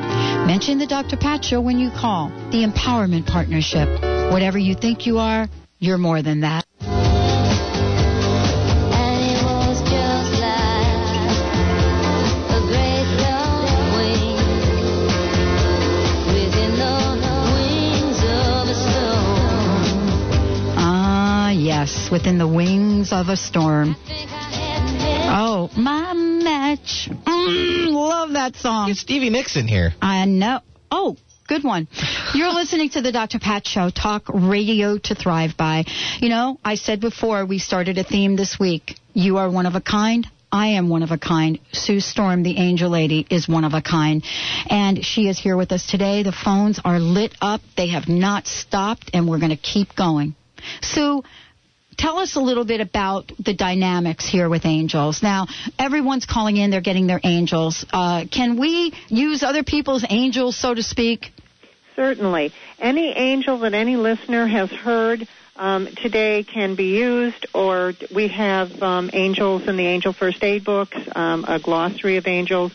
Mention 0.46 0.78
the 0.78 0.88
Dr. 0.88 1.18
Pat 1.18 1.44
Show 1.44 1.62
when 1.62 1.80
you 1.80 1.90
call. 1.90 2.30
The 2.52 2.64
Empowerment 2.64 3.26
Partnership. 3.28 3.90
Whatever 4.32 4.58
you 4.58 4.76
think 4.76 5.06
you 5.06 5.18
are, 5.18 5.48
you're 5.80 5.98
more 5.98 6.22
than 6.22 6.42
that. 6.42 6.69
Ah, 21.90 22.10
within 22.12 22.38
the 22.38 22.48
wings 22.48 23.12
of 23.12 23.30
a 23.30 23.36
storm. 23.36 23.96
Oh, 25.32 25.70
my 25.78 26.14
match. 26.14 27.10
Mm, 27.10 27.92
love 27.92 28.32
that 28.34 28.56
song. 28.56 28.90
It's 28.90 29.00
Stevie 29.00 29.30
Nicks 29.30 29.56
in 29.56 29.68
here. 29.68 29.94
I 30.02 30.26
know. 30.26 30.62
Oh, 30.92 31.18
good 31.48 31.64
one. 31.64 31.88
You're 32.34 32.54
listening 32.54 32.90
to 32.92 33.02
the 33.02 33.12
Dr. 33.12 33.40
Pat 33.40 33.68
Show, 33.68 33.90
talk 33.90 34.24
radio 34.30 34.98
to 34.98 35.16
thrive 35.16 35.52
by. 35.58 35.86
You 36.20 36.30
know, 36.30 36.60
I 36.64 36.76
said 36.76 37.00
before 37.00 37.46
we 37.46 37.60
started 37.60 37.98
a 37.98 38.04
theme 38.04 38.36
this 38.36 38.60
week. 38.60 38.96
You 39.14 39.38
are 39.38 39.50
one 39.50 39.66
of 39.66 39.76
a 39.76 39.82
kind. 39.82 40.28
I 40.52 40.70
am 40.70 40.90
one 40.90 41.04
of 41.04 41.12
a 41.12 41.18
kind. 41.18 41.60
Sue 41.74 42.00
Storm, 42.00 42.42
the 42.42 42.58
angel 42.58 42.90
lady, 42.90 43.26
is 43.30 43.48
one 43.48 43.64
of 43.64 43.74
a 43.74 43.82
kind. 43.84 44.24
And 44.68 45.06
she 45.06 45.28
is 45.28 45.38
here 45.38 45.56
with 45.56 45.72
us 45.72 45.86
today. 45.86 46.24
The 46.24 46.32
phones 46.32 46.80
are 46.84 47.00
lit 47.00 47.36
up. 47.40 47.62
They 47.78 47.90
have 47.90 48.10
not 48.10 48.48
stopped, 48.48 49.12
and 49.14 49.30
we're 49.30 49.40
going 49.40 49.52
to 49.52 49.58
keep 49.58 49.96
going. 49.96 50.36
Sue, 50.82 51.24
tell 52.00 52.18
us 52.18 52.38
a 52.38 52.40
little 52.40 52.66
bit 52.66 52.80
about 52.80 53.32
the 53.44 53.54
dynamics 53.54 54.28
here 54.28 54.50
with 54.50 54.66
angels. 54.66 55.22
Now, 55.22 55.48
everyone's 55.78 56.26
calling 56.26 56.56
in, 56.58 56.72
they're 56.72 56.82
getting 56.82 57.08
their 57.08 57.20
angels. 57.24 57.86
Uh, 57.92 58.26
can 58.32 58.58
we 58.58 58.94
use 59.10 59.44
other 59.44 59.64
people's 59.64 60.06
angels, 60.10 60.56
so 60.56 60.74
to 60.74 60.82
speak? 60.82 61.32
Certainly. 61.98 62.54
Any 62.80 63.10
angel 63.10 63.60
that 63.60 63.74
any 63.74 63.98
listener 63.98 64.48
has 64.48 64.72
heard 64.72 65.28
um, 65.58 65.90
today 66.02 66.44
can 66.44 66.76
be 66.76 66.98
used, 66.98 67.46
or 67.54 67.94
we 68.16 68.30
have 68.30 68.82
um, 68.82 69.10
angels 69.12 69.68
in 69.68 69.76
the 69.76 69.86
Angel 69.86 70.14
First 70.14 70.42
Aid 70.42 70.64
books, 70.64 70.98
um, 71.14 71.44
a 71.46 71.60
glossary 71.60 72.16
of 72.16 72.26
angels. 72.28 72.72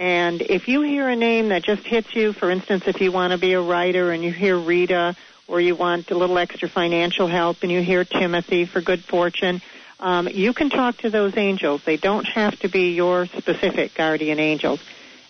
And 0.00 0.42
if 0.42 0.66
you 0.66 0.82
hear 0.82 1.08
a 1.08 1.14
name 1.14 1.50
that 1.50 1.62
just 1.62 1.84
hits 1.84 2.12
you, 2.16 2.32
for 2.32 2.50
instance, 2.50 2.82
if 2.88 3.00
you 3.00 3.12
want 3.12 3.30
to 3.30 3.38
be 3.38 3.52
a 3.52 3.60
writer 3.62 4.10
and 4.10 4.24
you 4.24 4.32
hear 4.32 4.58
Rita, 4.58 5.14
or 5.46 5.60
you 5.60 5.74
want 5.74 6.10
a 6.10 6.16
little 6.16 6.38
extra 6.38 6.68
financial 6.68 7.26
help 7.26 7.58
and 7.62 7.70
you 7.70 7.82
hear 7.82 8.04
Timothy 8.04 8.64
for 8.66 8.80
good 8.80 9.04
fortune, 9.04 9.60
um, 10.00 10.28
you 10.28 10.52
can 10.52 10.70
talk 10.70 10.98
to 10.98 11.10
those 11.10 11.36
angels. 11.36 11.82
They 11.84 11.96
don't 11.96 12.24
have 12.24 12.58
to 12.60 12.68
be 12.68 12.94
your 12.94 13.26
specific 13.26 13.94
guardian 13.94 14.38
angels. 14.38 14.80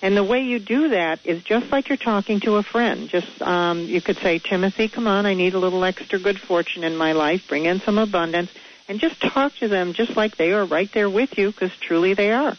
And 0.03 0.17
the 0.17 0.25
way 0.25 0.43
you 0.43 0.59
do 0.59 0.89
that 0.89 1.25
is 1.25 1.43
just 1.43 1.73
like 1.73 1.89
you're 1.89 1.97
talking 1.97 2.41
to 2.41 2.57
a 2.57 2.63
friend. 2.63 3.09
Just 3.09 3.41
um, 3.41 3.81
you 3.81 4.03
could 4.03 4.19
say, 4.19 4.39
Timothy, 4.39 4.89
come 4.89 5.07
on, 5.07 5.25
I 5.25 5.33
need 5.33 5.55
a 5.55 5.59
little 5.59 5.83
extra 5.83 6.19
good 6.19 6.39
fortune 6.39 6.85
in 6.85 6.97
my 6.97 7.13
life. 7.13 7.49
Bring 7.49 7.65
in 7.65 7.81
some 7.81 7.97
abundance, 7.97 8.51
and 8.87 9.01
just 9.01 9.19
talk 9.23 9.55
to 9.61 9.69
them 9.69 9.95
just 9.95 10.15
like 10.15 10.37
they 10.37 10.53
are 10.53 10.67
right 10.67 10.91
there 10.93 11.09
with 11.09 11.39
you, 11.39 11.51
because 11.51 11.75
truly 11.81 12.13
they 12.13 12.33
are. 12.33 12.55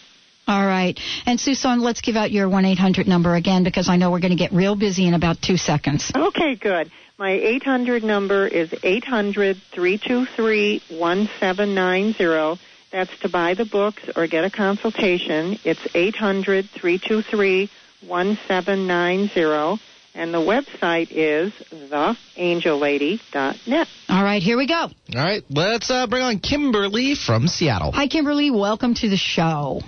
All 0.47 0.66
right. 0.66 0.99
And 1.26 1.39
Susan, 1.39 1.82
let's 1.82 2.01
give 2.01 2.16
out 2.16 2.32
your 2.32 2.47
1 2.49 2.66
800 2.66 3.08
number 3.08 3.36
again 3.36 3.64
because 3.64 3.89
I 3.89 3.97
know 3.97 4.12
we're 4.12 4.20
going 4.20 4.36
to 4.36 4.38
get 4.38 4.51
real 4.51 4.76
busy 4.76 5.08
in 5.08 5.14
about 5.14 5.41
two 5.41 5.58
seconds. 5.58 6.12
Okay, 6.16 6.56
good. 6.56 6.91
My 7.18 7.32
800 7.32 8.03
number 8.03 8.45
is 8.45 8.74
800 8.84 9.55
323 9.72 10.82
1790. 10.89 12.61
That's 12.91 13.18
to 13.20 13.30
buy 13.30 13.53
the 13.53 13.63
books 13.63 14.03
or 14.18 14.28
get 14.28 14.43
a 14.43 14.49
consultation. 14.49 15.57
It's 15.63 15.88
800 15.95 16.70
323 16.72 17.70
1790. 18.05 19.82
And 20.13 20.34
the 20.34 20.39
website 20.39 21.07
is 21.11 21.53
theangellady.net. 21.72 23.88
All 24.09 24.24
right, 24.24 24.43
here 24.43 24.57
we 24.57 24.68
go. 24.68 24.76
All 24.76 24.91
right, 25.16 25.41
let's 25.49 25.89
uh, 25.89 26.07
bring 26.07 26.24
on 26.24 26.39
Kimberly 26.39 27.16
from 27.16 27.47
Seattle. 27.47 27.93
Hi, 27.93 28.07
Kimberly. 28.07 28.51
Welcome 28.51 28.93
to 28.95 29.07
the 29.07 29.16
show. 29.16 29.80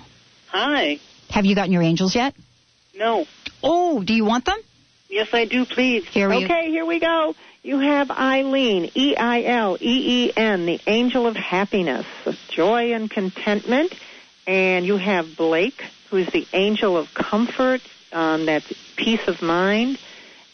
Hi. 0.47 0.99
Have 1.29 1.43
you 1.43 1.55
gotten 1.55 1.73
your 1.73 1.81
angels 1.81 2.15
yet? 2.15 2.35
No. 2.95 3.25
Oh, 3.61 4.01
do 4.01 4.13
you 4.13 4.23
want 4.23 4.45
them? 4.45 4.61
Yes, 5.09 5.29
I 5.33 5.45
do, 5.45 5.65
please. 5.65 6.05
Here 6.05 6.29
we 6.29 6.45
Okay, 6.45 6.69
here 6.69 6.85
we 6.85 6.99
go. 6.99 7.35
You 7.63 7.79
have 7.79 8.11
Eileen, 8.11 8.91
E 8.93 9.15
I 9.15 9.43
L 9.43 9.77
E 9.79 10.27
E 10.27 10.33
N, 10.35 10.65
the 10.65 10.79
angel 10.85 11.27
of 11.27 11.35
happiness, 11.35 12.05
joy 12.49 12.93
and 12.93 13.09
contentment. 13.09 13.93
And 14.45 14.85
you 14.85 14.97
have 14.97 15.35
Blake, 15.35 15.83
who's 16.09 16.27
the 16.27 16.47
angel 16.53 16.97
of 16.97 17.13
comfort, 17.13 17.81
um, 18.13 18.45
that's 18.45 18.71
peace 18.95 19.27
of 19.27 19.41
mind. 19.41 19.99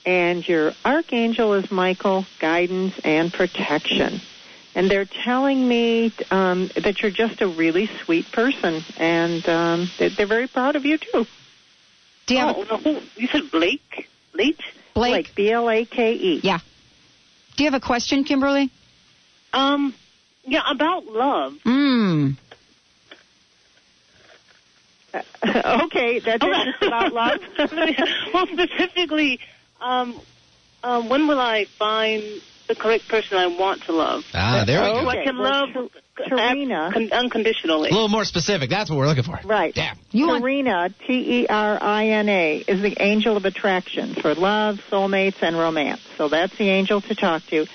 And 0.06 0.48
your 0.48 0.74
archangel 0.84 1.54
is 1.54 1.72
Michael, 1.72 2.26
guidance 2.40 3.00
and 3.04 3.32
protection. 3.32 4.22
And 4.76 4.90
they're 4.90 5.06
telling 5.06 5.68
me 5.68 6.12
um, 6.32 6.70
that 6.76 7.02
you're 7.02 7.12
just 7.12 7.42
a 7.42 7.48
really 7.48 7.88
sweet 8.04 8.32
person, 8.32 8.84
and 8.98 9.48
um, 9.48 9.92
they're, 10.00 10.10
they're 10.10 10.26
very 10.26 10.48
proud 10.48 10.76
of 10.76 10.84
you 10.84 10.98
too. 10.98 11.28
Do 12.26 12.34
you 12.34 12.40
have 12.40 12.58
oh, 12.58 12.80
no, 12.84 13.02
you 13.16 13.28
said 13.28 13.52
Blake? 13.52 14.10
Blake? 14.34 14.60
Blake. 14.94 15.34
B 15.36 15.52
L 15.52 15.70
A 15.70 15.86
K 15.86 16.14
E. 16.14 16.42
Yeah. 16.44 16.60
Do 17.56 17.64
you 17.64 17.72
have 17.72 17.82
a 17.82 17.86
question, 17.86 18.24
Kimberly? 18.24 18.70
Um, 19.54 19.94
yeah, 20.46 20.64
about 20.70 21.06
love. 21.06 21.54
Mm. 21.66 22.38
okay, 25.46 26.20
that's 26.20 26.44
it. 26.44 26.76
about 26.82 27.14
love. 27.14 27.40
well, 28.34 28.48
specifically, 28.48 29.40
um, 29.80 30.20
um, 30.84 31.10
when 31.10 31.28
will 31.28 31.40
I 31.40 31.66
find 31.78 32.42
the 32.68 32.76
correct 32.76 33.08
person 33.08 33.38
I 33.38 33.48
want 33.48 33.84
to 33.84 33.92
love? 33.94 34.24
Ah, 34.34 34.64
there 34.66 34.82
we 34.82 34.88
So 34.88 35.02
go. 35.04 35.10
I 35.10 35.24
can 35.24 35.38
Well, 35.38 35.68
love 35.68 35.90
Terina. 36.30 36.94
con- 36.94 37.10
unconditionally. 37.12 37.90
A 37.90 37.94
little 37.94 38.08
more 38.10 38.26
specific. 38.26 38.70
That's 38.70 38.90
what 38.90 38.98
we're 38.98 39.08
looking 39.08 39.24
for. 39.24 39.40
Right. 39.44 39.76
Yeah. 39.76 39.94
You 40.12 40.28
Terina, 40.28 40.94
T 41.08 41.42
E 41.42 41.48
R 41.48 41.78
I 41.82 42.08
N 42.08 42.30
A, 42.30 42.58
is 42.68 42.82
the 42.82 42.96
angel 43.02 43.36
of 43.38 43.46
attraction 43.46 44.16
for 44.16 44.34
love, 44.36 44.80
soulmates, 44.92 45.42
and 45.42 45.58
romance. 45.58 46.02
So 46.18 46.30
that's 46.30 46.56
the 46.58 46.70
angel 46.70 47.02
to 47.02 47.16
talk 47.16 47.44
to. 47.48 47.66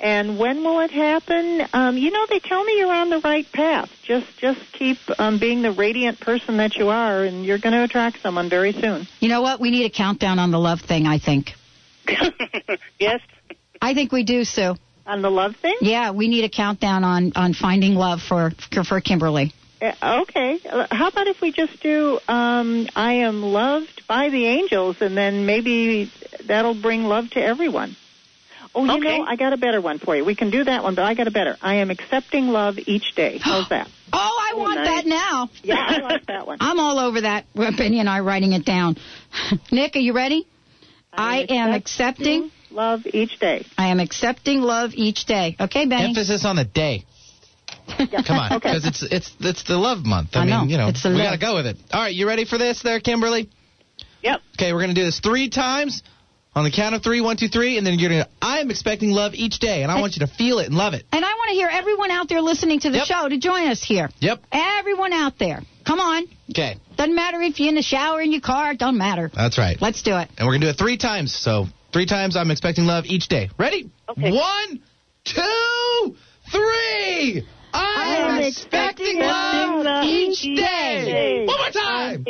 And 0.00 0.38
when 0.38 0.62
will 0.62 0.78
it 0.78 0.92
happen? 0.92 1.66
Um, 1.72 1.98
you 1.98 2.12
know, 2.12 2.24
they 2.30 2.38
tell 2.38 2.62
me 2.62 2.78
you're 2.78 2.92
on 2.92 3.10
the 3.10 3.18
right 3.18 3.44
path. 3.52 3.90
Just, 4.04 4.26
just 4.38 4.60
keep 4.72 4.98
um, 5.18 5.40
being 5.40 5.60
the 5.62 5.72
radiant 5.72 6.20
person 6.20 6.58
that 6.58 6.76
you 6.76 6.88
are, 6.90 7.24
and 7.24 7.44
you're 7.44 7.58
going 7.58 7.72
to 7.72 7.82
attract 7.82 8.22
someone 8.22 8.48
very 8.48 8.72
soon. 8.72 9.08
You 9.18 9.28
know 9.28 9.42
what? 9.42 9.58
We 9.60 9.72
need 9.72 9.86
a 9.86 9.90
countdown 9.90 10.38
on 10.38 10.52
the 10.52 10.58
love 10.60 10.82
thing, 10.82 11.06
I 11.06 11.18
think. 11.18 11.52
yes? 13.00 13.20
I 13.80 13.94
think 13.94 14.12
we 14.12 14.24
do, 14.24 14.44
Sue. 14.44 14.76
On 15.06 15.22
the 15.22 15.30
love 15.30 15.56
thing? 15.56 15.76
Yeah, 15.80 16.10
we 16.10 16.28
need 16.28 16.44
a 16.44 16.50
countdown 16.50 17.02
on, 17.02 17.32
on 17.34 17.54
finding 17.54 17.94
love 17.94 18.20
for, 18.20 18.52
for 18.86 19.00
Kimberly. 19.00 19.54
Uh, 19.80 20.22
okay. 20.22 20.58
How 20.90 21.08
about 21.08 21.28
if 21.28 21.40
we 21.40 21.52
just 21.52 21.80
do 21.80 22.18
um, 22.28 22.88
I 22.96 23.12
am 23.14 23.42
loved 23.42 24.02
by 24.08 24.28
the 24.28 24.46
angels, 24.46 24.96
and 25.00 25.16
then 25.16 25.46
maybe 25.46 26.10
that'll 26.46 26.80
bring 26.80 27.04
love 27.04 27.30
to 27.30 27.42
everyone. 27.42 27.96
Oh, 28.74 28.84
you 28.84 29.00
know, 29.00 29.22
I 29.22 29.36
got 29.36 29.52
a 29.52 29.56
better 29.56 29.80
one 29.80 29.98
for 29.98 30.14
you. 30.14 30.24
We 30.24 30.34
can 30.34 30.50
do 30.50 30.62
that 30.64 30.82
one, 30.82 30.94
but 30.94 31.04
I 31.04 31.14
got 31.14 31.26
a 31.26 31.30
better. 31.30 31.56
I 31.62 31.76
am 31.76 31.90
accepting 31.90 32.48
love 32.48 32.78
each 32.78 33.14
day. 33.14 33.38
How's 33.42 33.68
that? 33.70 33.88
Oh, 34.12 34.50
I 34.52 34.56
want 34.56 34.76
nice. 34.76 34.86
that 34.88 35.06
now. 35.06 35.50
Yeah, 35.62 35.76
I 35.78 35.98
like 35.98 36.26
that 36.26 36.46
one. 36.46 36.58
I'm 36.60 36.78
all 36.78 36.98
over 36.98 37.22
that. 37.22 37.46
Benny 37.54 38.00
and 38.00 38.08
I 38.08 38.20
writing 38.20 38.52
it 38.52 38.64
down. 38.64 38.96
Nick, 39.72 39.96
are 39.96 40.00
you 40.00 40.12
ready? 40.12 40.46
I 41.12 41.46
am 41.48 41.72
accepting 41.72 42.50
love 42.78 43.00
each 43.12 43.38
day. 43.40 43.66
I 43.76 43.88
am 43.88 43.98
accepting 44.00 44.62
love 44.62 44.92
each 44.94 45.24
day. 45.26 45.56
Okay, 45.60 45.84
Benny. 45.86 46.04
Emphasis 46.04 46.44
on 46.44 46.56
the 46.56 46.64
day. 46.64 47.04
Come 47.88 48.38
on, 48.38 48.52
Okay. 48.56 48.68
because 48.70 48.86
it's 48.86 49.02
it's 49.02 49.30
it's 49.40 49.62
the 49.64 49.76
love 49.76 50.06
month. 50.06 50.30
I, 50.34 50.38
I 50.38 50.40
mean, 50.42 50.50
know. 50.50 50.64
you 50.64 50.78
know, 50.78 50.88
It's 50.88 51.02
the 51.02 51.10
we 51.10 51.16
got 51.18 51.32
to 51.32 51.38
go 51.38 51.56
with 51.56 51.66
it. 51.66 51.76
All 51.92 52.00
right, 52.00 52.14
you 52.14 52.26
ready 52.26 52.44
for 52.44 52.56
this, 52.56 52.82
there, 52.82 53.00
Kimberly? 53.00 53.50
Yep. 54.22 54.40
Okay, 54.56 54.72
we're 54.72 54.80
gonna 54.80 54.94
do 54.94 55.04
this 55.04 55.18
three 55.20 55.48
times 55.50 56.02
on 56.54 56.64
the 56.64 56.70
count 56.70 56.94
of 56.94 57.02
three. 57.02 57.20
One, 57.20 57.36
two, 57.36 57.48
three, 57.48 57.78
and 57.78 57.86
then 57.86 57.98
you're 57.98 58.10
gonna. 58.10 58.28
I 58.40 58.60
am 58.60 58.70
expecting 58.70 59.10
love 59.10 59.34
each 59.34 59.58
day, 59.58 59.82
and 59.82 59.90
I 59.92 60.00
want 60.00 60.16
you 60.16 60.24
to 60.26 60.32
feel 60.32 60.60
it 60.60 60.66
and 60.66 60.76
love 60.76 60.94
it. 60.94 61.04
And 61.12 61.24
I 61.24 61.28
want 61.34 61.48
to 61.50 61.54
hear 61.54 61.68
everyone 61.70 62.10
out 62.12 62.28
there 62.28 62.40
listening 62.40 62.78
to 62.80 62.90
the 62.90 63.04
show 63.04 63.28
to 63.28 63.38
join 63.38 63.66
us 63.68 63.82
here. 63.82 64.08
Yep. 64.20 64.44
Everyone 64.52 65.12
out 65.12 65.38
there. 65.38 65.60
Come 65.84 65.98
on. 66.00 66.24
Okay, 66.50 66.76
Doesn't 66.96 67.14
matter 67.14 67.40
if 67.42 67.58
you're 67.58 67.68
in 67.70 67.74
the 67.74 67.82
shower, 67.82 68.20
in 68.20 68.30
your 68.32 68.40
car, 68.42 68.72
it 68.72 68.78
doesn't 68.78 68.98
matter. 68.98 69.30
that's 69.34 69.58
right. 69.58 69.76
Let's 69.80 70.02
do 70.02 70.16
it. 70.16 70.28
And 70.38 70.46
we're 70.46 70.54
gonna 70.54 70.66
do 70.66 70.70
it 70.70 70.78
three 70.78 70.96
times. 70.98 71.34
So 71.34 71.66
three 71.92 72.06
times, 72.06 72.36
I'm 72.36 72.50
expecting 72.50 72.84
love 72.84 73.04
each 73.06 73.28
day. 73.28 73.50
Ready? 73.58 73.90
Okay. 74.08 74.32
One, 74.32 74.80
two, 75.24 76.16
three. 76.50 77.46
I 77.72 78.16
am 78.16 78.42
expecting 78.42 79.18
love 79.20 80.04
each 80.04 80.40
day. 80.42 81.44
One 81.46 81.58
more 81.58 81.70
time. 81.70 82.26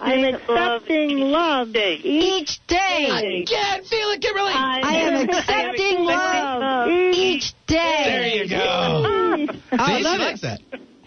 I'm 0.00 0.24
accepting 0.34 1.18
love 1.18 1.74
each 1.74 2.66
day. 2.66 3.08
I 3.10 3.44
can't 3.46 3.84
feel 3.86 4.08
it, 4.10 4.20
Kimberly. 4.22 4.52
I 4.54 4.80
am 5.00 5.28
accepting 5.28 6.04
love 6.04 6.88
each 7.14 7.54
day. 7.66 8.02
There 8.04 8.26
you 8.28 8.48
go. 8.48 8.56
Oh, 8.58 9.46
I 9.72 9.98
See, 9.98 10.04
love 10.04 10.16
she 10.16 10.22
it. 10.22 10.26
likes 10.26 10.40
that. 10.42 10.60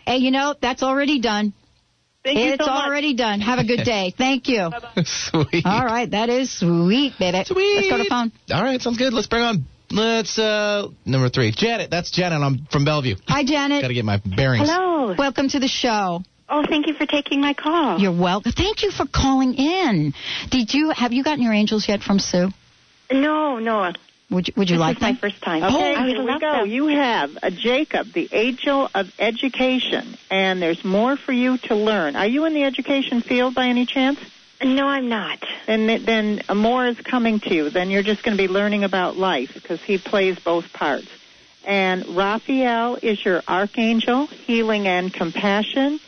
Hey, 0.06 0.18
you 0.18 0.32
know, 0.32 0.54
that's 0.60 0.84
already 0.84 1.20
done. 1.20 1.54
Thank 2.28 2.39
you 2.39 2.53
it's 2.53 2.65
so 2.65 2.71
much. 2.71 2.86
already 2.86 3.13
done. 3.13 3.39
Have 3.39 3.59
a 3.59 3.63
good 3.63 3.86
day. 3.86 4.13
Thank 4.17 4.49
you. 4.49 4.69
Sweet. 5.05 5.65
All 5.65 5.86
right, 5.86 6.11
that 6.11 6.28
is 6.28 6.51
sweet, 6.51 7.13
baby. 7.17 7.43
Sweet. 7.45 7.75
Let's 7.75 7.89
go 7.89 7.97
to 7.97 8.03
the 8.03 8.09
phone. 8.09 8.32
All 8.51 8.63
right, 8.63 8.82
sounds 8.82 8.97
good. 8.97 9.13
Let's 9.13 9.28
bring 9.28 9.43
on. 9.43 9.65
Let's 9.89 10.38
uh 10.38 10.89
number 11.05 11.30
three, 11.30 11.53
Janet. 11.55 11.89
That's 11.89 12.11
Janet. 12.11 12.41
I'm 12.41 12.67
from 12.69 12.84
Bellevue. 12.84 13.15
Hi, 13.30 13.45
Janet. 13.45 13.82
Got 13.82 13.88
to 13.88 13.93
get 13.93 14.03
my 14.03 14.21
bearings. 14.25 14.67
Hello. 14.69 15.15
Welcome 15.17 15.47
to 15.49 15.59
the 15.59 15.69
show. 15.69 16.21
Oh, 16.49 16.63
thank 16.67 16.88
you 16.88 16.93
for 16.93 17.05
taking 17.05 17.39
my 17.39 17.53
call. 17.53 17.97
You're 17.97 18.17
welcome. 18.17 18.51
Thank 18.51 18.84
you 18.84 18.91
for 18.91 19.05
calling 19.05 19.53
in. 19.53 20.13
Did 20.51 20.73
you 20.73 20.89
have 20.89 21.13
you 21.13 21.23
gotten 21.23 21.41
your 21.41 21.53
angels 21.53 21.88
yet 21.88 22.01
from 22.01 22.19
Sue? 22.19 22.49
No, 23.09 23.59
no. 23.59 23.93
Would 24.30 24.49
you, 24.49 24.53
would 24.57 24.69
you 24.69 24.75
This 24.75 24.82
like 24.82 24.97
is 24.97 25.01
my 25.01 25.15
first 25.15 25.41
time. 25.41 25.63
Oh, 25.63 25.67
okay, 25.67 25.95
I 25.95 26.03
would 26.05 26.15
here 26.17 26.23
we 26.23 26.39
go. 26.39 26.51
them. 26.51 26.69
You 26.69 26.88
have 26.88 27.38
a 27.41 27.49
Jacob, 27.49 28.11
the 28.11 28.28
angel 28.34 28.89
of 28.93 29.13
education, 29.19 30.17
and 30.30 30.61
there's 30.61 30.84
more 30.84 31.15
for 31.15 31.32
you 31.32 31.57
to 31.59 31.75
learn. 31.75 32.17
Are 32.17 32.28
you 32.28 32.43
in 32.43 32.53
the 32.53 32.63
education 32.63 33.21
field 33.21 33.55
by 33.55 33.67
any 33.67 33.86
chance? 33.86 34.19
No, 34.61 34.88
I'm 34.88 35.07
not. 35.07 35.43
Then, 35.65 36.03
then 36.03 36.41
more 36.53 36.86
is 36.88 36.99
coming 36.99 37.39
to 37.41 37.53
you. 37.53 37.69
Then 37.69 37.89
you're 37.89 38.03
just 38.03 38.23
going 38.23 38.36
to 38.36 38.41
be 38.41 38.49
learning 38.51 38.84
about 38.84 39.15
life 39.15 39.53
because 39.53 39.82
he 39.82 39.97
plays 39.97 40.38
both 40.39 40.73
parts. 40.73 41.07
And 41.63 42.05
Raphael 42.15 42.97
is 43.01 43.23
your 43.23 43.43
archangel, 43.47 44.25
healing 44.28 44.88
and 44.88 45.13
compassion. 45.13 45.99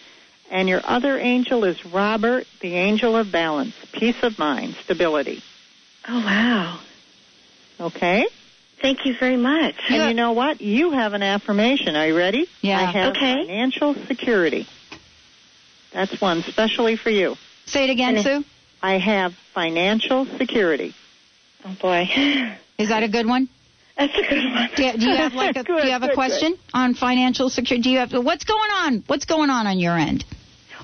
And 0.50 0.68
your 0.68 0.82
other 0.84 1.18
angel 1.18 1.64
is 1.64 1.86
Robert, 1.86 2.48
the 2.60 2.74
angel 2.76 3.16
of 3.16 3.32
balance, 3.32 3.76
peace 3.92 4.24
of 4.24 4.40
mind, 4.40 4.76
stability. 4.84 5.44
Oh, 6.08 6.20
wow. 6.20 6.80
Okay? 7.80 8.26
Thank 8.82 9.06
you 9.06 9.14
very 9.20 9.38
much. 9.38 9.76
And 9.90 10.08
you 10.10 10.14
know 10.14 10.32
what? 10.32 10.62
You 10.62 10.92
have 10.92 11.14
an 11.14 11.22
affirmation. 11.24 11.96
Are 11.96 12.08
you 12.08 12.16
ready? 12.18 12.48
Yeah. 12.62 12.80
I 12.80 12.84
have 12.92 13.16
Okay. 13.16 13.36
financial 13.46 13.94
security. 14.08 14.68
That's 15.94 16.20
one 16.22 16.44
specially 16.44 16.96
for 16.96 17.10
you. 17.10 17.36
Say 17.66 17.86
it 17.86 17.90
again, 17.90 18.16
And- 18.16 18.24
Sue. 18.24 18.46
I 18.82 18.98
have 18.98 19.34
financial 19.54 20.26
security. 20.38 20.94
Oh, 21.66 21.76
boy. 21.82 22.08
Is 22.78 22.88
that 22.90 23.04
a 23.04 23.10
good 23.10 23.26
one? 23.28 23.50
That's 23.98 24.14
a 24.18 24.22
good 24.22 24.46
one. 24.54 24.70
Do 24.78 24.84
you, 24.86 24.94
do 24.94 25.10
you 25.10 25.16
have 25.18 25.34
like 25.34 25.58
a 25.58 25.64
do 25.64 25.74
you 25.74 25.92
have 25.92 26.04
a 26.04 26.08
good, 26.08 26.16
question 26.16 26.56
on 26.74 26.94
financial 26.94 27.50
security? 27.50 27.82
Do 27.84 27.90
you 27.90 27.98
have 28.00 28.14
what's 28.14 28.46
going 28.46 28.72
on? 28.72 29.04
What's 29.08 29.26
going 29.26 29.50
on 29.50 29.68
on 29.68 29.78
your 29.80 29.98
end? 29.98 30.24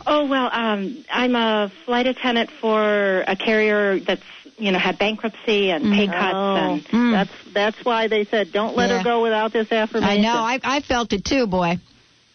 Oh 0.05 0.25
well, 0.25 0.49
um, 0.51 1.05
I'm 1.09 1.33
a 1.35 1.71
flight 1.85 2.07
attendant 2.07 2.49
for 2.59 3.21
a 3.25 3.37
carrier 3.37 3.99
that's 4.01 4.21
you 4.58 4.72
know 4.72 4.80
had 4.80 4.97
bankruptcy 4.97 5.70
and 5.72 5.84
pay 5.93 6.08
mm. 6.08 6.12
cuts 6.12 6.34
Oh, 6.36 6.56
and 6.56 6.86
mm. 6.86 7.12
that's 7.12 7.32
that's 7.53 7.86
why 7.86 8.08
they 8.08 8.26
said 8.26 8.51
don't 8.51 8.76
let 8.76 8.89
Yeah. 8.89 8.99
her 8.99 9.03
go 9.03 9.22
without 9.22 9.51
this 9.53 9.72
affirmation. 9.72 10.10
I 10.10 10.22
know. 10.22 10.36
I 10.36 10.60
I 10.64 10.80
felt 10.82 11.12
it 11.14 11.26
too, 11.26 11.47
boy. 11.47 11.78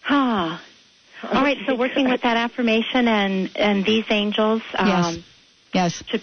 huh. 0.03 0.59
All 1.23 1.43
right, 1.43 1.59
so 1.67 1.75
working 1.77 2.09
with 2.09 2.23
that 2.23 2.37
affirmation 2.39 3.07
and 3.07 3.51
and 3.57 3.85
these 3.85 4.05
angels 4.11 4.63
um, 4.75 4.89
Yes. 4.89 5.19
Yes. 5.75 6.03
should 6.09 6.23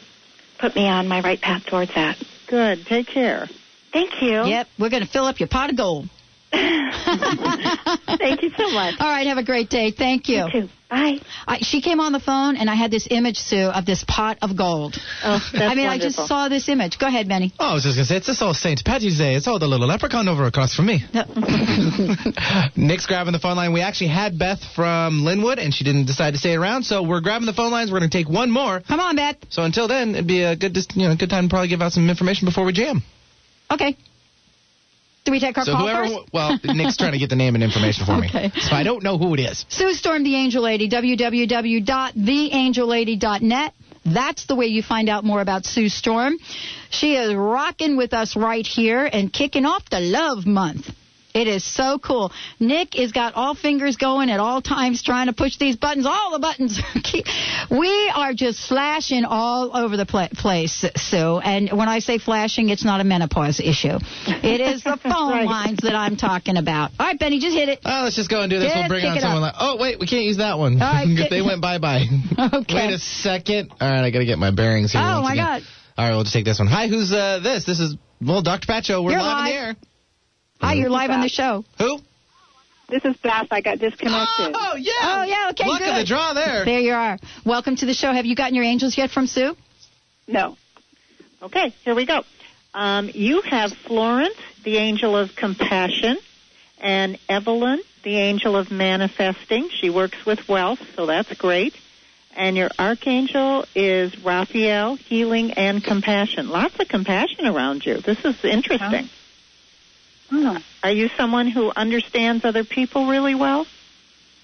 put 0.59 0.75
me 0.75 0.87
on 0.87 1.07
my 1.07 1.21
right 1.21 1.39
path 1.39 1.65
towards 1.67 1.93
that. 1.93 2.17
Good. 2.47 2.85
Take 2.87 3.07
care. 3.07 3.47
Thank 3.93 4.21
you. 4.21 4.43
Yep. 4.45 4.67
We're 4.79 4.89
gonna 4.89 5.05
fill 5.05 5.25
up 5.25 5.39
your 5.39 5.49
pot 5.49 5.69
of 5.69 5.77
gold. 5.77 6.09
Thank 8.17 8.41
you 8.43 8.51
so 8.57 8.69
much. 8.71 8.95
All 8.99 9.07
right. 9.07 9.27
Have 9.27 9.37
a 9.37 9.43
great 9.43 9.69
day. 9.69 9.91
Thank 9.91 10.29
you. 10.29 10.45
You 10.45 10.61
too. 10.61 10.69
Bye. 10.89 11.19
I, 11.45 11.59
she 11.59 11.81
came 11.81 11.99
on 11.99 12.13
the 12.13 12.19
phone 12.19 12.55
and 12.55 12.69
I 12.69 12.75
had 12.75 12.91
this 12.91 13.07
image, 13.11 13.37
Sue, 13.37 13.57
of 13.57 13.85
this 13.85 14.05
pot 14.07 14.37
of 14.41 14.55
gold. 14.55 14.95
Oh, 15.21 15.39
that's 15.51 15.71
I 15.71 15.75
mean, 15.75 15.87
I 15.87 15.99
just 15.99 16.15
saw 16.15 16.47
this 16.47 16.69
image. 16.69 16.97
Go 16.97 17.07
ahead, 17.07 17.27
Benny. 17.27 17.53
Oh, 17.59 17.71
I 17.71 17.73
was 17.73 17.83
just 17.83 17.97
gonna 17.97 18.05
say 18.05 18.15
it's 18.15 18.27
just 18.27 18.41
all 18.41 18.53
Saint 18.53 18.85
Patty's 18.85 19.17
Day. 19.17 19.35
It's 19.35 19.47
all 19.47 19.59
the 19.59 19.67
little 19.67 19.87
leprechaun 19.87 20.29
over 20.29 20.45
across 20.45 20.73
from 20.73 20.85
me. 20.85 21.03
Nick's 22.77 23.05
grabbing 23.05 23.33
the 23.33 23.39
phone 23.41 23.57
line. 23.57 23.73
We 23.73 23.81
actually 23.81 24.07
had 24.07 24.39
Beth 24.39 24.59
from 24.75 25.23
Lynnwood, 25.23 25.57
and 25.59 25.73
she 25.73 25.83
didn't 25.83 26.05
decide 26.05 26.31
to 26.31 26.37
stay 26.37 26.55
around, 26.55 26.83
so 26.83 27.03
we're 27.03 27.21
grabbing 27.21 27.47
the 27.47 27.53
phone 27.53 27.71
lines. 27.71 27.91
We're 27.91 27.99
gonna 27.99 28.09
take 28.09 28.29
one 28.29 28.49
more. 28.49 28.79
Come 28.79 29.01
on, 29.01 29.17
Beth. 29.17 29.35
So 29.49 29.63
until 29.63 29.89
then, 29.89 30.11
it'd 30.15 30.27
be 30.27 30.43
a 30.43 30.55
good, 30.55 30.77
you 30.95 31.09
know, 31.09 31.15
good 31.17 31.29
time 31.29 31.45
to 31.45 31.49
probably 31.49 31.67
give 31.67 31.81
out 31.81 31.91
some 31.91 32.09
information 32.09 32.45
before 32.45 32.63
we 32.63 32.71
jam. 32.71 33.03
Okay. 33.69 33.97
Do 35.27 35.31
we 35.33 35.41
take 35.41 35.57
our 35.57 35.65
so 35.65 35.73
call 35.73 35.81
whoever, 35.81 36.07
first? 36.07 36.29
well, 36.33 36.57
Nick's 36.63 36.95
trying 36.95 37.11
to 37.11 37.17
get 37.19 37.29
the 37.29 37.35
name 37.35 37.55
and 37.55 37.61
information 37.61 38.05
for 38.05 38.13
Okay. 38.13 38.43
me, 38.55 38.61
so 38.61 38.73
I 38.73 38.83
don't 38.83 39.03
know 39.03 39.17
who 39.17 39.33
it 39.33 39.41
is. 39.41 39.65
Sue 39.67 39.91
Storm, 39.91 40.23
the 40.23 40.37
Angel 40.37 40.63
Lady, 40.63 40.87
www.theangellady.net. 40.89 43.73
That's 44.05 44.45
the 44.45 44.55
way 44.55 44.67
you 44.67 44.81
find 44.81 45.09
out 45.09 45.25
more 45.25 45.41
about 45.41 45.65
Sue 45.65 45.89
Storm. 45.89 46.37
She 46.89 47.15
is 47.15 47.33
rocking 47.35 47.97
with 47.97 48.13
us 48.13 48.37
right 48.37 48.65
here 48.65 49.03
and 49.05 49.33
kicking 49.33 49.65
off 49.65 49.83
the 49.89 49.99
Love 49.99 50.45
Month. 50.45 50.91
It 51.37 51.47
is 51.47 51.63
so 51.63 51.99
cool. 51.99 52.31
Nick 52.59 52.95
has 52.95 53.11
got 53.11 53.35
all 53.35 53.53
fingers 53.53 53.95
going 53.95 54.31
at 54.31 54.39
all 54.39 54.59
times 54.61 55.03
trying 55.03 55.27
to 55.27 55.33
push 55.33 55.57
these 55.57 55.75
buttons, 55.75 56.07
all 56.07 56.31
the 56.31 56.39
buttons. 56.39 56.81
we 57.71 58.11
are 58.15 58.33
just 58.33 58.67
flashing 58.67 59.23
all 59.23 59.75
over 59.77 59.97
the 59.97 60.05
pla- 60.07 60.29
place, 60.29 60.83
Sue. 60.95 61.37
And 61.37 61.69
when 61.77 61.87
I 61.89 61.99
say 61.99 62.17
flashing, 62.17 62.69
it's 62.69 62.83
not 62.83 63.01
a 63.01 63.03
menopause 63.03 63.59
issue. 63.59 63.99
It 64.25 64.61
is 64.61 64.83
the 64.83 64.97
phone 65.03 65.31
Right. 65.31 65.45
lines 65.45 65.79
that 65.83 65.93
I'm 65.93 66.15
talking 66.17 66.57
about. 66.57 66.89
All 66.99 67.05
right, 67.05 67.19
Benny, 67.19 67.39
just 67.39 67.55
hit 67.55 67.69
it. 67.69 67.79
Oh, 67.85 68.01
let's 68.05 68.15
just 68.15 68.29
go 68.31 68.41
and 68.41 68.49
do 68.49 68.57
this. 68.57 68.71
Yeah, 68.73 68.79
we'll 68.81 68.89
bring 68.89 69.01
kick 69.01 69.11
on 69.11 69.19
someone 69.21 69.41
like. 69.41 69.55
Oh, 69.59 69.77
wait, 69.79 69.99
we 69.99 70.07
can't 70.07 70.23
use 70.25 70.37
that 70.37 70.57
one. 70.57 70.81
All 70.81 70.91
right, 70.91 71.05
they 71.29 71.41
went 71.43 71.61
bye 71.61 71.77
bye. 71.77 72.05
Okay. 72.39 72.73
Wait 72.75 72.93
a 72.93 72.97
second. 72.99 73.71
All 73.79 73.87
right, 73.89 74.03
I 74.03 74.09
got 74.09 74.19
to 74.19 74.25
get 74.25 74.39
my 74.39 74.49
bearings 74.51 74.91
here. 74.93 75.01
Oh, 75.03 75.21
my 75.21 75.33
again. 75.33 75.45
God. 75.45 75.61
All 75.97 76.05
right, 76.07 76.15
we'll 76.15 76.23
just 76.23 76.33
take 76.33 76.45
this 76.45 76.57
one. 76.59 76.67
Hi, 76.67 76.87
who's 76.87 77.11
uh, 77.11 77.39
this? 77.43 77.65
This 77.65 77.79
is 77.79 77.95
well, 78.21 78.41
Dr. 78.41 78.65
Pat 78.65 78.85
Show. 78.85 79.03
We're 79.03 79.11
You're 79.11 79.21
live, 79.21 79.47
in 79.47 79.53
the 79.53 79.59
air. 79.59 79.75
Hi, 80.61 80.73
you're 80.73 80.89
live 80.89 81.09
on 81.11 81.21
the 81.21 81.29
show. 81.29 81.63
Who? 81.77 81.99
This 82.89 83.03
is 83.05 83.15
Beth. 83.17 83.47
I 83.51 83.61
got 83.61 83.79
disconnected. 83.79 84.55
Oh 84.55 84.75
yeah. 84.77 84.91
Oh, 85.01 85.23
yeah, 85.23 85.49
okay, 85.51 85.67
Luck 85.67 85.79
good. 85.79 85.89
of 85.89 85.95
the 85.95 86.05
draw 86.05 86.33
there. 86.33 86.65
There 86.65 86.79
you 86.79 86.93
are. 86.93 87.17
Welcome 87.45 87.75
to 87.77 87.85
the 87.85 87.93
show. 87.93 88.11
Have 88.11 88.25
you 88.25 88.35
gotten 88.35 88.55
your 88.55 88.63
angels 88.63 88.97
yet 88.97 89.11
from 89.11 89.27
Sue? 89.27 89.55
No. 90.27 90.57
Okay, 91.41 91.73
here 91.83 91.95
we 91.95 92.05
go. 92.05 92.23
Um, 92.73 93.09
you 93.13 93.41
have 93.41 93.71
Florence, 93.73 94.37
the 94.63 94.77
angel 94.77 95.15
of 95.15 95.35
compassion, 95.35 96.17
and 96.79 97.19
Evelyn, 97.27 97.81
the 98.03 98.17
angel 98.17 98.55
of 98.55 98.71
manifesting. 98.71 99.69
She 99.69 99.89
works 99.89 100.25
with 100.25 100.47
wealth, 100.47 100.79
so 100.95 101.05
that's 101.05 101.33
great. 101.35 101.75
And 102.35 102.55
your 102.55 102.69
archangel 102.79 103.65
is 103.75 104.17
Raphael, 104.23 104.95
healing 104.95 105.51
and 105.53 105.83
compassion. 105.83 106.49
Lots 106.49 106.79
of 106.79 106.87
compassion 106.87 107.47
around 107.47 107.85
you. 107.85 107.97
This 107.97 108.23
is 108.23 108.43
interesting. 108.45 109.09
Oh, 110.31 110.57
Are 110.83 110.91
you 110.91 111.09
someone 111.17 111.47
who 111.47 111.71
understands 111.75 112.43
other 112.45 112.63
people 112.63 113.07
really 113.07 113.35
well? 113.35 113.65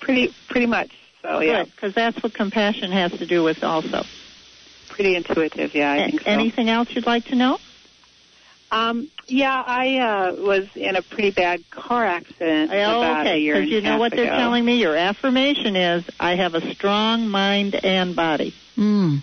pretty 0.02 0.34
pretty 0.50 0.68
much. 0.68 0.92
So 1.22 1.40
yeah, 1.40 1.64
because 1.64 1.94
that's 1.96 2.22
what 2.22 2.34
compassion 2.34 2.92
has 2.92 3.12
to 3.14 3.26
do 3.26 3.44
with 3.44 3.64
also. 3.64 4.04
pretty 4.90 5.16
intuitive. 5.16 5.74
Yeah, 5.74 5.92
I 5.92 5.98
A- 6.00 6.06
think 6.10 6.22
so. 6.22 6.28
anything 6.28 6.70
else 6.70 6.90
you'd 6.92 7.06
like 7.06 7.26
to 7.26 7.36
know? 7.36 7.58
Um, 8.72 9.10
yeah, 9.28 9.64
I 9.66 9.98
uh, 10.00 10.34
was 10.34 10.64
in 10.76 10.96
a 10.96 11.02
pretty 11.04 11.30
bad 11.32 11.64
car 11.70 12.06
accident 12.06 12.72
Oh, 12.74 12.98
about 12.98 13.28
a 13.28 13.30
okay. 13.30 13.40
year 13.40 13.56
and 13.62 13.70
you 13.70 13.82
know 13.82 13.92
half 13.92 14.00
what 14.00 14.12
they're 14.16 14.26
telling 14.26 14.66
me? 14.66 14.78
Your 14.82 14.96
affirmation 14.96 15.76
is, 15.76 16.04
I 16.20 16.36
have 16.36 16.56
a 16.56 16.74
strong 16.74 17.28
mind 17.30 17.76
and 17.76 18.16
body. 18.16 18.54
Mm. 18.78 19.22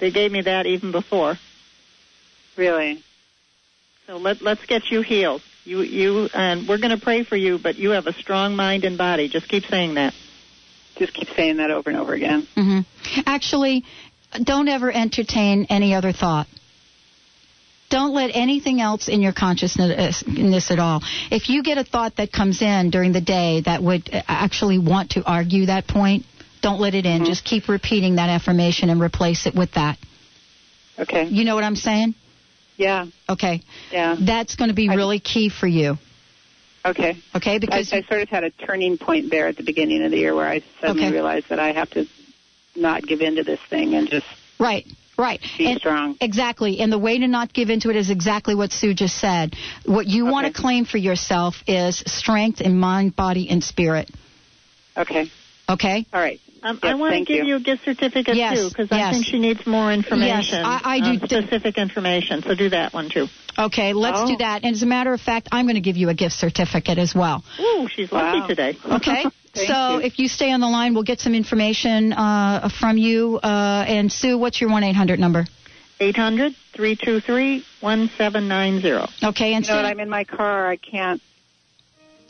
They 0.00 0.10
gave 0.10 0.32
me 0.32 0.42
that 0.42 0.66
even 0.66 0.90
before. 0.90 1.38
Really? 2.56 3.02
So 4.06 4.16
let, 4.16 4.42
let's 4.42 4.64
get 4.66 4.90
you 4.90 5.02
healed. 5.02 5.42
You, 5.64 5.82
you, 5.82 6.28
and 6.34 6.68
we're 6.68 6.78
going 6.78 6.96
to 6.96 7.02
pray 7.02 7.24
for 7.24 7.36
you, 7.36 7.58
but 7.58 7.76
you 7.76 7.90
have 7.90 8.06
a 8.06 8.12
strong 8.12 8.56
mind 8.56 8.84
and 8.84 8.98
body. 8.98 9.28
Just 9.28 9.48
keep 9.48 9.64
saying 9.64 9.94
that. 9.94 10.12
Just 10.96 11.14
keep 11.14 11.28
saying 11.36 11.58
that 11.58 11.70
over 11.70 11.88
and 11.88 11.98
over 11.98 12.12
again. 12.14 12.46
hmm 12.54 12.80
Actually, 13.26 13.84
don't 14.42 14.68
ever 14.68 14.90
entertain 14.90 15.66
any 15.70 15.94
other 15.94 16.12
thought. 16.12 16.46
Don't 17.90 18.14
let 18.14 18.30
anything 18.32 18.80
else 18.80 19.08
in 19.08 19.20
your 19.20 19.34
consciousness 19.34 20.70
at 20.70 20.78
all. 20.78 21.02
If 21.30 21.50
you 21.50 21.62
get 21.62 21.76
a 21.76 21.84
thought 21.84 22.16
that 22.16 22.32
comes 22.32 22.62
in 22.62 22.90
during 22.90 23.12
the 23.12 23.20
day 23.20 23.60
that 23.66 23.82
would 23.82 24.08
uh, 24.12 24.22
actually 24.26 24.78
want 24.78 25.10
to 25.10 25.22
argue 25.24 25.66
that 25.66 25.86
point, 25.86 26.24
don't 26.62 26.80
let 26.80 26.94
it 26.94 27.04
in. 27.04 27.24
Just 27.26 27.44
keep 27.44 27.68
repeating 27.68 28.16
that 28.16 28.30
affirmation 28.30 28.88
and 28.88 29.00
replace 29.00 29.46
it 29.46 29.54
with 29.54 29.72
that. 29.72 29.98
Okay. 30.98 31.24
You 31.24 31.44
know 31.44 31.54
what 31.54 31.64
I'm 31.64 31.76
saying? 31.76 32.14
Yeah. 32.76 33.06
Okay. 33.28 33.62
Yeah. 33.90 34.16
That's 34.18 34.54
going 34.56 34.68
to 34.68 34.74
be 34.74 34.88
really 34.88 35.20
key 35.20 35.48
for 35.50 35.66
you. 35.66 35.98
Okay. 36.84 37.16
Okay, 37.34 37.54
I, 37.54 37.58
because 37.58 37.92
I 37.92 38.02
sort 38.02 38.22
of 38.22 38.28
had 38.28 38.42
a 38.44 38.50
turning 38.50 38.98
point 38.98 39.30
there 39.30 39.46
at 39.46 39.56
the 39.56 39.62
beginning 39.62 40.02
of 40.04 40.10
the 40.10 40.16
year 40.18 40.34
where 40.34 40.48
I 40.48 40.62
suddenly 40.80 41.04
Okay. 41.04 41.12
realized 41.12 41.48
that 41.50 41.60
I 41.60 41.72
have 41.72 41.88
to 41.90 42.06
not 42.74 43.06
give 43.06 43.20
in 43.20 43.36
to 43.36 43.44
this 43.44 43.60
thing 43.70 43.94
and 43.94 44.08
just 44.08 44.26
Right, 44.58 44.86
right. 45.16 45.40
be 45.58 45.66
And- 45.66 45.78
strong. 45.78 46.16
Exactly. 46.20 46.80
And 46.80 46.92
the 46.92 46.98
way 46.98 47.18
to 47.18 47.28
not 47.28 47.52
give 47.52 47.70
into 47.70 47.90
it 47.90 47.96
is 47.96 48.10
exactly 48.10 48.54
what 48.56 48.72
Sue 48.72 48.94
just 48.94 49.16
said. 49.18 49.54
What 49.84 50.06
you 50.08 50.26
want 50.26 50.46
to 50.48 50.52
claim 50.52 50.84
for 50.84 50.98
yourself 50.98 51.62
is 51.68 51.98
strength 52.06 52.60
in 52.60 52.76
mind, 52.78 53.14
body, 53.14 53.48
and 53.48 53.62
spirit. 53.62 54.10
Okay. 54.96 55.30
Okay? 55.68 56.04
All 56.12 56.20
right. 56.20 56.40
Um, 56.64 56.78
I 56.82 56.94
want 56.94 57.14
to 57.14 57.24
give 57.24 57.44
you. 57.44 57.54
you. 57.54 57.56
a 57.56 57.60
gift 57.60 57.84
certificate 57.84 58.36
Yes, 58.36 58.56
too, 58.58 58.68
because 58.68 58.88
yes. 58.90 59.00
I 59.08 59.10
think 59.12 59.26
she 59.26 59.38
needs 59.38 59.66
more 59.66 59.92
information. 59.92 60.58
Yes, 60.58 60.64
I- 60.64 60.80
I 60.84 60.98
um, 61.10 61.18
do- 61.18 61.26
specific 61.26 61.76
information. 61.76 62.42
So 62.42 62.54
do 62.54 62.68
that 62.70 62.92
one 62.94 63.08
too. 63.10 63.26
Okay, 63.58 63.92
let's 63.92 64.20
Oh. 64.20 64.26
do 64.28 64.36
that. 64.38 64.62
And 64.64 64.74
as 64.74 64.82
a 64.82 64.86
matter 64.86 65.12
of 65.12 65.20
fact, 65.20 65.48
I'm 65.52 65.66
going 65.66 65.74
to 65.74 65.80
give 65.80 65.96
you 65.96 66.08
a 66.08 66.14
gift 66.14 66.34
certificate 66.36 66.98
as 66.98 67.14
well. 67.14 67.42
Ooh, 67.60 67.88
she's 67.88 68.10
lucky 68.12 68.46
today. 68.46 68.76
Okay? 68.84 69.24
Thank 69.54 69.68
so 69.68 69.98
you. 69.98 70.04
if 70.06 70.18
you 70.18 70.28
stay 70.28 70.50
on 70.52 70.60
the 70.60 70.68
line, 70.68 70.94
we'll 70.94 71.02
get 71.02 71.20
some 71.20 71.34
information 71.34 72.12
uh, 72.14 72.70
from 72.80 72.96
you. 72.96 73.38
Uh, 73.42 73.84
and 73.86 74.10
Sue, 74.10 74.38
what's 74.38 74.60
your 74.60 74.70
1 74.70 74.82
800 74.84 75.18
number? 75.20 75.44
800 76.00 76.54
323 76.74 77.62
1790. 77.80 79.26
Okay, 79.28 79.52
and 79.54 79.64
You 79.66 79.70
know 79.70 79.76
what? 79.76 79.82
Sue, 79.84 79.90
I'm 79.90 80.00
in 80.00 80.08
my 80.08 80.24
car. 80.24 80.68
I 80.68 80.76
can't. 80.76 81.20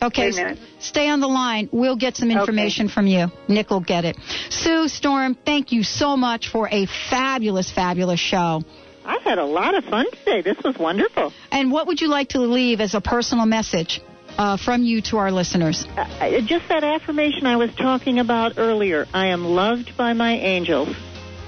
Okay, 0.03 0.27
Wait 0.27 0.35
a 0.39 0.45
minute. 0.45 0.59
stay 0.81 1.09
on 1.09 1.21
the 1.21 1.29
line. 1.29 1.69
We'll 1.73 1.97
get 1.97 2.17
some 2.17 2.31
information 2.31 2.89
from 2.89 3.07
you. 3.07 3.27
Nick 3.49 3.71
will 3.71 3.81
get 3.81 4.05
it. 4.05 4.17
Sue 4.51 4.89
Storm, 4.89 5.37
thank 5.45 5.73
you 5.73 5.83
so 5.83 6.17
much 6.17 6.49
for 6.51 6.69
a 6.71 6.87
fabulous, 7.11 7.71
fabulous 7.71 8.21
show. 8.21 8.63
I 9.05 9.19
had 9.25 9.39
a 9.39 9.45
lot 9.45 9.75
of 9.75 9.85
fun 9.85 10.07
today. 10.11 10.43
This 10.43 10.59
was 10.65 10.77
wonderful. 10.79 11.33
And 11.51 11.73
what 11.73 11.87
would 11.89 12.01
you 12.01 12.09
like 12.09 12.31
to 12.31 12.41
leave 12.41 12.81
as 12.81 12.95
a 12.95 13.01
personal 13.01 13.47
message 13.47 14.01
uh, 14.39 14.57
from 14.57 14.83
you 14.85 15.03
to 15.03 15.17
our 15.17 15.33
listeners? 15.33 15.85
Uh, 15.97 16.41
just 16.43 16.69
that 16.69 16.85
affirmation 16.85 17.47
I 17.47 17.57
was 17.57 17.75
talking 17.75 18.19
about 18.21 18.59
earlier. 18.59 19.07
I 19.13 19.29
am 19.29 19.45
loved 19.45 19.97
by 19.97 20.13
my 20.13 20.35
angels. 20.35 20.95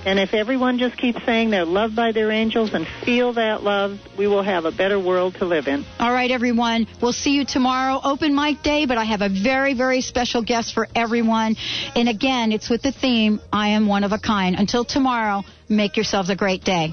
And 0.07 0.19
if 0.19 0.35
everyone 0.35 0.79
just 0.79 0.97
keeps 0.99 1.25
saying 1.25 1.51
they're 1.51 1.65
loved 1.65 1.97
by 1.97 2.13
their 2.13 2.31
angels 2.31 2.75
and 2.75 2.87
feel 3.05 3.33
that 3.35 3.63
love, 3.63 3.99
we 4.19 4.27
will 4.27 4.43
have 4.43 4.65
a 4.67 4.73
better 4.73 4.99
world 4.99 5.37
to 5.37 5.47
live 5.47 5.67
in. 5.67 5.85
All 5.99 6.13
right, 6.13 6.31
everyone. 6.31 6.87
We'll 7.01 7.13
see 7.13 7.33
you 7.33 7.45
tomorrow, 7.45 8.01
open 8.03 8.35
mic 8.35 8.63
day, 8.63 8.87
but 8.87 8.99
I 8.99 9.05
have 9.05 9.23
a 9.23 9.29
very, 9.29 9.75
very 9.75 10.03
special 10.03 10.43
guest 10.43 10.75
for 10.75 10.89
everyone. 10.95 11.57
And 11.97 12.09
again, 12.09 12.53
it's 12.53 12.69
with 12.69 12.83
the 12.83 12.93
theme, 12.93 13.41
I 13.53 13.69
am 13.69 13.87
one 13.87 14.05
of 14.05 14.13
a 14.13 14.19
kind. 14.19 14.57
Until 14.57 14.85
tomorrow, 14.85 15.43
make 15.69 15.97
yourselves 15.97 16.29
a 16.29 16.37
great 16.37 16.65
day. 16.65 16.93